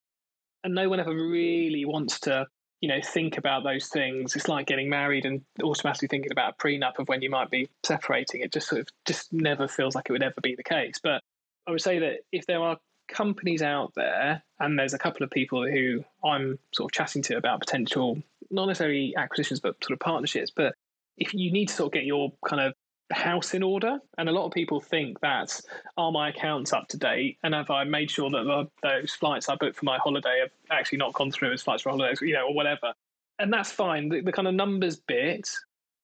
And 0.63 0.73
no 0.73 0.89
one 0.89 0.99
ever 0.99 1.13
really 1.13 1.85
wants 1.85 2.21
to 2.21 2.47
you 2.81 2.89
know 2.89 3.01
think 3.01 3.37
about 3.37 3.63
those 3.63 3.87
things 3.87 4.35
it's 4.35 4.47
like 4.47 4.67
getting 4.67 4.89
married 4.89 5.25
and 5.25 5.41
automatically 5.63 6.07
thinking 6.07 6.31
about 6.31 6.53
a 6.53 6.63
prenup 6.63 6.99
of 6.99 7.07
when 7.07 7.21
you 7.21 7.29
might 7.29 7.49
be 7.49 7.67
separating 7.83 8.41
it 8.41 8.51
just 8.51 8.67
sort 8.67 8.81
of 8.81 8.87
just 9.05 9.31
never 9.33 9.67
feels 9.67 9.95
like 9.95 10.05
it 10.07 10.11
would 10.11 10.21
ever 10.21 10.39
be 10.41 10.55
the 10.55 10.63
case 10.63 10.99
but 11.01 11.21
i 11.67 11.71
would 11.71 11.81
say 11.81 11.97
that 11.99 12.17
if 12.31 12.45
there 12.45 12.61
are 12.61 12.77
companies 13.07 13.61
out 13.61 13.91
there 13.95 14.43
and 14.59 14.77
there's 14.77 14.93
a 14.93 14.99
couple 14.99 15.23
of 15.23 15.31
people 15.31 15.65
who 15.65 16.03
i'm 16.23 16.59
sort 16.73 16.91
of 16.91 16.93
chatting 16.93 17.21
to 17.21 17.37
about 17.37 17.59
potential 17.59 18.21
not 18.55 18.65
necessarily 18.65 19.13
acquisitions 19.17 19.59
but 19.59 19.75
sort 19.83 19.93
of 19.93 19.99
partnerships 19.99 20.51
but 20.55 20.73
if 21.17 21.33
you 21.33 21.51
need 21.51 21.67
to 21.67 21.73
sort 21.73 21.87
of 21.87 21.93
get 21.93 22.05
your 22.05 22.31
kind 22.47 22.61
of 22.61 22.73
house 23.11 23.53
in 23.53 23.63
order. 23.63 23.99
And 24.17 24.29
a 24.29 24.31
lot 24.31 24.45
of 24.45 24.51
people 24.51 24.79
think 24.79 25.19
that 25.21 25.59
are 25.97 26.11
my 26.11 26.29
accounts 26.29 26.73
up 26.73 26.87
to 26.89 26.97
date, 26.97 27.37
and 27.43 27.53
have 27.53 27.69
I 27.69 27.83
made 27.83 28.09
sure 28.09 28.29
that 28.29 28.43
the, 28.43 28.67
those 28.81 29.11
flights 29.13 29.49
I 29.49 29.55
booked 29.55 29.77
for 29.77 29.85
my 29.85 29.97
holiday 29.97 30.39
have 30.41 30.51
actually 30.71 30.99
not 30.99 31.13
gone 31.13 31.31
through 31.31 31.53
as 31.53 31.61
flights 31.61 31.83
for 31.83 31.89
holidays, 31.89 32.19
you 32.21 32.33
know, 32.33 32.47
or 32.47 32.53
whatever. 32.53 32.93
And 33.39 33.51
that's 33.51 33.71
fine. 33.71 34.09
The, 34.09 34.21
the 34.21 34.31
kind 34.31 34.47
of 34.47 34.53
numbers 34.53 34.95
bit 34.95 35.49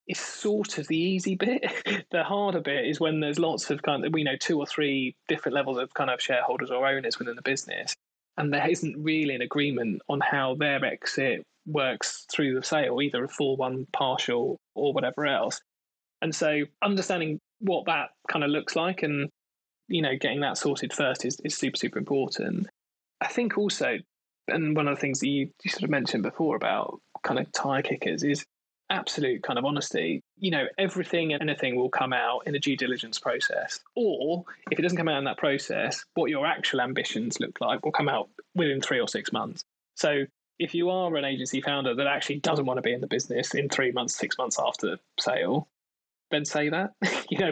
is 0.07 0.19
sort 0.19 0.77
of 0.77 0.87
the 0.87 0.97
easy 0.97 1.35
bit. 1.35 1.65
the 2.11 2.23
harder 2.23 2.59
bit 2.59 2.85
is 2.85 2.99
when 2.99 3.19
there's 3.19 3.39
lots 3.39 3.69
of 3.69 3.81
kind 3.81 4.05
of 4.05 4.13
we 4.13 4.23
know 4.23 4.35
two 4.39 4.59
or 4.59 4.65
three 4.65 5.15
different 5.27 5.55
levels 5.55 5.77
of 5.77 5.93
kind 5.93 6.09
of 6.09 6.21
shareholders 6.21 6.71
or 6.71 6.85
owners 6.85 7.17
within 7.17 7.35
the 7.35 7.41
business, 7.41 7.95
and 8.37 8.53
there 8.53 8.69
isn't 8.69 9.01
really 9.01 9.33
an 9.33 9.41
agreement 9.41 10.01
on 10.09 10.19
how 10.19 10.55
their 10.55 10.83
exit 10.85 11.45
works 11.65 12.25
through 12.31 12.55
the 12.55 12.63
sale, 12.63 13.01
either 13.01 13.23
a 13.23 13.27
full 13.29 13.57
one, 13.57 13.85
partial, 13.93 14.59
or 14.75 14.93
whatever 14.93 15.25
else. 15.25 15.61
And 16.21 16.33
so 16.33 16.61
understanding 16.81 17.39
what 17.59 17.85
that 17.85 18.09
kind 18.29 18.43
of 18.43 18.49
looks 18.49 18.75
like 18.75 19.03
and 19.03 19.29
you 19.87 20.01
know 20.01 20.15
getting 20.19 20.41
that 20.41 20.57
sorted 20.57 20.93
first 20.93 21.25
is, 21.25 21.39
is 21.43 21.55
super 21.55 21.77
super 21.77 21.99
important. 21.99 22.67
I 23.21 23.27
think 23.27 23.57
also, 23.57 23.97
and 24.47 24.75
one 24.75 24.87
of 24.87 24.95
the 24.95 25.01
things 25.01 25.19
that 25.19 25.27
you, 25.27 25.49
you 25.63 25.71
sort 25.71 25.83
of 25.83 25.89
mentioned 25.89 26.23
before 26.23 26.55
about 26.55 26.99
kind 27.23 27.39
of 27.39 27.51
tire 27.51 27.83
kickers 27.83 28.23
is 28.23 28.45
absolute 28.89 29.43
kind 29.43 29.59
of 29.59 29.65
honesty. 29.65 30.21
You 30.37 30.51
know, 30.51 30.65
everything 30.77 31.33
and 31.33 31.41
anything 31.41 31.75
will 31.75 31.89
come 31.89 32.13
out 32.13 32.41
in 32.47 32.55
a 32.55 32.59
due 32.59 32.75
diligence 32.75 33.19
process. 33.19 33.79
Or 33.95 34.43
if 34.71 34.79
it 34.79 34.81
doesn't 34.81 34.97
come 34.97 35.07
out 35.07 35.19
in 35.19 35.23
that 35.25 35.37
process, 35.37 36.03
what 36.15 36.31
your 36.31 36.45
actual 36.45 36.81
ambitions 36.81 37.39
look 37.39 37.61
like 37.61 37.85
will 37.85 37.91
come 37.91 38.09
out 38.09 38.29
within 38.55 38.81
three 38.81 38.99
or 38.99 39.07
six 39.07 39.31
months. 39.31 39.63
So 39.95 40.25
if 40.61 40.75
you 40.75 40.91
are 40.91 41.15
an 41.15 41.25
agency 41.25 41.59
founder 41.59 41.95
that 41.95 42.05
actually 42.05 42.39
doesn't 42.39 42.67
want 42.67 42.77
to 42.77 42.83
be 42.83 42.93
in 42.93 43.01
the 43.01 43.07
business 43.07 43.55
in 43.55 43.67
three 43.67 43.91
months, 43.91 44.15
six 44.15 44.37
months 44.37 44.59
after 44.63 44.99
sale, 45.19 45.67
then 46.29 46.45
say 46.45 46.69
that. 46.69 46.91
you 47.31 47.39
know, 47.39 47.51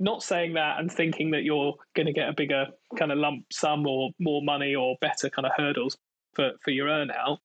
not 0.00 0.22
saying 0.22 0.54
that 0.54 0.78
and 0.78 0.90
thinking 0.90 1.32
that 1.32 1.44
you're 1.44 1.74
going 1.94 2.06
to 2.06 2.14
get 2.14 2.30
a 2.30 2.32
bigger 2.32 2.68
kind 2.98 3.12
of 3.12 3.18
lump 3.18 3.44
sum 3.52 3.86
or 3.86 4.10
more 4.18 4.40
money 4.42 4.74
or 4.74 4.96
better 5.02 5.28
kind 5.28 5.44
of 5.44 5.52
hurdles 5.54 5.98
for, 6.34 6.52
for 6.64 6.70
your 6.70 6.88
earnout, 6.88 7.36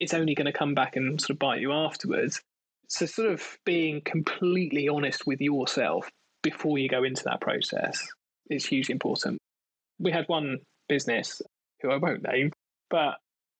it's 0.00 0.14
only 0.14 0.34
going 0.34 0.46
to 0.46 0.52
come 0.52 0.74
back 0.74 0.96
and 0.96 1.20
sort 1.20 1.30
of 1.30 1.38
bite 1.38 1.60
you 1.60 1.72
afterwards. 1.72 2.42
So, 2.88 3.06
sort 3.06 3.30
of 3.30 3.58
being 3.64 4.00
completely 4.04 4.88
honest 4.88 5.28
with 5.28 5.40
yourself 5.40 6.08
before 6.42 6.78
you 6.78 6.88
go 6.88 7.04
into 7.04 7.22
that 7.24 7.40
process 7.40 8.04
is 8.50 8.66
hugely 8.66 8.94
important. 8.94 9.38
We 10.00 10.10
had 10.10 10.24
one 10.26 10.58
business 10.88 11.40
who 11.82 11.92
I 11.92 11.98
won't 11.98 12.24
name, 12.24 12.52
but 12.90 13.16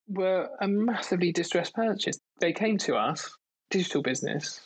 were 0.09 0.49
a 0.61 0.69
massively 0.69 1.33
distressed 1.33 1.75
purchase. 1.75 2.19
They 2.41 2.53
came 2.53 2.79
to 2.79 2.97
us, 2.97 3.31
digital 3.71 4.03
business, 4.03 4.61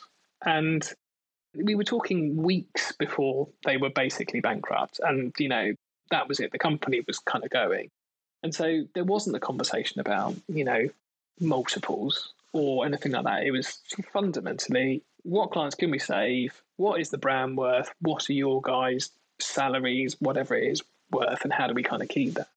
and 0.45 0.87
we 1.55 1.75
were 1.75 1.83
talking 1.83 2.37
weeks 2.37 2.93
before 2.93 3.47
they 3.65 3.77
were 3.77 3.89
basically 3.89 4.39
bankrupt. 4.39 4.99
And, 5.03 5.33
you 5.37 5.49
know, 5.49 5.73
that 6.09 6.27
was 6.27 6.39
it. 6.39 6.51
The 6.51 6.59
company 6.59 7.01
was 7.05 7.19
kind 7.19 7.43
of 7.43 7.49
going. 7.49 7.89
And 8.43 8.55
so 8.55 8.83
there 8.95 9.03
wasn't 9.03 9.35
a 9.35 9.39
conversation 9.39 9.99
about, 9.99 10.35
you 10.47 10.63
know, 10.63 10.87
multiples 11.39 12.33
or 12.53 12.85
anything 12.85 13.11
like 13.11 13.25
that. 13.25 13.43
It 13.43 13.51
was 13.51 13.79
fundamentally 14.11 15.03
what 15.23 15.51
clients 15.51 15.75
can 15.75 15.91
we 15.91 15.99
save? 15.99 16.61
What 16.77 16.99
is 16.99 17.09
the 17.09 17.17
brand 17.17 17.57
worth? 17.57 17.91
What 18.01 18.29
are 18.29 18.33
your 18.33 18.61
guys' 18.61 19.11
salaries, 19.39 20.15
whatever 20.19 20.55
it 20.55 20.71
is, 20.71 20.81
worth? 21.11 21.43
And 21.43 21.53
how 21.53 21.67
do 21.67 21.73
we 21.73 21.83
kind 21.83 22.01
of 22.01 22.09
keep 22.09 22.33
that? 22.35 22.47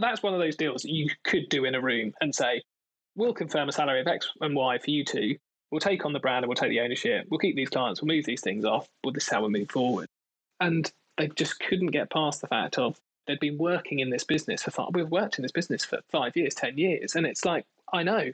That's 0.00 0.22
one 0.22 0.34
of 0.34 0.40
those 0.40 0.56
deals 0.56 0.82
that 0.82 0.90
you 0.90 1.10
could 1.24 1.48
do 1.48 1.64
in 1.64 1.74
a 1.74 1.80
room 1.80 2.12
and 2.20 2.34
say, 2.34 2.62
we'll 3.16 3.34
confirm 3.34 3.68
a 3.68 3.72
salary 3.72 4.00
of 4.00 4.06
X 4.06 4.28
and 4.40 4.54
Y 4.54 4.78
for 4.78 4.90
you 4.90 5.04
two 5.04 5.36
we'll 5.70 5.80
take 5.80 6.04
on 6.04 6.12
the 6.12 6.18
brand 6.18 6.44
and 6.44 6.48
we'll 6.48 6.56
take 6.56 6.70
the 6.70 6.80
ownership. 6.80 7.26
We'll 7.30 7.38
keep 7.38 7.56
these 7.56 7.68
clients. 7.68 8.02
We'll 8.02 8.14
move 8.14 8.24
these 8.24 8.40
things 8.40 8.64
off. 8.64 8.88
Well, 9.04 9.12
this 9.12 9.24
is 9.24 9.28
how 9.30 9.42
we 9.42 9.50
move 9.50 9.70
forward. 9.70 10.08
And 10.60 10.90
they 11.16 11.28
just 11.28 11.60
couldn't 11.60 11.88
get 11.88 12.10
past 12.10 12.40
the 12.40 12.48
fact 12.48 12.78
of 12.78 13.00
they'd 13.26 13.40
been 13.40 13.58
working 13.58 14.00
in 14.00 14.10
this 14.10 14.24
business 14.24 14.62
for 14.62 14.70
five. 14.70 14.88
We've 14.92 15.08
worked 15.08 15.38
in 15.38 15.42
this 15.42 15.52
business 15.52 15.84
for 15.84 16.00
five 16.10 16.36
years, 16.36 16.54
ten 16.54 16.76
years, 16.76 17.14
and 17.14 17.26
it's 17.26 17.44
like 17.44 17.64
I 17.92 18.02
know, 18.02 18.30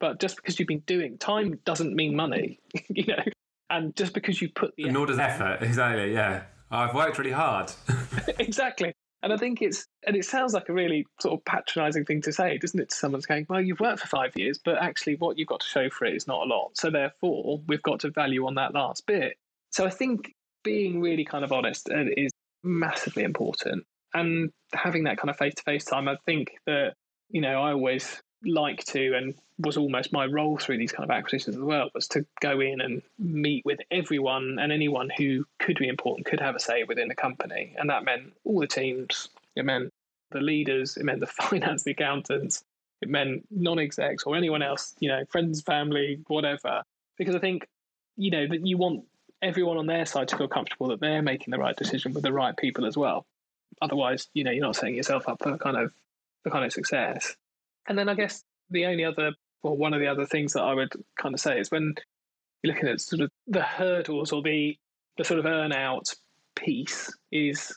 but 0.00 0.20
just 0.20 0.36
because 0.36 0.58
you've 0.58 0.68
been 0.68 0.80
doing 0.80 1.18
time 1.18 1.58
doesn't 1.64 1.94
mean 1.94 2.16
money, 2.16 2.58
you 2.88 3.06
know. 3.06 3.24
And 3.70 3.96
just 3.96 4.14
because 4.14 4.40
you 4.40 4.48
put 4.50 4.74
the 4.76 4.84
nor 4.90 5.06
does 5.06 5.18
effort 5.18 5.58
exactly. 5.62 6.12
Yeah, 6.12 6.44
I've 6.70 6.94
worked 6.94 7.18
really 7.18 7.32
hard. 7.32 7.72
exactly. 8.38 8.94
And 9.24 9.32
I 9.32 9.38
think 9.38 9.62
it's, 9.62 9.86
and 10.06 10.14
it 10.14 10.26
sounds 10.26 10.52
like 10.52 10.68
a 10.68 10.74
really 10.74 11.06
sort 11.18 11.40
of 11.40 11.44
patronizing 11.46 12.04
thing 12.04 12.20
to 12.22 12.32
say, 12.32 12.58
doesn't 12.58 12.78
it? 12.78 12.90
To 12.90 12.94
someone's 12.94 13.24
going, 13.24 13.46
well, 13.48 13.62
you've 13.62 13.80
worked 13.80 14.00
for 14.00 14.06
five 14.06 14.32
years, 14.36 14.60
but 14.62 14.76
actually 14.76 15.16
what 15.16 15.38
you've 15.38 15.48
got 15.48 15.60
to 15.60 15.66
show 15.66 15.88
for 15.88 16.04
it 16.04 16.14
is 16.14 16.26
not 16.26 16.46
a 16.46 16.48
lot. 16.48 16.72
So 16.74 16.90
therefore, 16.90 17.62
we've 17.66 17.82
got 17.82 18.00
to 18.00 18.10
value 18.10 18.46
on 18.46 18.56
that 18.56 18.74
last 18.74 19.06
bit. 19.06 19.38
So 19.70 19.86
I 19.86 19.90
think 19.90 20.34
being 20.62 21.00
really 21.00 21.24
kind 21.24 21.42
of 21.42 21.52
honest 21.52 21.88
uh, 21.90 22.04
is 22.14 22.32
massively 22.62 23.22
important. 23.22 23.84
And 24.12 24.50
having 24.74 25.04
that 25.04 25.16
kind 25.16 25.30
of 25.30 25.38
face 25.38 25.54
to 25.54 25.62
face 25.62 25.86
time, 25.86 26.06
I 26.06 26.16
think 26.26 26.50
that, 26.66 26.92
you 27.30 27.40
know, 27.40 27.62
I 27.62 27.72
always 27.72 28.20
like 28.46 28.84
to 28.84 29.14
and 29.14 29.34
was 29.58 29.76
almost 29.76 30.12
my 30.12 30.26
role 30.26 30.58
through 30.58 30.78
these 30.78 30.92
kind 30.92 31.08
of 31.08 31.14
acquisitions 31.14 31.56
as 31.56 31.62
well 31.62 31.88
was 31.94 32.08
to 32.08 32.26
go 32.40 32.60
in 32.60 32.80
and 32.80 33.02
meet 33.18 33.64
with 33.64 33.78
everyone 33.90 34.58
and 34.60 34.72
anyone 34.72 35.10
who 35.16 35.46
could 35.58 35.78
be 35.78 35.88
important 35.88 36.26
could 36.26 36.40
have 36.40 36.56
a 36.56 36.60
say 36.60 36.84
within 36.84 37.08
the 37.08 37.14
company. 37.14 37.74
And 37.78 37.88
that 37.90 38.04
meant 38.04 38.32
all 38.44 38.60
the 38.60 38.66
teams. 38.66 39.28
It 39.54 39.64
meant 39.64 39.92
the 40.30 40.40
leaders. 40.40 40.96
It 40.96 41.04
meant 41.04 41.20
the 41.20 41.26
finance 41.48 41.84
the 41.84 41.92
accountants. 41.92 42.64
It 43.00 43.08
meant 43.08 43.46
non-execs 43.50 44.24
or 44.24 44.36
anyone 44.36 44.62
else 44.62 44.94
you 44.98 45.08
know 45.08 45.24
friends 45.30 45.60
family 45.62 46.20
whatever. 46.26 46.82
Because 47.18 47.36
i 47.36 47.38
think 47.38 47.68
you 48.16 48.30
know 48.30 48.46
that 48.46 48.66
you 48.66 48.76
want 48.76 49.04
everyone 49.42 49.76
on 49.76 49.86
their 49.86 50.06
side 50.06 50.28
to 50.28 50.38
feel 50.38 50.48
comfortable 50.48 50.88
that 50.88 51.00
they're 51.00 51.22
making 51.22 51.52
the 51.52 51.58
right 51.58 51.76
decision 51.76 52.14
with 52.14 52.22
the 52.22 52.32
right 52.32 52.56
people 52.56 52.86
as 52.86 52.96
well. 52.96 53.26
Otherwise 53.82 54.28
you 54.34 54.42
know 54.42 54.50
you're 54.50 54.64
not 54.64 54.76
setting 54.76 54.96
yourself 54.96 55.28
up 55.28 55.42
for 55.42 55.56
kind 55.58 55.76
of 55.76 55.92
for 56.42 56.50
kind 56.50 56.64
of 56.64 56.72
success 56.72 57.36
and 57.88 57.98
then 57.98 58.08
I 58.08 58.14
guess 58.14 58.42
the 58.70 58.86
only 58.86 59.04
other, 59.04 59.32
or 59.62 59.76
one 59.76 59.94
of 59.94 60.00
the 60.00 60.06
other 60.06 60.26
things 60.26 60.52
that 60.54 60.62
I 60.62 60.74
would 60.74 60.92
kind 61.18 61.34
of 61.34 61.40
say 61.40 61.58
is 61.58 61.70
when 61.70 61.94
you're 62.62 62.74
looking 62.74 62.88
at 62.88 63.00
sort 63.00 63.22
of 63.22 63.30
the 63.46 63.62
hurdles 63.62 64.32
or 64.32 64.42
the 64.42 64.76
the 65.16 65.24
sort 65.24 65.38
of 65.38 65.46
earn 65.46 65.72
out 65.72 66.12
piece 66.56 67.12
is 67.30 67.72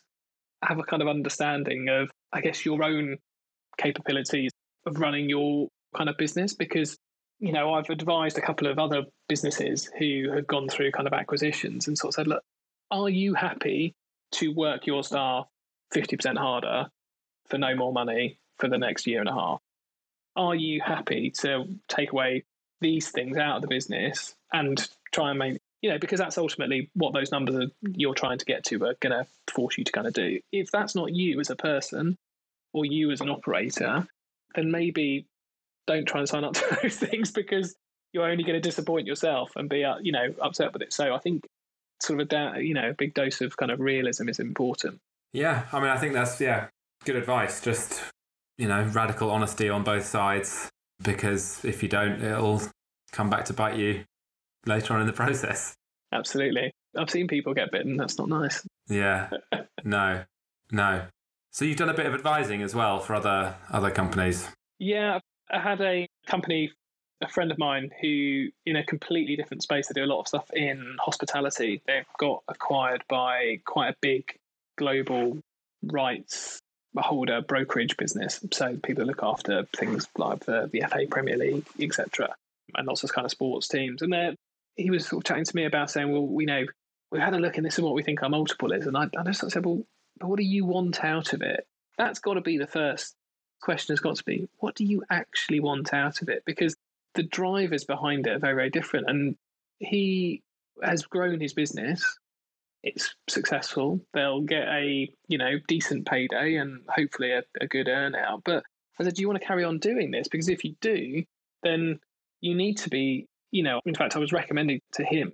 have 0.63 0.79
a 0.79 0.83
kind 0.83 1.01
of 1.01 1.07
understanding 1.07 1.87
of, 1.89 2.09
I 2.33 2.41
guess, 2.41 2.65
your 2.65 2.83
own 2.83 3.17
capabilities 3.77 4.51
of 4.85 4.99
running 4.99 5.29
your 5.29 5.67
kind 5.95 6.09
of 6.09 6.17
business 6.17 6.53
because 6.53 6.97
you 7.39 7.51
know 7.51 7.73
I've 7.73 7.89
advised 7.89 8.37
a 8.37 8.41
couple 8.41 8.67
of 8.67 8.79
other 8.79 9.03
businesses 9.29 9.89
who 9.99 10.31
have 10.33 10.47
gone 10.47 10.67
through 10.67 10.91
kind 10.91 11.07
of 11.07 11.13
acquisitions 11.13 11.87
and 11.87 11.97
sort 11.97 12.11
of 12.11 12.15
said, 12.15 12.27
look, 12.27 12.41
are 12.89 13.09
you 13.09 13.33
happy 13.33 13.93
to 14.33 14.53
work 14.53 14.87
your 14.87 15.03
staff 15.03 15.45
50% 15.93 16.37
harder 16.37 16.87
for 17.49 17.57
no 17.57 17.75
more 17.75 17.93
money 17.93 18.39
for 18.57 18.67
the 18.67 18.77
next 18.77 19.05
year 19.05 19.19
and 19.19 19.29
a 19.29 19.33
half? 19.33 19.59
Are 20.37 20.55
you 20.55 20.79
happy 20.81 21.31
to 21.31 21.65
take 21.89 22.13
away 22.13 22.45
these 22.79 23.09
things 23.09 23.37
out 23.37 23.57
of 23.57 23.61
the 23.63 23.67
business 23.67 24.35
and 24.53 24.87
try 25.11 25.31
and 25.31 25.39
make 25.39 25.59
you 25.81 25.89
know 25.89 25.97
because 25.97 26.19
that's 26.19 26.37
ultimately 26.37 26.89
what 26.93 27.13
those 27.13 27.31
numbers 27.31 27.55
are 27.55 27.71
you're 27.95 28.13
trying 28.13 28.37
to 28.37 28.45
get 28.45 28.63
to 28.63 28.75
are 28.85 28.95
going 29.01 29.11
to 29.11 29.25
force 29.51 29.77
you 29.77 29.83
to 29.83 29.91
kind 29.91 30.07
of 30.07 30.13
do. 30.13 30.39
If 30.51 30.71
that's 30.71 30.95
not 30.95 31.13
you 31.13 31.39
as 31.39 31.49
a 31.49 31.55
person 31.55 32.17
or 32.73 32.85
you 32.85 33.11
as 33.11 33.21
an 33.21 33.29
operator 33.29 34.07
then 34.55 34.71
maybe 34.71 35.25
don't 35.87 36.05
try 36.05 36.19
and 36.19 36.29
sign 36.29 36.43
up 36.43 36.53
to 36.53 36.77
those 36.81 36.95
things 36.95 37.31
because 37.31 37.75
you're 38.13 38.29
only 38.29 38.43
going 38.43 38.55
to 38.55 38.61
disappoint 38.61 39.07
yourself 39.07 39.51
and 39.55 39.69
be 39.69 39.83
uh, 39.83 39.97
you 40.01 40.11
know 40.11 40.33
upset 40.41 40.71
with 40.71 40.81
it. 40.81 40.93
So 40.93 41.13
i 41.13 41.19
think 41.19 41.43
sort 41.99 42.21
of 42.21 42.31
a 42.31 42.61
you 42.61 42.75
know 42.75 42.91
a 42.91 42.93
big 42.93 43.15
dose 43.15 43.41
of 43.41 43.57
kind 43.57 43.71
of 43.71 43.79
realism 43.79 44.29
is 44.29 44.39
important. 44.39 44.99
Yeah 45.33 45.63
i 45.73 45.79
mean 45.79 45.89
i 45.89 45.97
think 45.97 46.13
that's 46.13 46.39
yeah 46.39 46.67
good 47.05 47.15
advice. 47.15 47.61
Just 47.61 48.01
you 48.57 48.67
know 48.67 48.83
radical 48.93 49.29
honesty 49.29 49.69
on 49.69 49.83
both 49.83 50.05
sides 50.05 50.69
because 51.03 51.63
if 51.63 51.83
you 51.83 51.89
don't 51.89 52.21
it'll 52.21 52.61
come 53.11 53.29
back 53.29 53.45
to 53.45 53.53
bite 53.53 53.77
you 53.77 54.03
later 54.65 54.93
on 54.93 55.01
in 55.01 55.07
the 55.07 55.13
process. 55.13 55.75
Absolutely. 56.11 56.71
I've 56.97 57.09
seen 57.09 57.27
people 57.27 57.53
get 57.53 57.71
bitten. 57.71 57.97
That's 57.97 58.17
not 58.17 58.29
nice. 58.29 58.65
Yeah. 58.87 59.29
No. 59.83 60.23
No. 60.71 61.03
So 61.51 61.63
you've 61.63 61.77
done 61.77 61.87
a 61.87 61.93
bit 61.93 62.07
of 62.07 62.13
advising 62.13 62.61
as 62.61 62.75
well 62.75 62.99
for 62.99 63.13
other 63.13 63.55
other 63.69 63.91
companies. 63.91 64.49
Yeah. 64.79 65.19
I 65.49 65.59
had 65.59 65.79
a 65.79 66.07
company 66.25 66.71
a 67.21 67.29
friend 67.29 67.51
of 67.51 67.57
mine 67.57 67.89
who 68.01 68.47
in 68.65 68.75
a 68.75 68.83
completely 68.83 69.35
different 69.35 69.63
space 69.63 69.87
they 69.87 69.93
do 69.93 70.03
a 70.03 70.11
lot 70.11 70.19
of 70.19 70.27
stuff 70.27 70.49
in 70.53 70.97
hospitality. 70.99 71.81
They've 71.85 72.05
got 72.19 72.43
acquired 72.47 73.03
by 73.07 73.59
quite 73.65 73.89
a 73.89 73.95
big 74.01 74.37
global 74.77 75.39
rights 75.83 76.59
holder 76.95 77.41
brokerage 77.41 77.95
business 77.97 78.39
so 78.51 78.75
people 78.77 79.05
look 79.05 79.21
after 79.21 79.65
things 79.75 80.07
like 80.17 80.45
the, 80.45 80.69
the 80.71 80.81
fa 80.81 81.05
premier 81.09 81.37
league 81.37 81.65
etc 81.79 82.33
and 82.75 82.87
lots 82.87 83.03
of 83.03 83.13
kind 83.13 83.25
of 83.25 83.31
sports 83.31 83.67
teams 83.67 84.01
and 84.01 84.37
he 84.75 84.89
was 84.89 85.05
sort 85.05 85.23
of 85.23 85.27
chatting 85.27 85.45
to 85.45 85.55
me 85.55 85.65
about 85.65 85.91
saying 85.91 86.11
well 86.11 86.25
we 86.25 86.45
know 86.45 86.65
we've 87.11 87.21
had 87.21 87.33
a 87.33 87.39
look 87.39 87.57
and 87.57 87.65
this 87.65 87.77
is 87.77 87.83
what 87.83 87.93
we 87.93 88.03
think 88.03 88.23
our 88.23 88.29
multiple 88.29 88.71
is 88.71 88.87
and 88.87 88.97
i, 88.97 89.07
I 89.17 89.23
just 89.23 89.49
said 89.51 89.65
well 89.65 89.83
but 90.19 90.27
what 90.27 90.37
do 90.37 90.43
you 90.43 90.65
want 90.65 91.03
out 91.03 91.33
of 91.33 91.41
it 91.41 91.67
that's 91.97 92.19
got 92.19 92.33
to 92.33 92.41
be 92.41 92.57
the 92.57 92.67
first 92.67 93.15
question 93.61 93.93
has 93.93 93.99
got 93.99 94.15
to 94.15 94.23
be 94.23 94.47
what 94.57 94.75
do 94.75 94.83
you 94.83 95.03
actually 95.09 95.59
want 95.59 95.93
out 95.93 96.21
of 96.21 96.29
it 96.29 96.43
because 96.45 96.75
the 97.17 97.23
drivers 97.23 97.83
behind 97.83 98.27
it 98.27 98.35
are 98.35 98.39
very, 98.39 98.55
very 98.55 98.69
different. 98.69 99.09
And 99.09 99.35
he 99.79 100.43
has 100.81 101.03
grown 101.03 101.41
his 101.41 101.53
business. 101.53 102.17
It's 102.83 103.13
successful. 103.27 103.99
They'll 104.13 104.41
get 104.41 104.67
a 104.67 105.09
you 105.27 105.37
know 105.37 105.53
decent 105.67 106.05
payday 106.05 106.55
and 106.55 106.81
hopefully 106.89 107.31
a, 107.31 107.43
a 107.59 107.67
good 107.67 107.87
earnout. 107.87 108.41
But 108.45 108.63
I 108.99 109.03
said, 109.03 109.15
do 109.15 109.21
you 109.21 109.27
want 109.27 109.39
to 109.39 109.47
carry 109.47 109.63
on 109.63 109.79
doing 109.79 110.11
this? 110.11 110.27
Because 110.27 110.49
if 110.49 110.63
you 110.63 110.75
do, 110.81 111.23
then 111.63 111.99
you 112.41 112.55
need 112.55 112.77
to 112.79 112.89
be 112.89 113.27
you 113.51 113.63
know. 113.63 113.81
In 113.85 113.95
fact, 113.95 114.15
I 114.15 114.19
was 114.19 114.31
recommending 114.31 114.81
to 114.93 115.03
him 115.03 115.33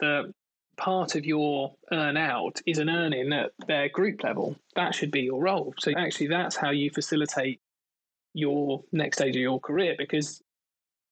that 0.00 0.32
part 0.76 1.16
of 1.16 1.26
your 1.26 1.74
earn 1.90 2.16
out 2.16 2.60
is 2.64 2.78
an 2.78 2.88
earning 2.88 3.32
at 3.32 3.50
their 3.66 3.88
group 3.88 4.22
level. 4.22 4.56
That 4.76 4.94
should 4.94 5.10
be 5.10 5.22
your 5.22 5.42
role. 5.42 5.74
So 5.78 5.92
actually, 5.96 6.28
that's 6.28 6.56
how 6.56 6.70
you 6.70 6.90
facilitate 6.90 7.60
your 8.34 8.84
next 8.92 9.18
stage 9.18 9.34
of 9.34 9.42
your 9.42 9.58
career 9.58 9.96
because 9.98 10.40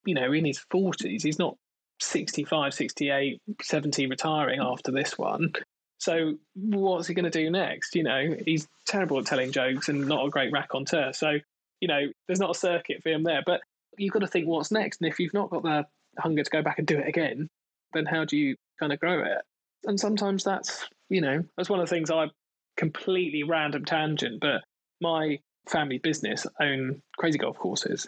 you 0.07 0.13
know, 0.13 0.31
in 0.31 0.45
his 0.45 0.63
40s. 0.73 1.21
He's 1.21 1.37
not 1.37 1.57
65, 1.99 2.73
68, 2.73 3.41
70 3.61 4.07
retiring 4.07 4.59
after 4.61 4.91
this 4.91 5.17
one. 5.17 5.53
So 5.99 6.35
what's 6.55 7.07
he 7.07 7.13
going 7.13 7.29
to 7.29 7.31
do 7.31 7.49
next? 7.49 7.95
You 7.95 8.03
know, 8.03 8.35
he's 8.45 8.67
terrible 8.85 9.19
at 9.19 9.25
telling 9.25 9.51
jokes 9.51 9.89
and 9.89 10.07
not 10.07 10.25
a 10.25 10.29
great 10.29 10.51
raconteur. 10.51 11.11
So, 11.13 11.37
you 11.81 11.87
know, 11.87 12.07
there's 12.27 12.39
not 12.39 12.55
a 12.55 12.59
circuit 12.59 13.01
for 13.01 13.09
him 13.09 13.23
there. 13.23 13.41
But 13.45 13.61
you've 13.97 14.13
got 14.13 14.19
to 14.19 14.27
think 14.27 14.47
what's 14.47 14.71
next. 14.71 15.01
And 15.01 15.09
if 15.09 15.19
you've 15.19 15.33
not 15.33 15.49
got 15.49 15.63
the 15.63 15.85
hunger 16.19 16.43
to 16.43 16.49
go 16.49 16.61
back 16.61 16.77
and 16.77 16.87
do 16.87 16.99
it 16.99 17.07
again, 17.07 17.49
then 17.93 18.05
how 18.05 18.25
do 18.25 18.37
you 18.37 18.55
kind 18.79 18.93
of 18.93 18.99
grow 18.99 19.23
it? 19.23 19.41
And 19.85 19.99
sometimes 19.99 20.43
that's, 20.43 20.87
you 21.09 21.21
know, 21.21 21.43
that's 21.55 21.69
one 21.69 21.79
of 21.79 21.89
the 21.89 21.95
things 21.95 22.11
I 22.11 22.27
completely 22.75 23.43
random 23.43 23.85
tangent, 23.85 24.39
but 24.39 24.61
my 25.01 25.39
family 25.67 25.97
business 25.97 26.45
own 26.61 27.01
crazy 27.17 27.37
golf 27.37 27.57
courses. 27.57 28.07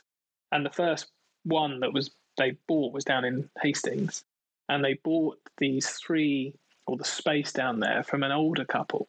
And 0.51 0.65
the 0.65 0.71
first 0.71 1.07
one 1.43 1.79
that 1.79 1.93
was 1.93 2.11
they 2.39 2.57
bought 2.67 2.93
was 2.93 3.03
down 3.03 3.25
in 3.25 3.49
Hastings, 3.61 4.23
and 4.67 4.83
they 4.83 4.95
bought 5.03 5.37
these 5.59 5.89
three 5.89 6.55
or 6.87 6.97
the 6.97 7.05
space 7.05 7.51
down 7.51 7.79
there 7.79 8.03
from 8.03 8.23
an 8.23 8.31
older 8.31 8.65
couple, 8.65 9.07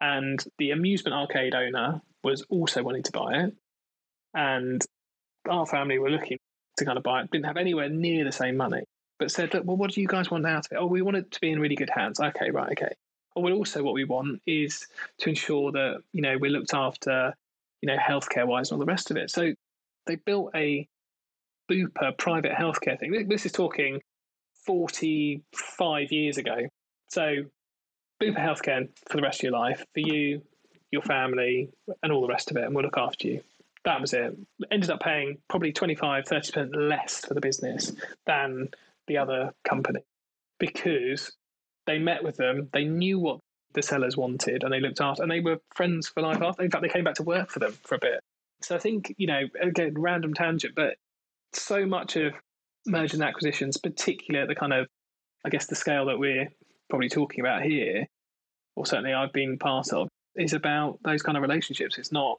and 0.00 0.44
the 0.58 0.72
amusement 0.72 1.14
arcade 1.14 1.54
owner 1.54 2.00
was 2.24 2.42
also 2.48 2.82
wanting 2.82 3.04
to 3.04 3.12
buy 3.12 3.44
it, 3.44 3.54
and 4.34 4.84
our 5.48 5.66
family 5.66 5.98
were 5.98 6.10
looking 6.10 6.38
to 6.78 6.84
kind 6.84 6.98
of 6.98 7.04
buy 7.04 7.22
it, 7.22 7.30
didn't 7.30 7.46
have 7.46 7.56
anywhere 7.56 7.88
near 7.88 8.24
the 8.24 8.32
same 8.32 8.56
money, 8.56 8.84
but 9.18 9.30
said, 9.30 9.52
Look, 9.54 9.64
well, 9.64 9.76
what 9.76 9.92
do 9.92 10.00
you 10.00 10.08
guys 10.08 10.30
want 10.30 10.46
out 10.46 10.66
of 10.66 10.72
it? 10.72 10.76
Oh, 10.76 10.86
we 10.86 11.02
want 11.02 11.16
it 11.16 11.30
to 11.30 11.40
be 11.40 11.50
in 11.50 11.60
really 11.60 11.76
good 11.76 11.90
hands. 11.90 12.18
Okay, 12.18 12.50
right, 12.50 12.72
okay. 12.72 12.94
Or 13.34 13.42
well, 13.42 13.52
also 13.54 13.82
what 13.82 13.94
we 13.94 14.04
want 14.04 14.42
is 14.46 14.86
to 15.18 15.28
ensure 15.28 15.72
that 15.72 16.02
you 16.12 16.22
know 16.22 16.36
we're 16.38 16.50
looked 16.50 16.74
after, 16.74 17.34
you 17.80 17.86
know, 17.86 17.96
healthcare 17.96 18.46
wise 18.46 18.70
and 18.70 18.76
all 18.76 18.84
the 18.84 18.90
rest 18.90 19.10
of 19.10 19.16
it. 19.16 19.30
So 19.30 19.54
they 20.06 20.16
built 20.16 20.50
a 20.54 20.88
Bupa 21.70 22.08
uh, 22.08 22.12
private 22.12 22.52
healthcare 22.52 22.98
thing. 22.98 23.28
This 23.28 23.46
is 23.46 23.52
talking 23.52 24.00
45 24.66 26.12
years 26.12 26.38
ago. 26.38 26.68
So, 27.08 27.44
Bupa 28.22 28.38
healthcare 28.38 28.88
for 29.08 29.16
the 29.16 29.22
rest 29.22 29.40
of 29.40 29.44
your 29.44 29.52
life, 29.52 29.84
for 29.94 30.00
you, 30.00 30.42
your 30.90 31.02
family, 31.02 31.70
and 32.02 32.12
all 32.12 32.22
the 32.22 32.28
rest 32.28 32.50
of 32.50 32.56
it, 32.56 32.64
and 32.64 32.74
we'll 32.74 32.84
look 32.84 32.98
after 32.98 33.28
you. 33.28 33.42
That 33.84 34.00
was 34.00 34.12
it. 34.12 34.36
Ended 34.70 34.90
up 34.90 35.00
paying 35.00 35.38
probably 35.48 35.72
25, 35.72 36.24
30% 36.24 36.76
less 36.76 37.24
for 37.24 37.34
the 37.34 37.40
business 37.40 37.92
than 38.26 38.68
the 39.08 39.18
other 39.18 39.52
company 39.64 40.00
because 40.58 41.32
they 41.86 41.98
met 41.98 42.22
with 42.22 42.36
them, 42.36 42.68
they 42.72 42.84
knew 42.84 43.18
what 43.18 43.40
the 43.74 43.82
sellers 43.82 44.16
wanted, 44.16 44.62
and 44.62 44.72
they 44.72 44.80
looked 44.80 45.00
after, 45.00 45.22
and 45.22 45.30
they 45.30 45.40
were 45.40 45.58
friends 45.74 46.08
for 46.08 46.22
life 46.22 46.40
after. 46.40 46.62
In 46.62 46.70
fact, 46.70 46.82
they 46.82 46.88
came 46.88 47.04
back 47.04 47.14
to 47.14 47.22
work 47.24 47.50
for 47.50 47.58
them 47.58 47.72
for 47.82 47.96
a 47.96 47.98
bit. 47.98 48.20
So 48.62 48.76
I 48.76 48.78
think, 48.78 49.14
you 49.18 49.26
know, 49.26 49.42
again, 49.60 49.94
random 49.96 50.34
tangent, 50.34 50.74
but 50.76 50.94
so 51.54 51.86
much 51.86 52.16
of 52.16 52.34
mergers 52.86 53.14
and 53.14 53.22
acquisitions, 53.22 53.76
particularly 53.76 54.42
at 54.42 54.48
the 54.48 54.54
kind 54.54 54.72
of, 54.72 54.86
I 55.44 55.48
guess, 55.48 55.66
the 55.66 55.74
scale 55.74 56.06
that 56.06 56.18
we're 56.18 56.48
probably 56.90 57.08
talking 57.08 57.40
about 57.40 57.62
here, 57.62 58.06
or 58.76 58.86
certainly 58.86 59.12
I've 59.12 59.32
been 59.32 59.58
part 59.58 59.92
of, 59.92 60.08
is 60.36 60.52
about 60.52 60.98
those 61.04 61.22
kind 61.22 61.36
of 61.36 61.42
relationships. 61.42 61.98
It's 61.98 62.12
not 62.12 62.38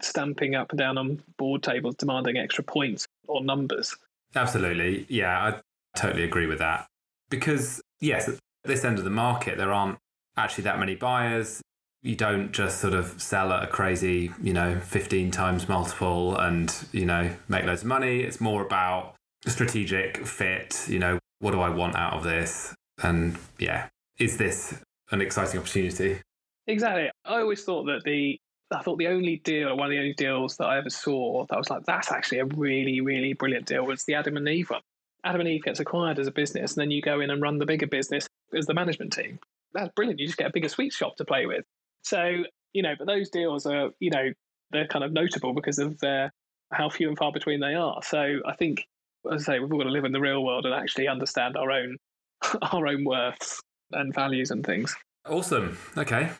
stamping 0.00 0.54
up 0.54 0.70
and 0.70 0.78
down 0.78 0.98
on 0.98 1.22
board 1.38 1.62
tables 1.62 1.94
demanding 1.96 2.36
extra 2.36 2.64
points 2.64 3.06
or 3.28 3.42
numbers. 3.44 3.94
Absolutely. 4.34 5.06
Yeah, 5.08 5.38
I 5.38 5.60
totally 5.96 6.24
agree 6.24 6.46
with 6.46 6.58
that. 6.58 6.86
Because, 7.30 7.80
yes, 8.00 8.28
at 8.28 8.38
this 8.64 8.84
end 8.84 8.98
of 8.98 9.04
the 9.04 9.10
market, 9.10 9.58
there 9.58 9.72
aren't 9.72 9.98
actually 10.36 10.64
that 10.64 10.78
many 10.78 10.94
buyers 10.94 11.60
you 12.04 12.14
don't 12.14 12.52
just 12.52 12.80
sort 12.80 12.92
of 12.92 13.20
sell 13.20 13.50
at 13.50 13.64
a 13.64 13.66
crazy, 13.66 14.30
you 14.42 14.52
know, 14.52 14.78
15 14.78 15.30
times 15.30 15.68
multiple 15.68 16.36
and, 16.36 16.72
you 16.92 17.06
know, 17.06 17.30
make 17.48 17.64
loads 17.64 17.80
of 17.80 17.88
money. 17.88 18.20
It's 18.20 18.42
more 18.42 18.62
about 18.62 19.14
strategic 19.46 20.18
fit, 20.26 20.84
you 20.86 20.98
know, 20.98 21.18
what 21.40 21.52
do 21.52 21.60
I 21.60 21.70
want 21.70 21.96
out 21.96 22.12
of 22.12 22.22
this? 22.22 22.74
And 23.02 23.36
yeah, 23.58 23.88
is 24.18 24.36
this 24.36 24.74
an 25.10 25.22
exciting 25.22 25.58
opportunity? 25.58 26.20
Exactly. 26.66 27.10
I 27.24 27.40
always 27.40 27.64
thought 27.64 27.84
that 27.84 28.02
the 28.04 28.38
I 28.70 28.82
thought 28.82 28.98
the 28.98 29.08
only 29.08 29.36
deal, 29.36 29.76
one 29.76 29.86
of 29.86 29.90
the 29.90 29.98
only 29.98 30.14
deals 30.14 30.56
that 30.56 30.66
I 30.66 30.78
ever 30.78 30.90
saw 30.90 31.46
that 31.48 31.56
was 31.56 31.70
like, 31.70 31.84
that's 31.84 32.10
actually 32.10 32.38
a 32.40 32.46
really, 32.46 33.00
really 33.00 33.32
brilliant 33.32 33.66
deal 33.66 33.84
was 33.84 34.04
the 34.04 34.14
Adam 34.14 34.36
and 34.36 34.48
Eve 34.48 34.70
one. 34.70 34.80
Adam 35.22 35.40
and 35.40 35.48
Eve 35.48 35.62
gets 35.62 35.80
acquired 35.80 36.18
as 36.18 36.26
a 36.26 36.32
business, 36.32 36.72
and 36.72 36.82
then 36.82 36.90
you 36.90 37.00
go 37.00 37.20
in 37.20 37.30
and 37.30 37.40
run 37.40 37.58
the 37.58 37.66
bigger 37.66 37.86
business 37.86 38.26
as 38.56 38.66
the 38.66 38.74
management 38.74 39.12
team. 39.12 39.38
That's 39.72 39.92
brilliant. 39.94 40.20
You 40.20 40.26
just 40.26 40.38
get 40.38 40.48
a 40.48 40.52
bigger 40.52 40.68
sweet 40.68 40.92
shop 40.92 41.16
to 41.16 41.24
play 41.24 41.46
with. 41.46 41.64
So, 42.04 42.44
you 42.72 42.82
know, 42.82 42.94
but 42.98 43.06
those 43.06 43.30
deals 43.30 43.66
are, 43.66 43.90
you 43.98 44.10
know, 44.10 44.30
they're 44.70 44.86
kind 44.86 45.04
of 45.04 45.12
notable 45.12 45.54
because 45.54 45.78
of 45.78 45.98
their, 46.00 46.32
how 46.72 46.88
few 46.88 47.08
and 47.08 47.16
far 47.18 47.32
between 47.32 47.60
they 47.60 47.74
are. 47.74 48.00
So 48.02 48.40
I 48.46 48.54
think, 48.56 48.84
as 49.32 49.48
I 49.48 49.54
say, 49.54 49.58
we've 49.58 49.72
all 49.72 49.78
got 49.78 49.84
to 49.84 49.90
live 49.90 50.04
in 50.04 50.12
the 50.12 50.20
real 50.20 50.44
world 50.44 50.66
and 50.66 50.74
actually 50.74 51.08
understand 51.08 51.56
our 51.56 51.70
own, 51.70 51.96
our 52.72 52.86
own 52.86 53.04
worths 53.04 53.60
and 53.92 54.14
values 54.14 54.50
and 54.50 54.64
things. 54.64 54.94
Awesome. 55.26 55.78
Okay. 55.96 56.30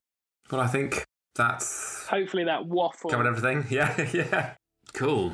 Well, 0.51 0.61
I 0.61 0.67
think 0.67 1.05
that's 1.35 2.07
hopefully 2.07 2.45
that 2.45 2.67
waffle 2.67 3.11
covered 3.11 3.27
everything. 3.27 3.65
Yeah, 3.71 4.09
yeah. 4.13 4.55
Cool. 4.93 5.33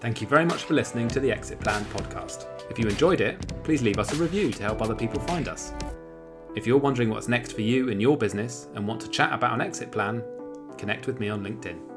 Thank 0.00 0.20
you 0.20 0.26
very 0.26 0.44
much 0.44 0.64
for 0.64 0.74
listening 0.74 1.08
to 1.08 1.20
the 1.20 1.30
Exit 1.30 1.60
Plan 1.60 1.84
podcast. 1.86 2.46
If 2.70 2.78
you 2.78 2.86
enjoyed 2.86 3.20
it, 3.20 3.38
please 3.64 3.82
leave 3.82 3.98
us 3.98 4.12
a 4.12 4.16
review 4.16 4.50
to 4.52 4.62
help 4.62 4.80
other 4.80 4.94
people 4.94 5.20
find 5.20 5.48
us. 5.48 5.72
If 6.56 6.66
you're 6.66 6.78
wondering 6.78 7.10
what's 7.10 7.28
next 7.28 7.52
for 7.52 7.60
you 7.60 7.90
in 7.90 8.00
your 8.00 8.16
business 8.16 8.66
and 8.74 8.86
want 8.86 9.00
to 9.02 9.08
chat 9.08 9.32
about 9.32 9.54
an 9.54 9.60
exit 9.60 9.92
plan, 9.92 10.22
connect 10.76 11.06
with 11.06 11.20
me 11.20 11.28
on 11.28 11.44
LinkedIn. 11.44 11.89